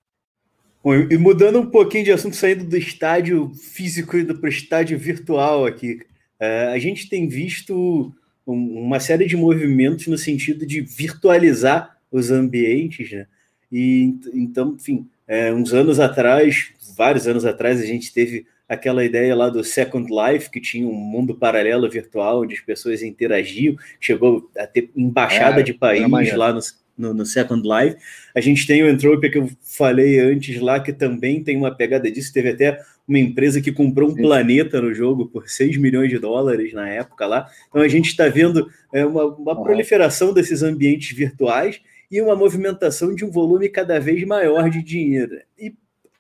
Bom, 0.83 0.95
e 0.95 1.17
mudando 1.17 1.59
um 1.59 1.65
pouquinho 1.67 2.03
de 2.03 2.11
assunto, 2.11 2.35
saindo 2.35 2.65
do 2.65 2.75
estádio 2.75 3.51
físico 3.53 4.17
e 4.17 4.25
para 4.25 4.45
o 4.45 4.49
estádio 4.49 4.97
virtual 4.97 5.65
aqui. 5.65 5.99
É, 6.41 6.69
a 6.73 6.79
gente 6.79 7.07
tem 7.07 7.27
visto 7.27 8.11
uma 8.47 8.99
série 8.99 9.27
de 9.27 9.37
movimentos 9.37 10.07
no 10.07 10.17
sentido 10.17 10.65
de 10.65 10.81
virtualizar 10.81 11.95
os 12.11 12.31
ambientes, 12.31 13.11
né? 13.11 13.27
E 13.71 14.15
então, 14.33 14.75
enfim, 14.75 15.07
é, 15.27 15.53
uns 15.53 15.71
anos 15.71 15.99
atrás, 15.99 16.71
vários 16.97 17.27
anos 17.27 17.45
atrás, 17.45 17.79
a 17.79 17.85
gente 17.85 18.11
teve 18.11 18.47
aquela 18.67 19.05
ideia 19.05 19.35
lá 19.35 19.49
do 19.49 19.63
Second 19.63 20.09
Life, 20.09 20.49
que 20.49 20.59
tinha 20.59 20.87
um 20.87 20.93
mundo 20.93 21.35
paralelo 21.35 21.89
virtual 21.89 22.41
onde 22.41 22.55
as 22.55 22.61
pessoas 22.61 23.03
interagiam, 23.03 23.75
chegou 23.99 24.49
a 24.57 24.65
ter 24.65 24.89
embaixada 24.95 25.59
é, 25.59 25.63
de 25.63 25.73
país 25.73 26.33
lá 26.33 26.51
no, 26.51 26.59
no, 26.97 27.13
no, 27.13 27.25
Second 27.25 27.61
Life. 27.67 27.97
A 28.33 28.41
gente 28.41 28.65
tem 28.65 28.81
o 28.81 28.89
Entropia 28.89 29.29
que 29.29 29.37
eu 29.37 29.49
falei 29.61 30.19
antes 30.19 30.59
lá, 30.59 30.79
que 30.79 30.91
também 30.91 31.43
tem 31.43 31.55
uma 31.55 31.75
pegada 31.75 32.09
disso, 32.09 32.33
teve 32.33 32.49
até 32.49 32.81
uma 33.11 33.19
empresa 33.19 33.59
que 33.59 33.73
comprou 33.73 34.09
um 34.09 34.15
planeta 34.15 34.81
no 34.81 34.93
jogo 34.93 35.27
por 35.27 35.49
6 35.49 35.75
milhões 35.75 36.09
de 36.09 36.17
dólares 36.17 36.71
na 36.71 36.87
época 36.87 37.27
lá. 37.27 37.45
Então 37.67 37.81
a 37.81 37.87
gente 37.89 38.07
está 38.07 38.29
vendo 38.29 38.69
é, 38.93 39.05
uma, 39.05 39.25
uma 39.25 39.61
proliferação 39.61 40.33
desses 40.33 40.63
ambientes 40.63 41.15
virtuais 41.15 41.81
e 42.09 42.21
uma 42.21 42.37
movimentação 42.37 43.13
de 43.13 43.25
um 43.25 43.29
volume 43.29 43.67
cada 43.67 43.99
vez 43.99 44.25
maior 44.25 44.69
de 44.69 44.81
dinheiro. 44.81 45.41
E 45.59 45.73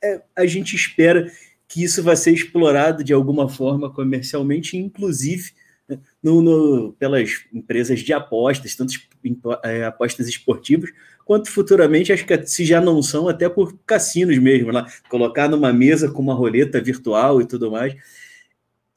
é, 0.03 0.21
a 0.35 0.45
gente 0.45 0.75
espera 0.75 1.31
que 1.65 1.81
isso 1.81 2.03
vai 2.03 2.17
ser 2.17 2.33
explorado 2.33 3.05
de 3.05 3.13
alguma 3.13 3.47
forma 3.47 3.89
comercialmente, 3.89 4.75
inclusive 4.75 5.51
né, 5.87 5.97
no, 6.21 6.41
no, 6.41 6.93
pelas 6.99 7.45
empresas 7.53 8.01
de 8.01 8.11
apostas, 8.11 8.75
tanto 8.75 8.93
é, 9.63 9.85
apostas 9.85 10.27
esportivas, 10.27 10.89
quanto 11.31 11.49
futuramente, 11.49 12.11
acho 12.11 12.25
que 12.25 12.45
se 12.45 12.65
já 12.65 12.81
não 12.81 13.01
são, 13.01 13.29
até 13.29 13.47
por 13.47 13.79
cassinos 13.85 14.37
mesmo, 14.37 14.69
lá, 14.69 14.85
colocar 15.07 15.47
numa 15.47 15.71
mesa 15.71 16.11
com 16.11 16.21
uma 16.21 16.33
roleta 16.33 16.81
virtual 16.81 17.39
e 17.39 17.45
tudo 17.45 17.71
mais. 17.71 17.95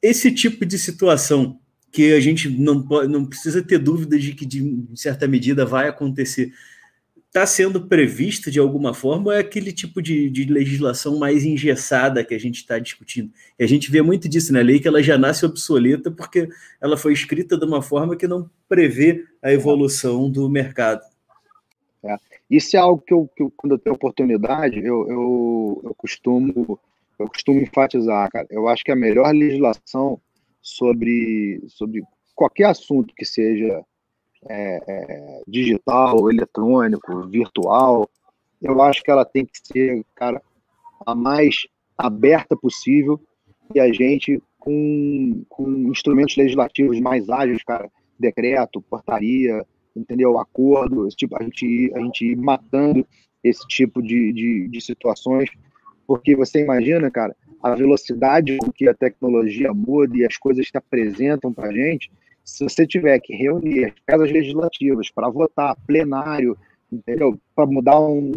Esse 0.01 0.29
tipo 0.33 0.65
de 0.65 0.77
situação 0.77 1.57
que 1.93 2.11
a 2.11 2.19
gente 2.19 2.49
não, 2.49 2.85
pode, 2.85 3.07
não 3.09 3.25
precisa 3.25 3.63
ter 3.63 3.77
dúvida 3.77 4.19
de 4.19 4.33
que, 4.33 4.45
de 4.45 4.85
certa 4.95 5.29
medida, 5.29 5.65
vai 5.65 5.87
acontecer, 5.87 6.51
está 7.27 7.45
sendo 7.45 7.87
previsto 7.87 8.51
de 8.51 8.59
alguma 8.59 8.93
forma 8.93 9.27
ou 9.27 9.31
é 9.31 9.39
aquele 9.39 9.71
tipo 9.71 10.01
de, 10.01 10.29
de 10.29 10.43
legislação 10.43 11.17
mais 11.17 11.45
engessada 11.45 12.21
que 12.21 12.33
a 12.33 12.37
gente 12.37 12.57
está 12.57 12.77
discutindo? 12.77 13.31
E 13.57 13.63
a 13.63 13.67
gente 13.67 13.89
vê 13.89 14.01
muito 14.01 14.27
disso 14.27 14.51
na 14.51 14.59
lei, 14.59 14.81
que 14.81 14.89
ela 14.89 15.01
já 15.01 15.17
nasce 15.17 15.45
obsoleta 15.45 16.11
porque 16.11 16.49
ela 16.81 16.97
foi 16.97 17.13
escrita 17.13 17.57
de 17.57 17.63
uma 17.63 17.81
forma 17.81 18.17
que 18.17 18.27
não 18.27 18.49
prevê 18.67 19.23
a 19.41 19.53
evolução 19.53 20.29
do 20.29 20.49
mercado. 20.49 21.14
Isso 22.49 22.75
é 22.75 22.79
algo 22.79 23.01
que 23.01 23.13
eu, 23.13 23.29
que 23.35 23.43
eu, 23.43 23.51
quando 23.55 23.73
eu 23.73 23.79
tenho 23.79 23.95
oportunidade, 23.95 24.79
eu, 24.79 25.09
eu, 25.09 25.81
eu, 25.83 25.95
costumo, 25.95 26.79
eu 27.17 27.27
costumo 27.27 27.59
enfatizar, 27.59 28.29
cara. 28.31 28.47
Eu 28.49 28.67
acho 28.67 28.83
que 28.83 28.91
a 28.91 28.95
melhor 28.95 29.33
legislação 29.33 30.19
sobre, 30.61 31.63
sobre 31.67 32.03
qualquer 32.35 32.65
assunto 32.65 33.13
que 33.15 33.25
seja 33.25 33.83
é, 34.47 34.81
é, 34.87 35.41
digital, 35.47 36.29
eletrônico, 36.29 37.27
virtual, 37.27 38.09
eu 38.61 38.81
acho 38.81 39.03
que 39.03 39.11
ela 39.11 39.25
tem 39.25 39.45
que 39.45 39.57
ser, 39.63 40.03
cara, 40.15 40.41
a 41.05 41.15
mais 41.15 41.67
aberta 41.97 42.55
possível 42.55 43.19
e 43.73 43.79
a 43.79 43.91
gente 43.91 44.41
com, 44.59 45.43
com 45.49 45.69
instrumentos 45.91 46.35
legislativos 46.35 46.99
mais 46.99 47.29
ágeis, 47.29 47.63
cara, 47.63 47.89
decreto, 48.19 48.81
portaria, 48.81 49.65
entendeu? 49.95 50.37
Acordo, 50.37 51.07
tipo, 51.09 51.35
a 51.39 51.43
gente, 51.43 51.91
a 51.95 51.99
gente 51.99 52.25
ir 52.25 52.35
matando 52.35 53.05
esse 53.43 53.65
tipo 53.67 54.01
de, 54.01 54.33
de, 54.33 54.67
de 54.67 54.81
situações, 54.81 55.49
porque 56.07 56.35
você 56.35 56.61
imagina, 56.61 57.09
cara, 57.09 57.35
a 57.61 57.73
velocidade 57.75 58.57
com 58.57 58.71
que 58.71 58.87
a 58.87 58.93
tecnologia 58.93 59.73
muda 59.73 60.17
e 60.17 60.25
as 60.25 60.37
coisas 60.37 60.67
se 60.67 60.77
apresentam 60.77 61.51
para 61.53 61.69
a 61.69 61.73
gente, 61.73 62.11
se 62.43 62.63
você 62.63 62.85
tiver 62.85 63.19
que 63.19 63.35
reunir 63.35 63.85
as 63.85 63.93
casas 64.05 64.31
legislativas 64.31 65.09
para 65.09 65.29
votar, 65.29 65.75
plenário, 65.87 66.55
entendeu? 66.91 67.39
Para 67.55 67.65
mudar 67.65 67.99
um, 67.99 68.31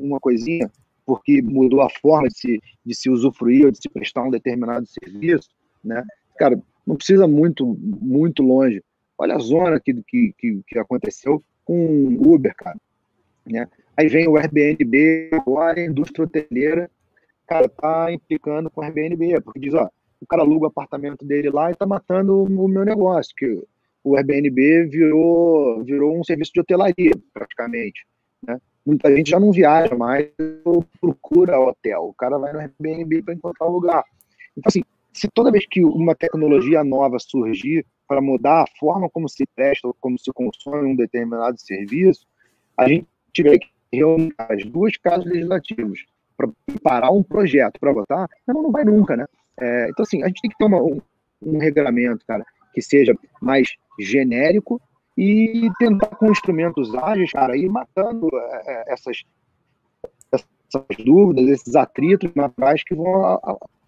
uma 0.00 0.20
coisinha, 0.20 0.70
porque 1.04 1.42
mudou 1.42 1.80
a 1.80 1.90
forma 1.90 2.28
de 2.28 2.38
se, 2.38 2.60
de 2.86 2.94
se 2.94 3.10
usufruir 3.10 3.64
ou 3.64 3.72
de 3.72 3.78
se 3.78 3.88
prestar 3.88 4.22
um 4.22 4.30
determinado 4.30 4.86
serviço, 4.86 5.48
né? 5.82 6.04
Cara, 6.38 6.60
não 6.86 6.96
precisa 6.96 7.26
muito, 7.26 7.76
muito 8.00 8.42
longe. 8.42 8.82
Olha 9.20 9.34
a 9.34 9.38
zona 9.38 9.78
que, 9.78 9.92
que, 10.02 10.34
que, 10.38 10.62
que 10.66 10.78
aconteceu 10.78 11.44
com 11.62 11.74
o 11.76 12.34
Uber, 12.34 12.54
cara. 12.56 12.78
Né? 13.44 13.68
Aí 13.94 14.08
vem 14.08 14.26
o 14.26 14.38
Airbnb, 14.38 15.28
agora 15.32 15.78
a 15.78 15.84
indústria 15.84 16.24
hoteleira, 16.24 16.90
cara, 17.46 17.68
tá 17.68 18.10
implicando 18.10 18.70
com 18.70 18.80
o 18.80 18.84
Airbnb, 18.84 19.42
porque 19.42 19.60
diz, 19.60 19.74
ó, 19.74 19.90
o 20.18 20.26
cara 20.26 20.40
aluga 20.40 20.64
o 20.64 20.68
apartamento 20.68 21.22
dele 21.22 21.50
lá 21.50 21.70
e 21.70 21.74
tá 21.74 21.86
matando 21.86 22.44
o 22.44 22.66
meu 22.66 22.82
negócio, 22.82 23.34
que 23.36 23.62
o 24.02 24.16
Airbnb 24.16 24.86
virou, 24.86 25.84
virou 25.84 26.18
um 26.18 26.24
serviço 26.24 26.52
de 26.54 26.60
hotelaria, 26.60 27.12
praticamente, 27.34 28.06
né? 28.42 28.58
Muita 28.86 29.14
gente 29.14 29.32
já 29.32 29.38
não 29.38 29.52
viaja 29.52 29.94
mais, 29.94 30.30
procura 30.98 31.60
hotel, 31.60 32.04
o 32.04 32.14
cara 32.14 32.38
vai 32.38 32.54
no 32.54 32.60
Airbnb 32.60 33.22
para 33.22 33.34
encontrar 33.34 33.68
um 33.68 33.72
lugar. 33.72 34.02
Então, 34.56 34.68
assim, 34.68 34.82
se 35.12 35.28
toda 35.28 35.52
vez 35.52 35.66
que 35.66 35.84
uma 35.84 36.14
tecnologia 36.14 36.82
nova 36.82 37.18
surgir, 37.18 37.84
para 38.10 38.20
mudar 38.20 38.62
a 38.64 38.66
forma 38.76 39.08
como 39.08 39.28
se 39.28 39.46
presta 39.54 39.86
ou 39.86 39.94
como 40.00 40.18
se 40.18 40.32
consome 40.32 40.90
um 40.90 40.96
determinado 40.96 41.60
serviço, 41.60 42.26
a 42.76 42.88
gente 42.88 43.06
tiver 43.32 43.56
que 43.60 43.68
reunir 43.92 44.34
as 44.36 44.64
duas 44.64 44.96
casas 44.96 45.26
legislativas 45.26 46.00
para 46.36 46.48
preparar 46.66 47.12
um 47.12 47.22
projeto 47.22 47.78
para 47.78 47.92
votar, 47.92 48.28
não, 48.48 48.64
não 48.64 48.72
vai 48.72 48.84
nunca, 48.84 49.16
né? 49.16 49.26
É, 49.60 49.90
então, 49.90 50.02
assim, 50.02 50.24
a 50.24 50.26
gente 50.26 50.40
tem 50.40 50.50
que 50.50 50.58
ter 50.58 50.64
uma, 50.64 50.82
um, 50.82 51.00
um 51.40 51.58
regulamento, 51.58 52.26
cara, 52.26 52.44
que 52.74 52.82
seja 52.82 53.14
mais 53.40 53.68
genérico 54.00 54.82
e 55.16 55.70
tentar 55.78 56.08
com 56.16 56.32
instrumentos 56.32 56.92
ágeis, 56.96 57.30
cara, 57.30 57.56
ir 57.56 57.68
matando 57.68 58.28
é, 58.34 58.92
essas, 58.92 59.22
essas 60.32 61.04
dúvidas, 61.04 61.46
esses 61.46 61.76
atritos 61.76 62.28
naturais 62.34 62.82
que 62.82 62.92
vão 62.92 63.38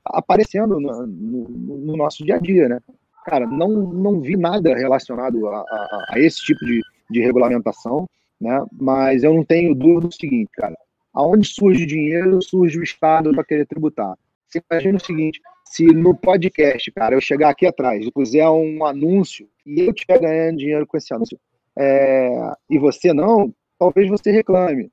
aparecendo 0.05 0.79
no, 0.79 1.07
no, 1.09 1.49
no, 1.49 1.97
nosso 1.97 2.25
dia 2.25 2.37
a 2.37 2.39
dia, 2.39 2.69
né? 2.69 2.79
Cara, 3.25 3.47
não, 3.47 3.69
não 3.69 4.21
vi 4.21 4.37
nada 4.37 4.75
relacionado 4.75 5.47
a, 5.49 5.59
a, 5.59 6.07
a 6.11 6.21
esse 6.21 6.39
tipo 6.43 6.65
de, 6.65 6.81
de 7.11 7.21
regulamentação, 7.21 8.07
né? 8.41 8.65
Mas 8.73 9.23
eu 9.23 9.33
não 9.33 9.45
tenho 9.45 9.75
dúvida 9.75 10.09
do 10.09 10.15
seguinte, 10.15 10.51
cara, 10.55 10.77
aonde 11.15 11.47
surge 11.47 11.87
dinheiro, 11.87 12.43
surge 12.43 12.79
o 12.79 12.83
Estado 12.83 13.33
para 13.33 13.45
querer 13.45 13.67
tributar. 13.67 14.17
Você 14.49 14.61
imagina 14.71 14.99
o 14.99 15.05
seguinte, 15.05 15.41
se 15.65 15.87
no 15.87 16.15
podcast, 16.15 16.91
cara, 16.93 17.15
eu 17.15 17.21
chegar 17.21 17.51
aqui 17.51 17.67
atrás 17.67 18.05
e 18.05 18.13
puser 18.13 18.49
um 18.51 18.85
anúncio 18.85 19.49
e 19.65 19.81
eu 19.81 19.91
estiver 19.91 20.21
ganhando 20.21 20.59
dinheiro 20.59 20.87
com 20.87 20.97
esse 20.97 21.15
anúncio, 21.15 21.39
é, 21.79 22.53
e 22.69 22.79
você 22.79 23.15
não, 23.15 23.55
talvez 23.79 24.09
você 24.11 24.31
reclame. 24.31 24.91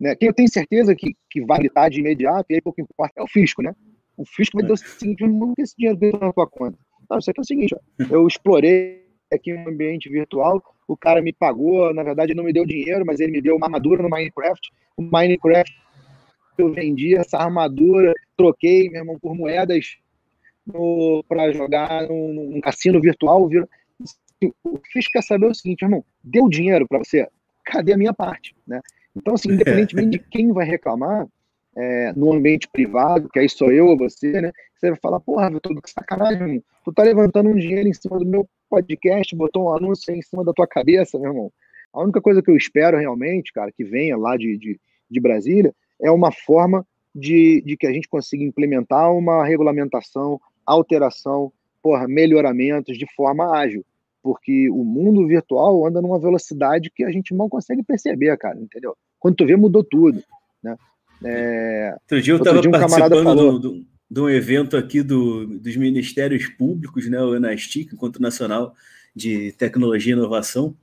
Né? 0.00 0.14
Quem 0.14 0.28
eu 0.28 0.34
tenho 0.34 0.48
certeza 0.48 0.94
que, 0.94 1.14
que 1.30 1.44
vai 1.44 1.66
estar 1.66 1.88
de 1.88 2.00
imediato, 2.00 2.46
e 2.50 2.54
aí 2.54 2.60
pouco 2.62 2.80
importa, 2.80 3.12
é 3.16 3.22
o 3.22 3.28
fisco, 3.28 3.62
né? 3.62 3.74
O 4.16 4.24
fisco 4.24 4.56
vai 4.56 4.62
dizer 4.62 4.86
o 4.86 4.88
seguinte, 4.98 5.26
não 5.26 5.54
tem 5.54 5.62
esse 5.64 5.76
dinheiro 5.76 5.98
dentro 5.98 6.20
na 6.20 6.32
tua 6.32 6.46
conta. 6.46 6.78
Não, 7.08 7.18
isso 7.18 7.30
aqui 7.30 7.40
é 7.40 7.42
o 7.42 7.46
seguinte, 7.46 7.74
ó, 7.74 8.04
eu 8.10 8.26
explorei 8.26 9.04
aqui 9.32 9.52
um 9.52 9.68
ambiente 9.68 10.08
virtual, 10.08 10.62
o 10.86 10.96
cara 10.96 11.20
me 11.20 11.32
pagou, 11.32 11.92
na 11.92 12.02
verdade 12.02 12.34
não 12.34 12.44
me 12.44 12.52
deu 12.52 12.64
dinheiro, 12.64 13.04
mas 13.06 13.20
ele 13.20 13.32
me 13.32 13.42
deu 13.42 13.56
uma 13.56 13.66
armadura 13.66 14.02
no 14.02 14.08
Minecraft, 14.08 14.70
o 14.96 15.02
Minecraft 15.02 15.72
eu 16.56 16.72
vendi 16.72 17.16
essa 17.16 17.38
armadura, 17.38 18.12
troquei, 18.36 18.88
meu 18.88 19.00
irmão, 19.00 19.18
por 19.18 19.34
moedas 19.34 19.96
para 21.28 21.52
jogar 21.52 22.08
num, 22.08 22.32
num, 22.52 22.60
cassino 22.60 23.00
virtual. 23.00 23.48
Vira... 23.48 23.68
O 24.62 24.78
fisco 24.92 25.12
quer 25.12 25.22
saber 25.22 25.46
o 25.46 25.54
seguinte, 25.54 25.82
irmão, 25.82 26.04
deu 26.22 26.48
dinheiro 26.48 26.86
para 26.86 26.98
você? 26.98 27.26
Cadê 27.64 27.92
a 27.92 27.98
minha 27.98 28.12
parte? 28.12 28.54
Né? 28.66 28.80
Então, 29.16 29.34
assim, 29.34 29.50
independentemente 29.50 30.10
de 30.10 30.18
quem 30.18 30.52
vai 30.52 30.66
reclamar, 30.66 31.26
é, 31.76 32.12
no 32.14 32.32
ambiente 32.32 32.68
privado, 32.68 33.28
que 33.28 33.38
aí 33.38 33.48
sou 33.48 33.72
eu 33.72 33.86
ou 33.86 33.96
você, 33.96 34.40
né? 34.40 34.52
Você 34.74 34.90
vai 34.90 34.98
falar, 34.98 35.20
porra, 35.20 35.50
Vitor, 35.50 35.80
que 35.80 35.90
sacanagem. 35.90 36.62
Tu 36.84 36.92
tá 36.92 37.02
levantando 37.02 37.48
um 37.48 37.56
dinheiro 37.56 37.88
em 37.88 37.94
cima 37.94 38.18
do 38.18 38.26
meu 38.26 38.48
podcast, 38.68 39.34
botou 39.34 39.64
um 39.64 39.74
anúncio 39.74 40.14
em 40.14 40.22
cima 40.22 40.44
da 40.44 40.52
tua 40.52 40.66
cabeça, 40.66 41.18
meu 41.18 41.30
irmão. 41.30 41.52
A 41.92 42.02
única 42.02 42.20
coisa 42.20 42.42
que 42.42 42.50
eu 42.50 42.56
espero 42.56 42.98
realmente, 42.98 43.52
cara, 43.52 43.70
que 43.72 43.84
venha 43.84 44.16
lá 44.16 44.36
de, 44.36 44.58
de, 44.58 44.80
de 45.10 45.20
Brasília, 45.20 45.74
é 46.00 46.10
uma 46.10 46.32
forma 46.32 46.86
de, 47.14 47.62
de 47.62 47.76
que 47.76 47.86
a 47.86 47.92
gente 47.92 48.08
consiga 48.08 48.42
implementar 48.42 49.12
uma 49.12 49.44
regulamentação, 49.44 50.40
alteração, 50.66 51.52
porra, 51.82 52.08
melhoramentos 52.08 52.98
de 52.98 53.06
forma 53.14 53.56
ágil. 53.56 53.84
Porque 54.22 54.70
o 54.70 54.82
mundo 54.82 55.26
virtual 55.26 55.86
anda 55.86 56.00
numa 56.00 56.18
velocidade 56.18 56.90
que 56.90 57.04
a 57.04 57.10
gente 57.10 57.34
não 57.34 57.48
consegue 57.48 57.82
perceber, 57.82 58.36
cara, 58.38 58.58
entendeu? 58.58 58.96
Quando 59.20 59.36
tu 59.36 59.46
vê, 59.46 59.54
mudou 59.54 59.84
tudo. 59.84 60.22
Né? 60.62 60.76
É, 61.22 61.94
outro 62.02 62.22
dia 62.22 62.34
eu 62.34 62.38
estava 62.38 62.58
um 62.58 62.70
participando 62.70 63.58
do, 63.58 63.84
de 64.10 64.20
um 64.20 64.28
evento 64.28 64.76
aqui 64.76 65.02
do, 65.02 65.46
dos 65.46 65.76
Ministérios 65.76 66.46
Públicos, 66.46 67.08
né, 67.08 67.20
o 67.20 67.34
ENASTIC, 67.34 67.94
Encontro 67.94 68.22
Nacional 68.22 68.74
de 69.14 69.52
Tecnologia 69.52 70.14
e 70.14 70.16
Inovação, 70.16 70.76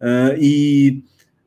uh, 0.00 0.36
e 0.38 1.02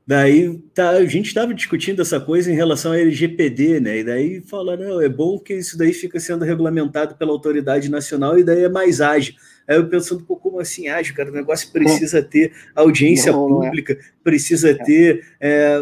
daí 0.07 0.57
tá, 0.73 0.91
a 0.91 1.05
gente 1.05 1.27
estava 1.27 1.53
discutindo 1.53 2.01
essa 2.01 2.19
coisa 2.19 2.51
em 2.51 2.55
relação 2.55 2.91
ao 2.91 2.97
LGPD, 2.97 3.79
né, 3.79 3.99
e 3.99 4.03
daí 4.03 4.41
fala, 4.41 4.75
não, 4.75 4.99
é 4.99 5.07
bom 5.07 5.39
que 5.39 5.53
isso 5.53 5.77
daí 5.77 5.93
fica 5.93 6.19
sendo 6.19 6.43
regulamentado 6.43 7.15
pela 7.15 7.31
autoridade 7.31 7.89
nacional 7.89 8.37
e 8.37 8.43
daí 8.43 8.63
é 8.63 8.69
mais 8.69 9.01
ágil. 9.01 9.35
Aí 9.67 9.77
eu 9.77 9.87
pensando, 9.87 10.25
pô, 10.25 10.35
como 10.35 10.59
assim 10.59 10.87
ágil, 10.87 11.13
cara? 11.13 11.29
O 11.29 11.33
negócio 11.33 11.71
precisa 11.71 12.23
ter 12.23 12.51
audiência 12.73 13.31
não, 13.31 13.47
não 13.47 13.63
é. 13.63 13.67
pública, 13.67 13.93
é. 13.93 13.99
precisa 14.23 14.73
ter 14.73 15.23
é, 15.39 15.79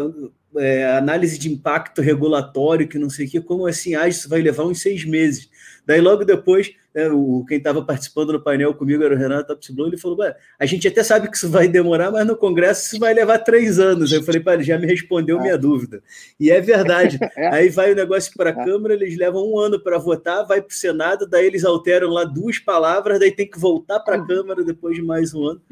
é, 0.56 0.86
análise 0.96 1.38
de 1.38 1.50
impacto 1.50 2.00
regulatório, 2.00 2.88
que 2.88 2.98
não 2.98 3.10
sei 3.10 3.26
o 3.26 3.30
que, 3.30 3.40
como 3.40 3.66
assim, 3.66 3.94
ah, 3.94 4.08
isso 4.08 4.28
vai 4.28 4.40
levar 4.40 4.64
uns 4.64 4.80
seis 4.80 5.04
meses. 5.04 5.48
Daí 5.84 6.00
logo 6.00 6.24
depois, 6.24 6.70
né, 6.94 7.08
o, 7.08 7.44
quem 7.48 7.56
estava 7.56 7.82
participando 7.82 8.32
do 8.32 8.42
painel 8.42 8.74
comigo 8.74 9.02
era 9.02 9.14
o 9.14 9.18
Renato 9.18 9.52
Apsiblon, 9.52 9.86
ele 9.86 9.96
falou, 9.96 10.18
a 10.58 10.66
gente 10.66 10.86
até 10.86 11.02
sabe 11.02 11.30
que 11.30 11.36
isso 11.36 11.48
vai 11.48 11.66
demorar, 11.66 12.10
mas 12.10 12.26
no 12.26 12.36
Congresso 12.36 12.86
isso 12.86 12.98
vai 12.98 13.14
levar 13.14 13.38
três 13.38 13.78
anos. 13.78 14.12
Eu 14.12 14.22
falei, 14.22 14.42
ele 14.46 14.64
já 14.64 14.78
me 14.78 14.86
respondeu 14.86 15.40
minha 15.40 15.56
dúvida. 15.56 16.02
E 16.38 16.50
é 16.50 16.60
verdade. 16.60 17.18
É. 17.38 17.54
Aí 17.54 17.68
vai 17.68 17.92
o 17.92 17.94
negócio 17.94 18.32
para 18.36 18.50
a 18.50 18.62
é. 18.62 18.64
Câmara, 18.64 18.94
eles 18.94 19.16
levam 19.16 19.48
um 19.48 19.58
ano 19.58 19.78
para 19.80 19.96
votar, 19.96 20.44
vai 20.46 20.60
para 20.60 20.72
o 20.72 20.74
Senado, 20.74 21.26
daí 21.26 21.46
eles 21.46 21.64
alteram 21.64 22.08
lá 22.10 22.24
duas 22.24 22.58
palavras, 22.58 23.20
daí 23.20 23.30
tem 23.30 23.48
que 23.48 23.58
voltar 23.58 24.00
para 24.00 24.16
a 24.16 24.26
Câmara 24.26 24.64
depois 24.64 24.96
de 24.96 25.02
mais 25.02 25.32
um 25.34 25.46
ano. 25.46 25.62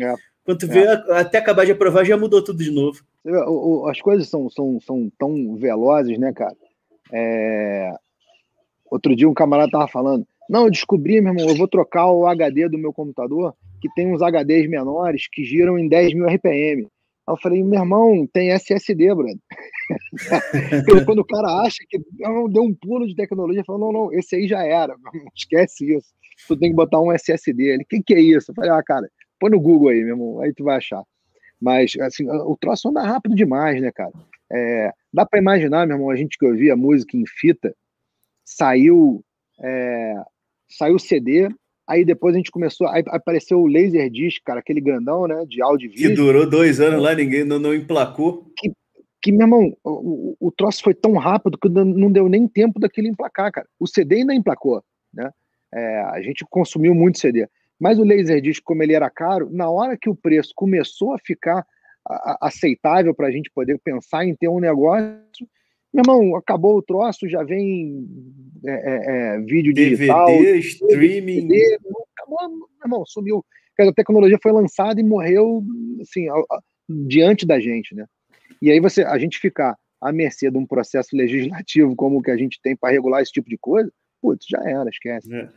Quando 0.47 0.59
tu 0.59 0.69
vê, 0.69 0.85
é. 0.85 0.93
até 1.19 1.39
acabar 1.39 1.67
de 1.67 1.73
aprovar, 1.73 2.05
já 2.05 2.17
mudou 2.17 2.43
tudo 2.43 2.63
de 2.63 2.71
novo. 2.71 3.03
As 3.91 4.01
coisas 4.01 4.29
são, 4.29 4.49
são, 4.49 4.81
são 4.81 5.11
tão 5.19 5.57
velozes, 5.57 6.17
né, 6.19 6.33
cara? 6.33 6.57
É... 7.13 7.93
Outro 8.89 9.17
dia 9.17 9.29
um 9.29 9.35
camarada 9.35 9.73
tava 9.73 9.89
falando, 9.89 10.25
não, 10.49 10.67
eu 10.67 10.71
descobri, 10.71 11.21
meu 11.21 11.33
irmão, 11.33 11.49
eu 11.49 11.57
vou 11.57 11.67
trocar 11.67 12.07
o 12.13 12.29
HD 12.29 12.69
do 12.69 12.79
meu 12.79 12.93
computador, 12.93 13.55
que 13.81 13.89
tem 13.97 14.07
uns 14.07 14.23
HDs 14.23 14.69
menores 14.69 15.27
que 15.31 15.45
giram 15.45 15.77
em 15.77 15.89
10 15.89 16.15
mil 16.15 16.27
RPM. 16.27 16.83
Aí 16.83 17.33
eu 17.33 17.37
falei, 17.37 17.65
meu 17.65 17.81
irmão, 17.81 18.25
tem 18.33 18.53
SSD, 18.53 19.13
brother. 19.13 19.37
Quando 21.07 21.19
o 21.19 21.27
cara 21.27 21.49
acha 21.63 21.79
que 21.91 21.99
deu 22.51 22.63
um 22.63 22.73
pulo 22.73 23.05
de 23.05 23.17
tecnologia, 23.17 23.65
fala, 23.67 23.81
não, 23.81 23.93
não, 23.93 24.13
esse 24.13 24.37
aí 24.37 24.47
já 24.47 24.63
era, 24.65 24.95
esquece 25.35 25.97
isso. 25.97 26.15
Tu 26.47 26.57
tem 26.57 26.71
que 26.71 26.77
botar 26.77 27.01
um 27.01 27.11
SSD. 27.11 27.65
Ele, 27.65 27.83
o 27.83 27.87
que, 27.87 28.01
que 28.01 28.15
é 28.15 28.21
isso? 28.21 28.53
Eu 28.53 28.55
falei, 28.55 28.71
ah, 28.71 28.83
cara, 28.85 29.11
Põe 29.39 29.51
no 29.51 29.61
Google 29.61 29.89
aí, 29.89 29.99
meu 29.99 30.15
irmão, 30.15 30.41
aí 30.41 30.53
tu 30.53 30.65
vai 30.65 30.77
achar. 30.77 31.03
Mas, 31.61 31.95
assim, 32.01 32.29
o 32.29 32.57
troço 32.61 32.89
anda 32.89 33.03
rápido 33.03 33.35
demais, 33.35 33.81
né, 33.81 33.91
cara? 33.91 34.13
É, 34.53 34.93
dá 35.13 35.25
para 35.27 35.41
imaginar, 35.41 35.87
meu 35.87 35.97
irmão, 35.97 36.11
a 36.11 36.17
gente 36.17 36.39
que 36.39 36.47
ouvia 36.47 36.77
música 36.77 37.17
em 37.17 37.25
fita, 37.27 37.75
saiu 38.45 39.25
é, 39.63 40.15
saiu 40.69 40.99
CD, 40.99 41.49
aí 41.87 42.05
depois 42.05 42.35
a 42.35 42.39
gente 42.39 42.51
começou, 42.51 42.87
aí 42.89 43.03
apareceu 43.09 43.61
o 43.61 43.67
Laserdisc, 43.67 44.43
cara, 44.45 44.61
aquele 44.61 44.81
grandão, 44.81 45.27
né, 45.27 45.45
de 45.47 45.63
áudio 45.63 45.87
e 45.87 45.89
vídeo. 45.89 46.11
Que 46.11 46.15
durou 46.15 46.49
dois 46.49 46.81
anos 46.81 47.03
lá, 47.03 47.15
ninguém 47.15 47.45
não, 47.45 47.59
não 47.59 47.75
emplacou. 47.75 48.51
Que, 48.57 48.73
que, 49.23 49.33
meu 49.33 49.43
irmão, 49.43 49.77
o, 49.85 50.37
o 50.41 50.53
troço 50.53 50.83
foi 50.83 50.95
tão 50.95 51.15
rápido 51.15 51.59
que 51.59 51.69
não 51.69 52.11
deu 52.11 52.29
nem 52.29 52.47
tempo 52.47 52.81
daquilo 52.81 53.09
emplacar, 53.09 53.51
cara. 53.53 53.67
O 53.79 53.87
CD 53.87 54.17
ainda 54.17 54.35
emplacou, 54.35 54.83
né? 55.13 55.31
É, 55.75 56.01
a 56.13 56.23
gente 56.23 56.45
consumiu 56.49 56.95
muito 56.95 57.19
CD. 57.19 57.49
Mas 57.79 57.99
o 57.99 58.05
Laserdisc, 58.05 58.63
como 58.65 58.83
ele 58.83 58.95
era 58.95 59.11
caro, 59.11 59.49
na 59.53 59.69
hora 59.69 59.97
que 59.97 60.09
o 60.09 60.15
preço 60.15 60.53
começou 60.55 61.13
a 61.13 61.19
ficar 61.19 61.65
aceitável 62.41 63.15
para 63.15 63.27
a 63.27 63.31
gente 63.31 63.51
poder 63.53 63.79
pensar 63.83 64.25
em 64.25 64.35
ter 64.35 64.49
um 64.49 64.61
negócio, 64.61 65.47
meu 65.93 66.03
irmão, 66.03 66.37
acabou 66.37 66.77
o 66.77 66.83
troço, 66.83 67.29
já 67.29 67.43
vem 67.43 68.07
é, 68.65 68.71
é, 68.71 69.37
é 69.37 69.41
vídeo 69.41 69.73
DVD, 69.73 69.97
digital, 69.97 70.31
streaming. 70.57 71.49
DVD, 71.49 71.79
acabou, 72.17 72.49
meu 72.49 72.69
irmão, 72.85 73.05
sumiu. 73.07 73.45
A 73.79 73.93
tecnologia 73.93 74.39
foi 74.43 74.53
lançada 74.53 75.01
e 75.01 75.05
morreu 75.05 75.63
assim, 76.01 76.27
diante 76.89 77.47
da 77.47 77.59
gente, 77.61 77.95
né? 77.95 78.07
E 78.61 78.71
aí 78.71 78.81
você, 78.81 79.03
a 79.03 79.19
gente 79.19 79.39
ficar 79.39 79.77
à 80.01 80.13
mercê 80.13 80.51
de 80.51 80.59
um 80.59 80.67
processo 80.67 81.11
legislativo 81.17 81.95
como 81.97 82.19
o 82.19 82.23
que 82.23 82.31
a 82.31 82.37
gente 82.37 82.61
tem 82.63 82.77
para 82.77 82.93
regular 82.93 83.23
esse 83.23 83.33
tipo 83.33 83.49
de 83.49 83.59
coisa, 83.59 83.91
putz, 84.21 84.47
já 84.49 84.59
era, 84.65 84.89
esquece. 84.89 85.33
É. 85.35 85.49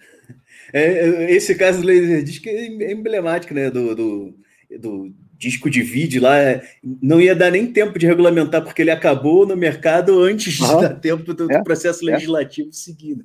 É, 0.74 0.84
é, 0.84 1.32
esse 1.32 1.56
caso 1.56 1.82
do 1.82 1.88
Laserdisc 1.88 2.46
é 2.46 2.92
emblemático, 2.92 3.54
né? 3.54 3.70
Do, 3.70 3.96
do, 3.96 4.36
do 4.80 5.14
disco 5.40 5.70
de 5.70 5.82
vídeo 5.82 6.22
lá, 6.22 6.38
é, 6.38 6.62
não 6.84 7.22
ia 7.22 7.34
dar 7.34 7.50
nem 7.50 7.72
tempo 7.72 7.98
de 7.98 8.06
regulamentar, 8.06 8.62
porque 8.62 8.82
ele 8.82 8.92
acabou 8.92 9.48
no 9.48 9.56
mercado 9.56 10.22
antes 10.22 10.54
de 10.54 10.62
dar 10.62 11.00
tempo 11.00 11.34
do, 11.34 11.50
é, 11.50 11.64
processo 11.64 12.04
legislativo 12.04 12.72
seguir. 12.74 13.16
Né? 13.16 13.24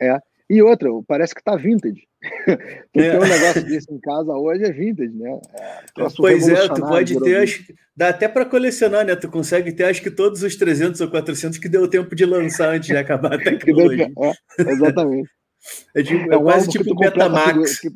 É. 0.00 0.18
E 0.48 0.62
outra, 0.62 0.88
parece 1.06 1.34
que 1.34 1.42
tá 1.42 1.56
vintage. 1.56 2.06
tu 2.92 3.00
é. 3.00 3.18
um 3.18 3.22
negócio 3.22 3.64
desse 3.64 3.92
em 3.92 3.98
casa 3.98 4.32
hoje 4.32 4.64
é 4.64 4.72
vintage, 4.72 5.12
né? 5.14 5.40
É, 5.54 6.06
pois 6.16 6.48
é, 6.48 6.68
tu 6.68 6.80
pode 6.80 7.20
ter, 7.20 7.36
acho, 7.36 7.72
dá 7.96 8.08
até 8.10 8.28
para 8.28 8.44
colecionar, 8.44 9.04
né? 9.04 9.16
Tu 9.16 9.28
consegue 9.28 9.72
ter, 9.72 9.84
acho 9.84 10.02
que 10.02 10.10
todos 10.10 10.42
os 10.42 10.56
300 10.56 11.00
ou 11.00 11.10
400 11.10 11.58
que 11.58 11.68
deu 11.68 11.88
tempo 11.88 12.14
de 12.14 12.24
lançar 12.24 12.74
antes 12.74 12.88
de 12.88 12.96
acabar 12.96 13.34
a 13.34 13.38
tecnologia. 13.42 14.12
é, 14.18 14.70
exatamente. 14.70 15.30
É, 15.94 16.02
tipo, 16.02 16.32
é, 16.32 16.34
é 16.34 16.38
um 16.38 16.42
quase 16.42 16.68
tipo 16.68 16.94
Betamax. 16.94 17.80
Que, 17.80 17.88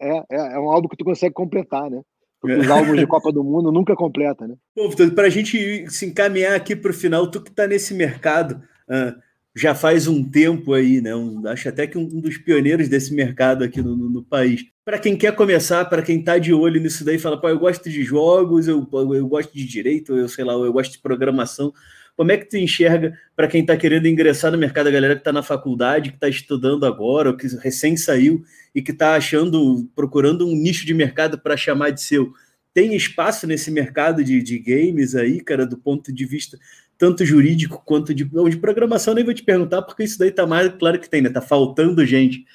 é, 0.00 0.16
é, 0.30 0.54
é 0.54 0.58
um 0.58 0.70
álbum 0.70 0.88
que 0.88 0.96
tu 0.96 1.04
consegue 1.04 1.34
completar, 1.34 1.90
né? 1.90 2.00
Porque 2.40 2.56
os 2.56 2.68
álbuns 2.68 2.98
de 2.98 3.06
Copa 3.06 3.30
do 3.30 3.44
Mundo 3.44 3.70
nunca 3.70 3.94
completa, 3.94 4.48
né? 4.48 4.56
Bom, 4.74 4.90
para 5.14 5.28
a 5.28 5.30
gente 5.30 5.88
se 5.88 6.06
encaminhar 6.06 6.56
aqui 6.56 6.74
para 6.74 6.90
o 6.90 6.94
final, 6.94 7.30
tu 7.30 7.40
que 7.40 7.50
está 7.50 7.68
nesse 7.68 7.94
mercado 7.94 8.60
uh, 8.88 9.16
já 9.54 9.74
faz 9.74 10.06
um 10.06 10.24
tempo 10.24 10.72
aí, 10.72 11.00
né? 11.00 11.14
Um, 11.14 11.46
acho 11.46 11.68
até 11.68 11.86
que 11.86 11.98
um, 11.98 12.06
dos 12.06 12.38
pioneiros 12.38 12.88
desse 12.88 13.14
mercado 13.14 13.62
aqui 13.62 13.82
no, 13.82 13.96
no, 13.96 14.08
no 14.08 14.22
país. 14.22 14.64
Para 14.84 14.98
quem 14.98 15.16
quer 15.16 15.34
começar, 15.34 15.84
para 15.84 16.02
quem 16.02 16.20
está 16.20 16.38
de 16.38 16.52
olho 16.52 16.80
nisso 16.80 17.04
daí, 17.04 17.18
fala, 17.18 17.40
pô, 17.40 17.48
eu 17.48 17.58
gosto 17.58 17.88
de 17.88 18.02
jogos, 18.02 18.66
eu, 18.66 18.88
eu 18.92 19.28
gosto 19.28 19.54
de 19.54 19.64
direito, 19.64 20.16
eu 20.16 20.28
sei 20.28 20.44
lá, 20.44 20.54
eu 20.54 20.72
gosto 20.72 20.92
de 20.92 20.98
programação. 20.98 21.72
Como 22.16 22.32
é 22.32 22.36
que 22.36 22.48
tu 22.48 22.56
enxerga 22.56 23.16
para 23.36 23.48
quem 23.48 23.60
está 23.60 23.76
querendo 23.76 24.06
ingressar 24.06 24.50
no 24.50 24.58
mercado, 24.58 24.88
a 24.88 24.90
galera 24.90 25.14
que 25.14 25.20
está 25.20 25.32
na 25.32 25.42
faculdade, 25.42 26.10
que 26.10 26.16
está 26.16 26.28
estudando 26.28 26.84
agora, 26.84 27.30
ou 27.30 27.36
que 27.36 27.46
recém 27.56 27.96
saiu 27.96 28.42
e 28.74 28.82
que 28.82 28.92
está 28.92 29.14
achando, 29.14 29.88
procurando 29.94 30.46
um 30.46 30.54
nicho 30.54 30.84
de 30.86 30.94
mercado 30.94 31.38
para 31.38 31.56
chamar 31.56 31.90
de 31.90 32.02
seu? 32.02 32.32
tem 32.74 32.94
espaço 32.94 33.46
nesse 33.46 33.70
mercado 33.70 34.24
de, 34.24 34.42
de 34.42 34.58
games 34.58 35.14
aí, 35.14 35.40
cara, 35.40 35.66
do 35.66 35.76
ponto 35.76 36.12
de 36.12 36.24
vista 36.24 36.58
tanto 37.02 37.26
jurídico 37.26 37.82
quanto 37.84 38.14
de, 38.14 38.22
de 38.22 38.56
programação, 38.58 39.12
nem 39.12 39.24
vou 39.24 39.34
te 39.34 39.42
perguntar, 39.42 39.82
porque 39.82 40.04
isso 40.04 40.16
daí 40.16 40.30
tá 40.30 40.46
mais, 40.46 40.72
claro 40.78 41.00
que 41.00 41.10
tem, 41.10 41.20
né? 41.20 41.30
Tá 41.30 41.40
faltando 41.40 42.06
gente. 42.06 42.46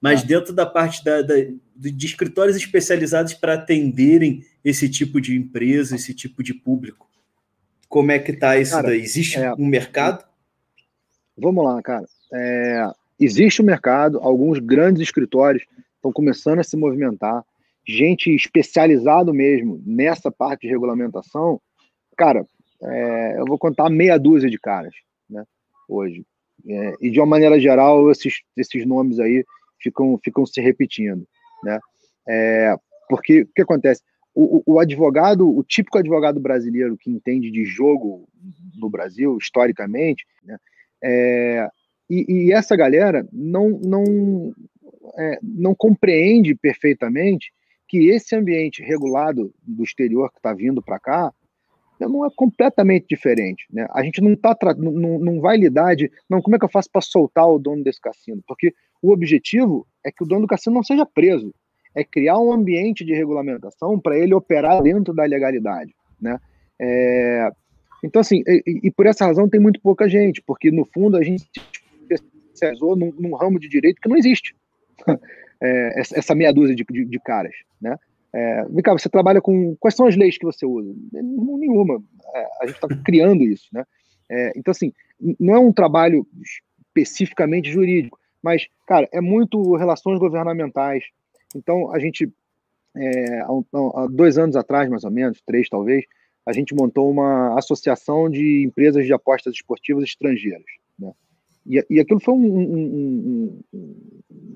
Mas 0.00 0.22
dentro 0.22 0.52
da 0.52 0.64
parte 0.64 1.02
da, 1.02 1.22
da 1.22 1.34
de 1.74 2.06
escritórios 2.06 2.56
especializados 2.56 3.34
para 3.34 3.54
atenderem 3.54 4.44
esse 4.64 4.88
tipo 4.88 5.20
de 5.20 5.36
empresa, 5.36 5.96
esse 5.96 6.14
tipo 6.14 6.40
de 6.40 6.54
público. 6.54 7.10
Como 7.88 8.12
é 8.12 8.20
que 8.20 8.32
tá 8.32 8.56
isso 8.56 8.70
cara, 8.70 8.90
daí? 8.90 9.00
Existe 9.00 9.40
é, 9.40 9.52
um 9.54 9.66
mercado? 9.66 10.24
Vamos 11.36 11.64
lá, 11.64 11.82
cara. 11.82 12.06
É, 12.32 12.92
existe 13.18 13.60
um 13.60 13.64
mercado, 13.64 14.20
alguns 14.20 14.60
grandes 14.60 15.02
escritórios 15.02 15.64
estão 15.96 16.12
começando 16.12 16.60
a 16.60 16.64
se 16.64 16.76
movimentar, 16.76 17.44
gente 17.84 18.32
especializado 18.32 19.34
mesmo 19.34 19.82
nessa 19.84 20.30
parte 20.30 20.60
de 20.60 20.68
regulamentação, 20.68 21.60
cara, 22.16 22.46
é, 22.82 23.38
eu 23.38 23.44
vou 23.46 23.58
contar 23.58 23.90
meia 23.90 24.18
dúzia 24.18 24.48
de 24.48 24.58
caras, 24.58 24.94
né, 25.28 25.44
hoje. 25.88 26.24
É, 26.68 26.94
e 27.00 27.10
de 27.10 27.18
uma 27.18 27.26
maneira 27.26 27.58
geral, 27.58 28.10
esses, 28.10 28.42
esses 28.56 28.86
nomes 28.86 29.18
aí 29.18 29.44
ficam, 29.80 30.18
ficam 30.22 30.44
se 30.44 30.60
repetindo, 30.60 31.26
né? 31.64 31.78
É, 32.28 32.76
porque 33.08 33.42
o 33.42 33.46
que 33.54 33.62
acontece? 33.62 34.02
O, 34.34 34.62
o, 34.64 34.78
advogado, 34.78 35.48
o 35.48 35.64
típico 35.64 35.98
advogado 35.98 36.38
brasileiro 36.38 36.96
que 36.96 37.10
entende 37.10 37.50
de 37.50 37.64
jogo 37.64 38.28
no 38.76 38.88
Brasil, 38.88 39.36
historicamente, 39.36 40.24
né, 40.44 40.56
é, 41.02 41.68
e, 42.08 42.24
e, 42.28 42.52
essa 42.52 42.76
galera 42.76 43.26
não, 43.32 43.70
não, 43.82 44.52
é, 45.18 45.38
não 45.42 45.74
compreende 45.74 46.54
perfeitamente 46.54 47.52
que 47.88 48.08
esse 48.08 48.36
ambiente 48.36 48.82
regulado 48.82 49.52
do 49.62 49.82
exterior 49.82 50.30
que 50.30 50.38
está 50.38 50.52
vindo 50.52 50.82
para 50.82 51.00
cá 51.00 51.32
não 52.08 52.24
é 52.24 52.28
completamente 52.34 53.06
diferente. 53.08 53.66
Né? 53.72 53.86
A 53.92 54.02
gente 54.02 54.20
não, 54.20 54.34
tá, 54.36 54.56
não, 54.76 55.18
não 55.18 55.40
vai 55.40 55.56
lidar 55.56 55.94
de, 55.94 56.10
não, 56.28 56.40
como 56.40 56.56
é 56.56 56.58
que 56.58 56.64
eu 56.64 56.70
faço 56.70 56.90
para 56.90 57.00
soltar 57.00 57.46
o 57.46 57.58
dono 57.58 57.82
desse 57.82 58.00
cassino? 58.00 58.42
Porque 58.46 58.72
o 59.02 59.12
objetivo 59.12 59.86
é 60.04 60.10
que 60.10 60.22
o 60.22 60.26
dono 60.26 60.42
do 60.42 60.46
cassino 60.46 60.76
não 60.76 60.82
seja 60.82 61.06
preso, 61.06 61.54
é 61.94 62.04
criar 62.04 62.38
um 62.38 62.52
ambiente 62.52 63.04
de 63.04 63.12
regulamentação 63.12 63.98
para 63.98 64.18
ele 64.18 64.34
operar 64.34 64.82
dentro 64.82 65.12
da 65.12 65.24
legalidade. 65.24 65.94
Né? 66.20 66.38
É, 66.80 67.50
então, 68.04 68.20
assim, 68.20 68.42
e, 68.46 68.80
e, 68.84 68.90
por 68.90 69.06
essa 69.06 69.26
razão 69.26 69.48
tem 69.48 69.60
muito 69.60 69.80
pouca 69.80 70.08
gente, 70.08 70.42
porque 70.42 70.70
no 70.70 70.84
fundo 70.86 71.16
a 71.16 71.22
gente 71.22 71.44
especializou 72.10 72.96
num, 72.96 73.12
num 73.18 73.34
ramo 73.34 73.58
de 73.58 73.68
direito 73.68 74.00
que 74.00 74.08
não 74.08 74.16
existe. 74.16 74.54
É, 75.62 76.00
essa 76.00 76.34
meia 76.34 76.54
dúzia 76.54 76.74
de, 76.74 76.82
de, 76.90 77.04
de 77.04 77.20
caras, 77.20 77.52
né? 77.78 77.94
É, 78.32 78.64
vem 78.66 78.82
cá, 78.82 78.92
você 78.92 79.08
trabalha 79.08 79.40
com. 79.40 79.74
Quais 79.76 79.94
são 79.94 80.06
as 80.06 80.16
leis 80.16 80.38
que 80.38 80.44
você 80.44 80.64
usa? 80.64 80.94
Nenhuma. 81.12 82.02
É, 82.34 82.48
a 82.62 82.66
gente 82.66 82.76
está 82.76 82.88
criando 83.04 83.42
isso, 83.42 83.66
né? 83.72 83.84
É, 84.30 84.52
então, 84.56 84.70
assim, 84.70 84.92
não 85.38 85.54
é 85.54 85.58
um 85.58 85.72
trabalho 85.72 86.24
especificamente 86.94 87.70
jurídico, 87.70 88.18
mas, 88.42 88.68
cara, 88.86 89.08
é 89.12 89.20
muito 89.20 89.74
relações 89.74 90.18
governamentais. 90.20 91.04
Então, 91.54 91.92
a 91.92 91.98
gente, 91.98 92.30
é, 92.96 93.40
há, 93.40 93.48
há, 93.94 94.06
dois 94.06 94.38
anos 94.38 94.54
atrás, 94.54 94.88
mais 94.88 95.02
ou 95.02 95.10
menos, 95.10 95.40
três 95.44 95.68
talvez, 95.68 96.04
a 96.46 96.52
gente 96.52 96.74
montou 96.74 97.10
uma 97.10 97.58
associação 97.58 98.30
de 98.30 98.62
empresas 98.64 99.04
de 99.04 99.12
apostas 99.12 99.54
esportivas 99.54 100.04
estrangeiras. 100.04 100.64
Né? 100.96 101.12
E, 101.66 101.84
e 101.90 102.00
aquilo 102.00 102.20
foi 102.20 102.34
um, 102.34 102.56
um, 102.56 103.62
um, 103.72 104.00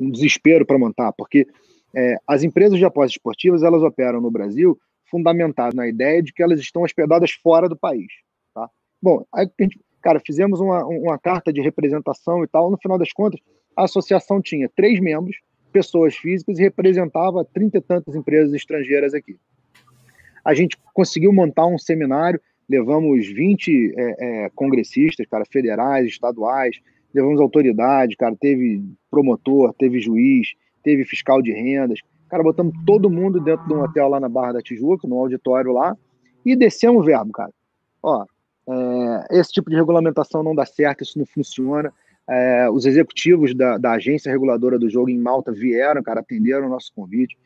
um 0.00 0.10
desespero 0.10 0.64
para 0.64 0.78
montar, 0.78 1.12
porque 1.12 1.46
é, 1.94 2.16
as 2.26 2.42
empresas 2.42 2.78
de 2.78 2.84
apostas 2.84 3.12
esportivas 3.12 3.62
elas 3.62 3.82
operam 3.82 4.20
no 4.20 4.30
Brasil 4.30 4.78
fundamentadas 5.10 5.74
na 5.74 5.86
ideia 5.86 6.22
de 6.22 6.32
que 6.32 6.42
elas 6.42 6.58
estão 6.58 6.82
hospedadas 6.82 7.30
fora 7.30 7.68
do 7.68 7.76
país. 7.76 8.08
Tá? 8.54 8.68
Bom, 9.00 9.24
aí 9.32 9.48
cara, 10.04 10.20
fizemos 10.24 10.60
uma, 10.60 10.84
uma 10.84 11.18
carta 11.18 11.50
de 11.50 11.62
representação 11.62 12.44
e 12.44 12.46
tal. 12.46 12.70
No 12.70 12.76
final 12.76 12.98
das 12.98 13.10
contas, 13.10 13.40
a 13.74 13.84
associação 13.84 14.40
tinha 14.40 14.68
três 14.68 15.00
membros, 15.00 15.36
pessoas 15.72 16.14
físicas, 16.14 16.58
e 16.58 16.62
representava 16.62 17.44
trinta 17.44 17.78
e 17.78 17.80
tantas 17.80 18.14
empresas 18.14 18.52
estrangeiras 18.52 19.14
aqui. 19.14 19.36
A 20.44 20.52
gente 20.52 20.76
conseguiu 20.92 21.32
montar 21.32 21.66
um 21.66 21.78
seminário, 21.78 22.40
levamos 22.68 23.26
20 23.26 23.94
é, 23.96 24.44
é, 24.44 24.50
congressistas, 24.54 25.26
cara, 25.26 25.44
federais, 25.50 26.06
estaduais, 26.06 26.78
levamos 27.14 27.40
autoridade, 27.40 28.16
cara, 28.16 28.36
teve 28.38 28.84
promotor, 29.10 29.72
teve 29.72 30.00
juiz, 30.00 30.48
teve 30.84 31.04
fiscal 31.04 31.42
de 31.42 31.52
rendas. 31.52 31.98
Cara, 32.28 32.42
botamos 32.42 32.74
todo 32.86 33.10
mundo 33.10 33.40
dentro 33.40 33.66
de 33.66 33.72
um 33.74 33.82
hotel 33.82 34.08
lá 34.08 34.20
na 34.20 34.28
Barra 34.28 34.52
da 34.52 34.62
Tijuca, 34.62 35.08
no 35.08 35.18
auditório 35.18 35.72
lá, 35.72 35.96
e 36.44 36.54
descemos 36.54 37.02
o 37.02 37.04
verbo, 37.04 37.32
cara. 37.32 37.50
Ó, 38.02 38.24
é, 38.68 39.38
esse 39.38 39.52
tipo 39.52 39.70
de 39.70 39.76
regulamentação 39.76 40.42
não 40.42 40.54
dá 40.54 40.64
certo, 40.64 41.02
isso 41.02 41.18
não 41.18 41.26
funciona. 41.26 41.92
É, 42.28 42.70
os 42.70 42.86
executivos 42.86 43.54
da, 43.54 43.76
da, 43.76 43.92
agência 43.92 44.30
reguladora 44.30 44.78
do 44.78 44.88
jogo 44.88 45.10
em 45.10 45.18
Malta 45.18 45.52
vieram, 45.52 46.02
cara, 46.02 46.20
atenderam 46.20 46.66
o 46.66 46.70
nosso 46.70 46.92
convite. 46.94 47.36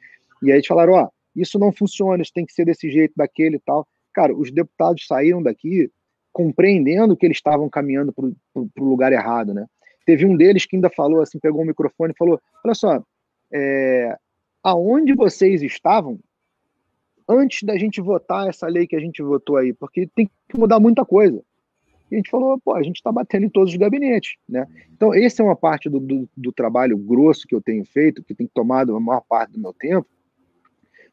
E 0.42 0.50
aí 0.50 0.58
eles 0.58 0.66
falaram: 0.66 0.92
ó, 0.92 1.08
isso 1.34 1.58
não 1.58 1.72
funciona, 1.72 2.22
isso 2.22 2.32
tem 2.32 2.46
que 2.46 2.52
ser 2.52 2.64
desse 2.64 2.90
jeito, 2.90 3.12
daquele 3.16 3.56
e 3.56 3.60
tal. 3.60 3.86
Cara, 4.12 4.34
os 4.34 4.50
deputados 4.50 5.06
saíram 5.06 5.42
daqui 5.42 5.90
compreendendo 6.32 7.16
que 7.16 7.26
eles 7.26 7.38
estavam 7.38 7.68
caminhando 7.68 8.12
para 8.12 8.24
o 8.24 8.84
lugar 8.84 9.12
errado, 9.12 9.52
né? 9.52 9.66
Teve 10.06 10.24
um 10.24 10.36
deles 10.36 10.64
que 10.64 10.76
ainda 10.76 10.88
falou 10.88 11.20
assim, 11.20 11.38
pegou 11.38 11.62
o 11.62 11.66
microfone 11.66 12.12
e 12.12 12.16
falou: 12.16 12.40
olha 12.64 12.74
só, 12.74 13.02
é, 13.52 14.16
aonde 14.62 15.14
vocês 15.14 15.62
estavam 15.62 16.18
antes 17.28 17.62
da 17.62 17.76
gente 17.76 18.00
votar 18.00 18.48
essa 18.48 18.66
lei 18.66 18.86
que 18.86 18.96
a 18.96 19.00
gente 19.00 19.22
votou 19.22 19.56
aí, 19.56 19.72
porque 19.72 20.06
tem 20.06 20.30
que 20.48 20.58
mudar 20.58 20.80
muita 20.80 21.04
coisa. 21.04 21.42
E 22.10 22.14
a 22.14 22.18
gente 22.18 22.30
falou, 22.30 22.58
pô, 22.58 22.74
a 22.74 22.82
gente 22.82 22.96
está 22.96 23.12
batendo 23.12 23.44
em 23.44 23.50
todos 23.50 23.70
os 23.70 23.78
gabinetes, 23.78 24.36
né? 24.48 24.66
Então, 24.92 25.12
essa 25.12 25.42
é 25.42 25.44
uma 25.44 25.56
parte 25.56 25.90
do, 25.90 26.00
do, 26.00 26.28
do, 26.34 26.52
trabalho 26.52 26.96
grosso 26.96 27.46
que 27.46 27.54
eu 27.54 27.60
tenho 27.60 27.84
feito, 27.84 28.24
que 28.24 28.34
tem 28.34 28.46
tomado 28.46 28.96
a 28.96 29.00
maior 29.00 29.20
parte 29.20 29.52
do 29.52 29.60
meu 29.60 29.74
tempo, 29.74 30.08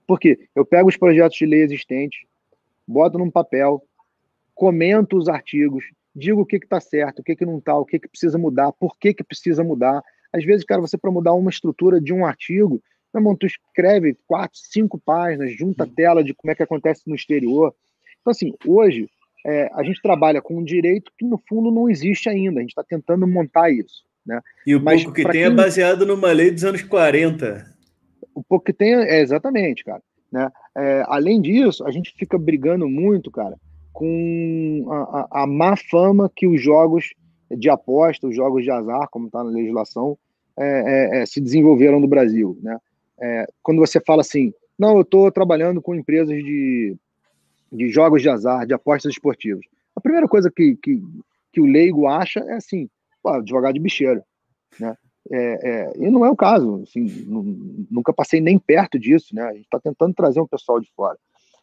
porque 0.07 0.47
eu 0.55 0.65
pego 0.65 0.87
os 0.87 0.95
projetos 0.95 1.37
de 1.37 1.45
lei 1.45 1.63
existentes, 1.63 2.21
boto 2.87 3.17
num 3.17 3.29
papel, 3.29 3.83
comento 4.53 5.17
os 5.17 5.27
artigos, 5.27 5.83
digo 6.15 6.41
o 6.41 6.45
que 6.45 6.55
está 6.55 6.79
certo, 6.79 7.19
o 7.19 7.23
que, 7.23 7.35
que 7.35 7.45
não 7.45 7.57
está, 7.57 7.77
o 7.77 7.85
que, 7.85 7.99
que 7.99 8.07
precisa 8.07 8.37
mudar, 8.37 8.71
por 8.71 8.97
que, 8.97 9.13
que 9.13 9.23
precisa 9.23 9.63
mudar, 9.65 10.01
às 10.35 10.43
vezes, 10.43 10.65
cara, 10.65 10.81
você 10.81 10.97
para 10.97 11.11
mudar 11.11 11.33
uma 11.33 11.49
estrutura 11.49 12.01
de 12.01 12.13
um 12.13 12.25
artigo, 12.25 12.81
meu 13.13 13.21
irmão, 13.21 13.35
tu 13.35 13.45
escreve 13.45 14.17
quatro, 14.27 14.59
cinco 14.59 14.99
páginas, 14.99 15.55
junta 15.57 15.85
a 15.85 15.87
tela 15.87 16.21
de 16.21 16.33
como 16.33 16.51
é 16.51 16.55
que 16.55 16.63
acontece 16.63 17.03
no 17.07 17.15
exterior. 17.15 17.73
Então, 18.19 18.31
assim, 18.31 18.53
hoje 18.65 19.09
é, 19.45 19.69
a 19.73 19.83
gente 19.83 20.01
trabalha 20.01 20.41
com 20.41 20.57
um 20.57 20.63
direito 20.63 21.11
que, 21.17 21.25
no 21.25 21.41
fundo, 21.47 21.71
não 21.71 21.89
existe 21.89 22.27
ainda. 22.27 22.59
A 22.59 22.61
gente 22.61 22.71
está 22.71 22.83
tentando 22.83 23.25
montar 23.25 23.71
isso. 23.71 24.03
Né? 24.25 24.41
E 24.67 24.75
o 24.75 24.81
Mas, 24.81 25.03
pouco 25.03 25.15
que 25.15 25.23
tem 25.23 25.43
é 25.43 25.45
quem... 25.45 25.53
é 25.53 25.55
baseado 25.55 26.05
numa 26.05 26.31
lei 26.33 26.51
dos 26.51 26.65
anos 26.65 26.81
40. 26.81 27.65
O 28.33 28.43
pouco 28.43 28.65
que 28.65 28.73
tem 28.73 28.93
é 28.93 29.21
exatamente, 29.21 29.85
cara. 29.85 30.01
Né? 30.29 30.51
É, 30.75 31.03
além 31.07 31.39
disso, 31.39 31.85
a 31.85 31.91
gente 31.91 32.13
fica 32.17 32.37
brigando 32.37 32.89
muito, 32.89 33.31
cara, 33.31 33.55
com 33.93 34.85
a, 34.89 35.39
a, 35.39 35.43
a 35.43 35.47
má 35.47 35.77
fama 35.77 36.29
que 36.35 36.45
os 36.45 36.61
jogos 36.61 37.13
de 37.49 37.69
aposta, 37.69 38.27
os 38.27 38.35
jogos 38.35 38.63
de 38.63 38.71
azar, 38.71 39.07
como 39.09 39.27
está 39.27 39.43
na 39.43 39.49
legislação, 39.49 40.17
é, 40.57 41.17
é, 41.17 41.21
é, 41.21 41.25
se 41.25 41.41
desenvolveram 41.41 41.99
no 41.99 42.07
Brasil. 42.07 42.57
Né? 42.61 42.77
É, 43.19 43.47
quando 43.61 43.79
você 43.79 43.99
fala 43.99 44.21
assim, 44.21 44.53
não, 44.77 44.95
eu 44.95 45.01
estou 45.01 45.31
trabalhando 45.31 45.81
com 45.81 45.95
empresas 45.95 46.35
de, 46.43 46.95
de 47.71 47.89
jogos 47.89 48.21
de 48.21 48.29
azar, 48.29 48.65
de 48.65 48.73
apostas 48.73 49.13
esportivas. 49.13 49.65
A 49.95 50.01
primeira 50.01 50.27
coisa 50.27 50.51
que, 50.53 50.75
que, 50.75 51.01
que 51.51 51.61
o 51.61 51.65
leigo 51.65 52.07
acha 52.07 52.39
é 52.41 52.53
assim, 52.53 52.89
pô, 53.23 53.29
advogado 53.29 53.73
de 53.73 53.79
bicheiro. 53.79 54.21
Né? 54.79 54.95
É, 55.31 55.69
é, 55.69 55.93
e 55.97 56.09
não 56.09 56.25
é 56.25 56.29
o 56.29 56.35
caso, 56.35 56.83
assim, 56.83 57.05
nunca 57.89 58.13
passei 58.13 58.39
nem 58.39 58.59
perto 58.59 58.99
disso, 58.99 59.33
né? 59.33 59.43
A 59.43 59.53
gente 59.53 59.63
está 59.63 59.79
tentando 59.79 60.13
trazer 60.13 60.39
um 60.39 60.47
pessoal 60.47 60.79
de 60.79 60.87
fora. 60.95 61.17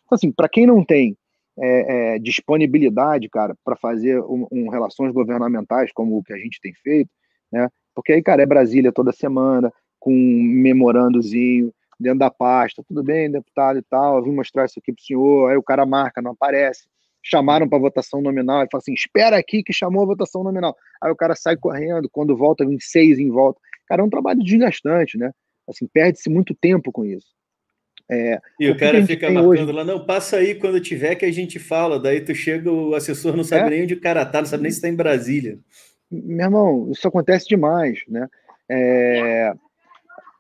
Então, 0.05 0.16
assim, 0.16 0.32
para 0.32 0.49
quem 0.49 0.66
não 0.66 0.84
tem 0.84 1.16
é, 1.57 2.14
é, 2.14 2.18
disponibilidade, 2.18 3.28
cara, 3.28 3.57
para 3.64 3.76
fazer 3.76 4.20
um, 4.20 4.49
um, 4.51 4.68
relações 4.68 5.12
governamentais 5.12 5.93
como 5.93 6.18
o 6.18 6.24
que 6.24 6.32
a 6.32 6.38
gente 6.38 6.61
tem 6.61 6.74
feito, 6.74 7.11
né? 7.53 7.68
Porque 7.95 8.12
aí, 8.12 8.22
cara, 8.22 8.43
é 8.43 8.47
Brasília 8.47 8.93
toda 8.93 9.12
semana, 9.12 9.72
com 9.99 10.12
um 10.12 10.43
memorandozinho 10.43 11.72
dentro 12.01 12.18
da 12.18 12.30
pasta. 12.30 12.82
Tudo 12.86 13.03
bem, 13.03 13.30
deputado 13.30 13.78
e 13.78 13.82
tal, 13.82 14.16
eu 14.16 14.24
vim 14.24 14.32
mostrar 14.32 14.64
isso 14.64 14.78
aqui 14.78 14.93
para 14.93 15.01
o 15.01 15.05
senhor. 15.05 15.51
Aí 15.51 15.57
o 15.57 15.62
cara 15.62 15.86
marca, 15.86 16.20
não 16.20 16.32
aparece. 16.32 16.86
Chamaram 17.24 17.68
para 17.68 17.78
votação 17.78 18.20
nominal, 18.20 18.61
ele 18.61 18.68
fala 18.70 18.80
assim: 18.80 18.93
espera 18.93 19.36
aqui 19.36 19.62
que 19.62 19.72
chamou 19.72 20.03
a 20.03 20.07
votação 20.07 20.43
nominal. 20.43 20.76
Aí 21.01 21.11
o 21.11 21.16
cara 21.16 21.36
sai 21.36 21.57
correndo, 21.57 22.09
quando 22.11 22.36
volta, 22.36 22.66
vem 22.66 22.78
seis 22.80 23.18
em 23.18 23.30
volta. 23.30 23.61
Cara, 23.86 24.03
é 24.03 24.05
um 24.05 24.11
trabalho 24.11 24.43
desgastante, 24.43 25.16
né? 25.16 25.30
Assim, 25.68 25.86
perde-se 25.86 26.28
muito 26.28 26.53
tempo 26.53 26.90
com 26.90 27.05
isso. 27.05 27.28
É, 28.11 28.40
e 28.59 28.68
o, 28.68 28.76
cara 28.76 29.07
fica 29.07 29.30
marcando 29.30 29.49
hoje... 29.49 29.72
lá, 29.72 29.84
não, 29.84 30.05
passa 30.05 30.36
aí 30.36 30.57
quando 30.57 30.80
tiver 30.80 31.14
que 31.14 31.24
a 31.24 31.30
gente 31.30 31.61
fala. 31.61 32.01
Daí 32.01 32.20
tu 32.20 32.34
chega, 32.34 32.70
o 32.70 32.95
assessor 32.97 33.36
não 33.36 33.45
sabe 33.45 33.68
é. 33.68 33.70
nem 33.70 33.82
onde 33.84 33.95
o 33.95 34.01
cara 34.01 34.26
tá, 34.26 34.40
não 34.40 34.47
sabe 34.47 34.64
nem 34.64 34.72
se 34.72 34.78
está 34.78 34.88
em 34.88 34.97
Brasília 34.97 35.61
meu 36.12 36.46
irmão, 36.46 36.90
isso 36.90 37.08
acontece 37.08 37.48
demais, 37.48 38.00
né? 38.08 38.28
É, 38.68 39.54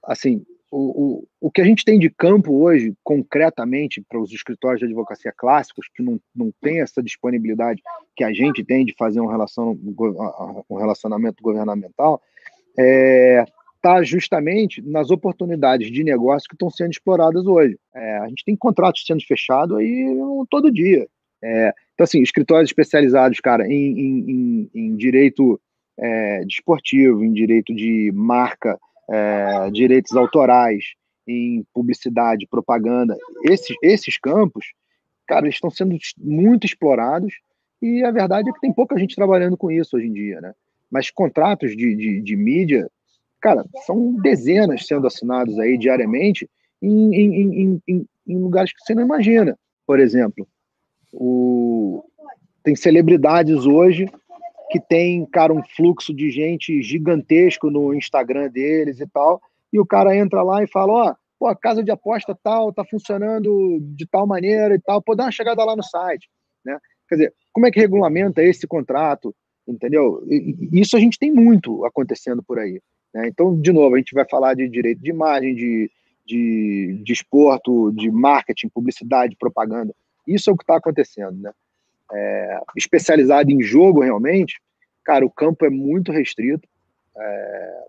assim, 0.04 0.44
o, 0.70 0.78
o, 0.78 1.28
o 1.40 1.50
que 1.50 1.60
a 1.60 1.64
gente 1.64 1.84
tem 1.84 1.98
de 1.98 2.08
campo 2.08 2.62
hoje, 2.62 2.94
concretamente, 3.04 4.00
para 4.00 4.18
os 4.18 4.32
escritórios 4.32 4.80
de 4.80 4.86
advocacia 4.86 5.32
clássicos, 5.36 5.86
que 5.94 6.02
não, 6.02 6.18
não 6.34 6.52
tem 6.62 6.80
essa 6.80 7.02
disponibilidade 7.02 7.82
que 8.16 8.24
a 8.24 8.32
gente 8.32 8.64
tem 8.64 8.84
de 8.84 8.94
fazer 8.98 9.20
um, 9.20 9.26
relacion, 9.26 9.76
um 10.70 10.76
relacionamento 10.76 11.42
governamental, 11.42 12.22
é, 12.78 13.44
está 13.76 14.02
justamente 14.02 14.80
nas 14.80 15.10
oportunidades 15.10 15.90
de 15.90 16.04
negócio 16.04 16.48
que 16.48 16.54
estão 16.54 16.70
sendo 16.70 16.92
exploradas 16.92 17.44
hoje. 17.44 17.78
É, 17.94 18.18
a 18.18 18.28
gente 18.28 18.44
tem 18.44 18.56
contratos 18.56 19.04
sendo 19.06 19.22
fechados 19.26 19.76
aí 19.76 20.16
todo 20.48 20.72
dia. 20.72 21.06
É, 21.42 21.74
então, 21.94 22.04
assim, 22.04 22.22
escritórios 22.22 22.70
especializados, 22.70 23.40
cara, 23.40 23.66
em, 23.66 23.98
em, 23.98 24.70
em, 24.74 24.96
direito 24.96 25.60
é, 25.98 26.44
desportivo, 26.44 27.24
em 27.24 27.32
direito 27.32 27.74
de 27.74 28.12
marca, 28.14 28.78
é, 29.10 29.70
direitos 29.70 30.16
autorais, 30.16 30.84
em 31.26 31.64
publicidade, 31.72 32.46
propaganda, 32.48 33.16
esses, 33.44 33.76
esses 33.82 34.18
campos, 34.18 34.72
cara, 35.26 35.46
eles 35.46 35.56
estão 35.56 35.70
sendo 35.70 35.96
muito 36.18 36.66
explorados 36.66 37.34
e 37.80 38.04
a 38.04 38.10
verdade 38.10 38.48
é 38.48 38.52
que 38.52 38.60
tem 38.60 38.72
pouca 38.72 38.98
gente 38.98 39.16
trabalhando 39.16 39.56
com 39.56 39.70
isso 39.70 39.96
hoje 39.96 40.06
em 40.06 40.12
dia, 40.12 40.40
né? 40.40 40.52
Mas 40.90 41.10
contratos 41.10 41.76
de, 41.76 41.96
de, 41.96 42.20
de 42.20 42.36
mídia, 42.36 42.88
cara, 43.40 43.64
são 43.86 44.14
dezenas 44.14 44.86
sendo 44.86 45.06
assinados 45.06 45.58
aí 45.58 45.78
diariamente 45.78 46.48
em, 46.80 47.14
em, 47.14 47.82
em, 47.86 48.06
em 48.26 48.38
lugares 48.38 48.72
que 48.72 48.80
você 48.80 48.94
não 48.94 49.02
imagina. 49.02 49.58
Por 49.86 49.98
exemplo, 49.98 50.46
o... 51.12 52.04
tem 52.62 52.74
celebridades 52.74 53.66
hoje 53.66 54.08
que 54.70 54.80
tem, 54.80 55.26
cara, 55.26 55.52
um 55.52 55.62
fluxo 55.62 56.14
de 56.14 56.30
gente 56.30 56.82
gigantesco 56.82 57.70
no 57.70 57.92
Instagram 57.92 58.48
deles 58.48 59.00
e 59.00 59.06
tal, 59.06 59.40
e 59.70 59.78
o 59.78 59.84
cara 59.84 60.16
entra 60.16 60.42
lá 60.42 60.62
e 60.62 60.66
fala, 60.66 60.92
ó, 60.92 61.14
oh, 61.40 61.46
a 61.46 61.54
casa 61.54 61.84
de 61.84 61.90
aposta 61.90 62.36
tal, 62.42 62.72
tá 62.72 62.82
funcionando 62.82 63.78
de 63.82 64.06
tal 64.06 64.26
maneira 64.26 64.74
e 64.74 64.80
tal, 64.80 65.02
pô, 65.02 65.14
dá 65.14 65.24
uma 65.24 65.30
chegada 65.30 65.62
lá 65.62 65.76
no 65.76 65.82
site, 65.82 66.28
né? 66.64 66.78
Quer 67.06 67.14
dizer, 67.16 67.34
como 67.52 67.66
é 67.66 67.70
que 67.70 67.80
regulamenta 67.80 68.42
esse 68.42 68.66
contrato, 68.66 69.34
entendeu? 69.68 70.24
Isso 70.72 70.96
a 70.96 71.00
gente 71.00 71.18
tem 71.18 71.30
muito 71.30 71.84
acontecendo 71.84 72.42
por 72.42 72.58
aí, 72.58 72.80
né? 73.12 73.28
Então, 73.28 73.60
de 73.60 73.72
novo, 73.72 73.94
a 73.94 73.98
gente 73.98 74.14
vai 74.14 74.26
falar 74.26 74.54
de 74.54 74.66
direito 74.68 75.02
de 75.02 75.10
imagem, 75.10 75.54
de, 75.54 75.90
de, 76.24 77.02
de 77.04 77.12
esporto, 77.12 77.92
de 77.92 78.10
marketing, 78.10 78.68
publicidade, 78.70 79.36
propaganda, 79.36 79.94
isso 80.26 80.50
é 80.50 80.52
o 80.52 80.56
que 80.56 80.62
está 80.62 80.76
acontecendo, 80.76 81.36
né? 81.40 81.52
é, 82.12 82.60
especializado 82.76 83.50
em 83.50 83.62
jogo 83.62 84.00
realmente, 84.00 84.60
cara, 85.04 85.24
o 85.24 85.30
campo 85.30 85.64
é 85.64 85.70
muito 85.70 86.12
restrito. 86.12 86.68
É, 87.16 87.84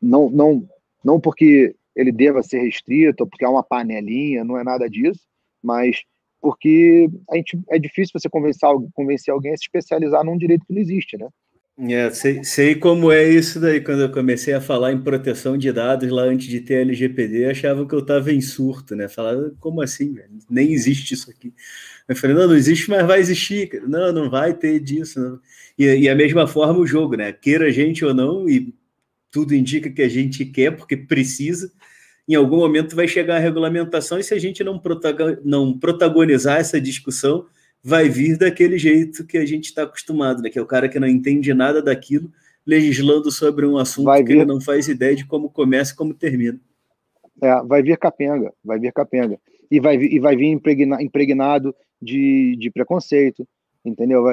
não, 0.00 0.30
não, 0.30 0.68
não 1.04 1.20
porque 1.20 1.74
ele 1.94 2.12
deva 2.12 2.42
ser 2.42 2.60
restrito, 2.60 3.24
ou 3.24 3.28
porque 3.28 3.44
há 3.44 3.50
uma 3.50 3.62
panelinha, 3.62 4.44
não 4.44 4.58
é 4.58 4.64
nada 4.64 4.88
disso, 4.88 5.20
mas 5.62 6.02
porque 6.40 7.08
a 7.30 7.36
gente, 7.36 7.58
é 7.70 7.78
difícil 7.78 8.18
você 8.18 8.28
convencer, 8.28 8.68
convencer 8.92 9.32
alguém 9.32 9.52
a 9.52 9.56
se 9.56 9.62
especializar 9.62 10.24
num 10.24 10.36
direito 10.36 10.66
que 10.66 10.74
não 10.74 10.80
existe, 10.80 11.16
né? 11.16 11.28
É, 11.76 12.08
sei, 12.10 12.44
sei, 12.44 12.74
como 12.76 13.10
é 13.10 13.28
isso 13.28 13.58
daí. 13.58 13.80
Quando 13.80 14.02
eu 14.02 14.12
comecei 14.12 14.54
a 14.54 14.60
falar 14.60 14.92
em 14.92 15.02
proteção 15.02 15.58
de 15.58 15.72
dados 15.72 16.08
lá 16.08 16.22
antes 16.22 16.46
de 16.46 16.60
ter 16.60 16.74
LGPD, 16.82 17.46
achavam 17.46 17.84
que 17.86 17.94
eu 17.94 17.98
estava 17.98 18.32
em 18.32 18.40
surto, 18.40 18.94
né? 18.94 19.08
Falaram, 19.08 19.52
como 19.58 19.82
assim, 19.82 20.12
velho? 20.14 20.30
Nem 20.48 20.72
existe 20.72 21.14
isso 21.14 21.28
aqui. 21.30 21.52
Eu 22.08 22.14
falei, 22.14 22.36
não, 22.36 22.46
não 22.46 22.54
existe, 22.56 22.88
mas 22.88 23.04
vai 23.04 23.18
existir. 23.18 23.82
Não, 23.88 24.12
não 24.12 24.30
vai 24.30 24.54
ter 24.54 24.78
disso. 24.78 25.18
Não. 25.20 25.40
E, 25.76 25.84
e 25.84 26.08
a 26.08 26.14
mesma 26.14 26.46
forma 26.46 26.78
o 26.78 26.86
jogo, 26.86 27.16
né? 27.16 27.32
Queira 27.32 27.66
a 27.66 27.70
gente 27.70 28.04
ou 28.04 28.14
não, 28.14 28.48
e 28.48 28.72
tudo 29.30 29.54
indica 29.54 29.90
que 29.90 30.02
a 30.02 30.08
gente 30.08 30.44
quer, 30.44 30.76
porque 30.76 30.96
precisa. 30.96 31.72
Em 32.28 32.34
algum 32.36 32.58
momento 32.58 32.94
vai 32.96 33.08
chegar 33.08 33.36
a 33.36 33.40
regulamentação, 33.40 34.18
e 34.18 34.22
se 34.24 34.32
a 34.32 34.38
gente 34.38 34.62
não 34.64 34.80
protagonizar 35.80 36.58
essa 36.60 36.80
discussão, 36.80 37.46
vai 37.84 38.08
vir 38.08 38.38
daquele 38.38 38.78
jeito 38.78 39.26
que 39.26 39.36
a 39.36 39.44
gente 39.44 39.66
está 39.66 39.82
acostumado, 39.82 40.40
né? 40.40 40.48
que 40.48 40.58
é 40.58 40.62
o 40.62 40.66
cara 40.66 40.88
que 40.88 40.98
não 40.98 41.06
entende 41.06 41.52
nada 41.52 41.82
daquilo, 41.82 42.32
legislando 42.66 43.30
sobre 43.30 43.66
um 43.66 43.76
assunto 43.76 44.06
vai 44.06 44.22
que 44.22 44.32
vir... 44.32 44.38
ele 44.38 44.46
não 44.46 44.58
faz 44.58 44.88
ideia 44.88 45.14
de 45.14 45.26
como 45.26 45.50
começa 45.50 45.92
e 45.92 45.96
como 45.96 46.14
termina. 46.14 46.58
É, 47.42 47.62
vai 47.62 47.82
vir 47.82 47.98
capenga, 47.98 48.50
vai 48.64 48.78
vir 48.78 48.90
capenga. 48.90 49.38
E 49.70 49.78
vai, 49.80 49.96
e 49.96 50.18
vai 50.18 50.34
vir 50.34 50.46
impregna, 50.46 51.02
impregnado 51.02 51.74
de, 52.00 52.56
de 52.56 52.70
preconceito, 52.70 53.46
entendeu? 53.84 54.24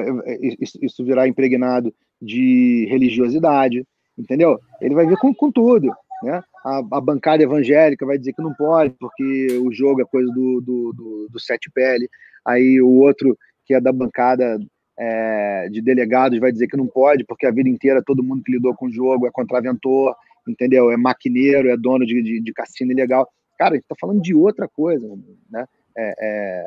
Isso, 0.58 0.78
isso 0.80 1.04
virá 1.04 1.28
impregnado 1.28 1.92
de 2.20 2.86
religiosidade, 2.88 3.86
entendeu? 4.16 4.58
Ele 4.80 4.94
vai 4.94 5.06
vir 5.06 5.18
com, 5.18 5.34
com 5.34 5.50
tudo. 5.50 5.92
Né? 6.22 6.42
A, 6.64 6.78
a, 6.78 7.00
bancada 7.00 7.42
evangélica 7.42 8.06
vai 8.06 8.16
dizer 8.16 8.32
que 8.32 8.42
não 8.42 8.54
pode, 8.54 8.94
porque 8.98 9.58
o 9.58 9.72
jogo 9.72 10.00
é 10.00 10.04
coisa 10.04 10.32
do, 10.32 10.60
do, 10.60 10.92
do, 10.92 11.28
do 11.30 11.40
sete 11.40 11.70
pele 11.70 12.08
aí 12.44 12.80
o 12.80 12.88
outro 12.88 13.36
que 13.64 13.74
é 13.74 13.80
da 13.80 13.92
bancada 13.92 14.58
é, 14.98 15.68
de 15.70 15.80
delegados 15.80 16.38
vai 16.38 16.52
dizer 16.52 16.66
que 16.66 16.76
não 16.76 16.86
pode, 16.86 17.24
porque 17.24 17.46
a 17.46 17.50
vida 17.50 17.68
inteira 17.68 18.02
todo 18.04 18.22
mundo 18.22 18.42
que 18.42 18.52
lidou 18.52 18.74
com 18.74 18.86
o 18.86 18.92
jogo 18.92 19.26
é 19.26 19.30
contraventor, 19.30 20.14
entendeu? 20.46 20.90
É 20.90 20.96
maquineiro, 20.96 21.68
é 21.68 21.76
dono 21.76 22.04
de, 22.04 22.22
de, 22.22 22.40
de 22.40 22.52
cassino 22.52 22.92
ilegal. 22.92 23.28
Cara, 23.58 23.72
a 23.72 23.74
gente 23.76 23.86
tá 23.86 23.94
falando 24.00 24.20
de 24.20 24.34
outra 24.34 24.68
coisa, 24.68 25.06
né? 25.50 25.66
É, 25.96 26.14
é, 26.18 26.66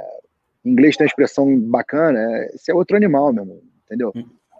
em 0.63 0.71
inglês 0.71 0.95
tem 0.95 1.05
uma 1.05 1.09
expressão 1.09 1.59
bacana, 1.59 2.19
é, 2.19 2.55
esse 2.55 2.71
é 2.71 2.75
outro 2.75 2.95
animal 2.95 3.33
mesmo, 3.33 3.61
entendeu? 3.85 4.13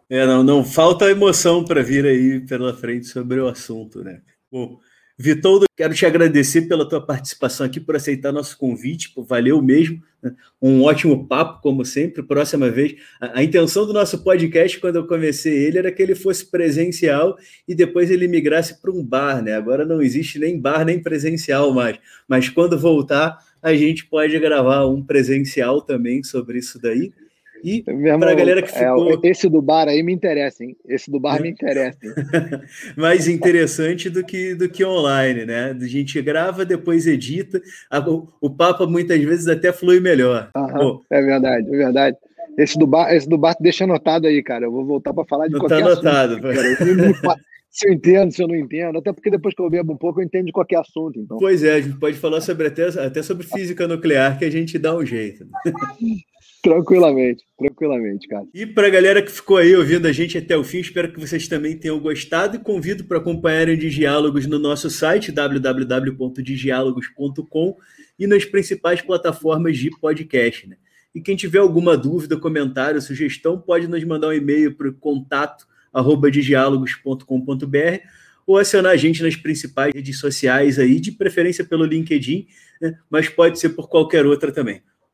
É, 0.10 0.26
não, 0.26 0.44
não 0.44 0.64
falta 0.64 1.10
emoção 1.10 1.66
para 1.66 1.82
vir 1.82 2.06
aí 2.06 2.40
pela 2.42 2.74
frente 2.74 3.08
sobre 3.08 3.40
o 3.40 3.48
assunto, 3.48 4.04
né? 4.04 4.22
Bom, 4.52 4.80
Vitoldo, 5.18 5.66
quero 5.78 5.94
te 5.94 6.06
agradecer 6.06 6.64
pela 6.64 6.88
tua 6.88 7.00
participação 7.00 7.66
aqui, 7.66 7.80
por 7.80 7.96
aceitar 7.96 8.34
nosso 8.34 8.58
convite, 8.58 9.14
valeu 9.16 9.62
mesmo, 9.62 10.04
né? 10.22 10.36
um 10.62 10.84
ótimo 10.84 11.26
papo, 11.26 11.62
como 11.62 11.86
sempre, 11.86 12.22
próxima 12.22 12.70
vez. 12.70 12.96
A, 13.22 13.40
a, 13.40 13.44
intenção 13.44 13.86
do 13.86 13.94
nosso 13.94 14.22
podcast, 14.26 14.78
quando 14.78 14.98
eu 14.98 15.08
comecei 15.08 15.54
ele, 15.54 15.78
era 15.78 15.90
que 15.90 16.04
ele 16.04 16.16
fosse 16.16 16.52
presencial 16.52 17.38
e 17.66 17.74
depois 17.74 18.12
ele 18.12 18.28
migrasse 18.28 18.82
para 18.82 18.92
um 18.92 19.02
bar, 19.02 19.42
né? 19.42 19.54
Agora 19.54 19.86
não 19.86 20.02
existe 20.02 20.38
nem 20.38 20.60
bar, 20.60 20.84
nem 20.84 21.02
presencial 21.02 21.74
mais, 21.74 21.98
mas 22.28 22.50
quando 22.50 22.78
voltar, 22.78 23.38
a 23.62 23.74
gente 23.74 24.06
pode 24.06 24.38
gravar 24.38 24.86
um 24.86 25.02
presencial 25.02 25.82
também 25.82 26.24
sobre 26.24 26.60
isso 26.60 26.78
daí. 26.78 27.14
E 27.66 27.82
para 27.82 28.32
a 28.32 28.36
galera 28.36 28.62
que 28.62 28.70
é, 28.70 28.78
ficou. 28.78 29.12
É, 29.12 29.28
esse 29.28 29.50
do 29.50 29.60
bar 29.60 29.88
aí 29.88 30.04
me 30.04 30.14
interessa, 30.14 30.64
hein? 30.64 30.78
Esse 30.88 31.10
do 31.10 31.20
bar 31.20 31.42
me 31.42 31.50
interessa. 31.50 31.98
Mais 32.96 33.28
interessante 33.28 34.08
do 34.08 34.24
que, 34.24 34.54
do 34.54 34.70
que 34.70 34.86
online, 34.86 35.48
né? 35.48 35.72
A 35.72 35.88
gente 35.88 36.22
grava, 36.22 36.64
depois 36.64 37.08
edita. 37.08 37.60
O, 38.08 38.28
o 38.40 38.50
papo 38.52 38.86
muitas 38.86 39.20
vezes 39.20 39.48
até 39.48 39.74
flui 39.74 40.00
melhor. 40.00 40.52
Uhum, 40.56 41.02
é 41.10 41.22
verdade, 41.24 41.68
é 41.68 41.78
verdade. 41.78 42.18
Esse 42.56 42.78
do 42.78 42.86
bar, 42.86 43.12
esse 43.12 43.28
do 43.28 43.36
bar 43.36 43.56
deixa 43.60 43.86
anotado 43.86 44.28
aí, 44.28 44.44
cara. 44.44 44.66
Eu 44.66 44.72
vou 44.72 44.86
voltar 44.86 45.12
para 45.12 45.26
falar 45.26 45.48
de 45.48 45.54
não 45.54 45.60
qualquer 45.62 45.80
tá 45.82 45.92
anotado, 45.92 46.34
assunto. 46.48 47.40
se 47.72 47.90
eu 47.90 47.94
entendo, 47.94 48.32
se 48.32 48.44
eu 48.44 48.48
não 48.48 48.56
entendo, 48.56 49.00
até 49.00 49.12
porque 49.12 49.32
depois 49.32 49.56
que 49.56 49.62
eu 49.64 49.70
bebo 49.72 49.92
um 49.92 49.98
pouco, 49.98 50.22
eu 50.22 50.24
entendo 50.24 50.46
de 50.46 50.52
qualquer 50.52 50.78
assunto. 50.78 51.20
Então. 51.20 51.38
Pois 51.40 51.64
é, 51.64 51.74
a 51.74 51.82
gente 51.82 51.98
pode 51.98 52.16
falar 52.16 52.42
sobre 52.42 52.68
até, 52.68 52.86
até 52.88 53.24
sobre 53.24 53.44
física 53.44 53.88
nuclear, 53.88 54.38
que 54.38 54.46
a 54.46 54.52
gente 54.52 54.78
dá 54.78 54.96
um 54.96 55.04
jeito. 55.04 55.48
Tranquilamente, 56.66 57.44
tranquilamente, 57.60 58.28
cara. 58.28 58.48
E 58.52 58.66
para 58.66 58.88
a 58.88 58.90
galera 58.90 59.22
que 59.22 59.32
ficou 59.32 59.58
aí 59.58 59.76
ouvindo 59.76 60.08
a 60.08 60.12
gente 60.12 60.36
até 60.36 60.58
o 60.58 60.64
fim, 60.64 60.80
espero 60.80 61.14
que 61.14 61.20
vocês 61.20 61.48
também 61.48 61.78
tenham 61.78 62.00
gostado 62.00 62.56
e 62.56 62.60
convido 62.60 63.04
para 63.04 63.20
acompanharem 63.20 63.78
de 63.78 63.88
diálogos 63.88 64.48
no 64.48 64.58
nosso 64.58 64.90
site 64.90 65.32
www.diálogos.com 65.32 67.78
e 68.18 68.26
nas 68.26 68.46
principais 68.46 69.00
plataformas 69.00 69.78
de 69.78 69.92
podcast. 69.92 70.68
Né? 70.68 70.78
E 71.14 71.22
quem 71.22 71.36
tiver 71.36 71.60
alguma 71.60 71.96
dúvida, 71.96 72.36
comentário, 72.36 73.00
sugestão, 73.00 73.62
pode 73.62 73.88
nos 73.88 74.04
mandar 74.04 74.30
um 74.30 74.34
e-mail 74.34 74.76
para 74.76 74.92
contato 74.92 75.68
arroba 75.94 76.32
ou 78.48 78.58
acionar 78.58 78.92
a 78.92 78.98
gente 78.98 79.22
nas 79.22 79.36
principais 79.36 79.94
redes 79.94 80.18
sociais 80.18 80.80
aí, 80.80 81.00
de 81.00 81.12
preferência 81.12 81.64
pelo 81.64 81.86
LinkedIn, 81.86 82.48
né? 82.82 82.98
mas 83.08 83.30
pode 83.30 83.60
ser 83.60 83.70
por 83.70 83.88
qualquer 83.88 84.26
outra 84.26 84.52
também. 84.52 84.82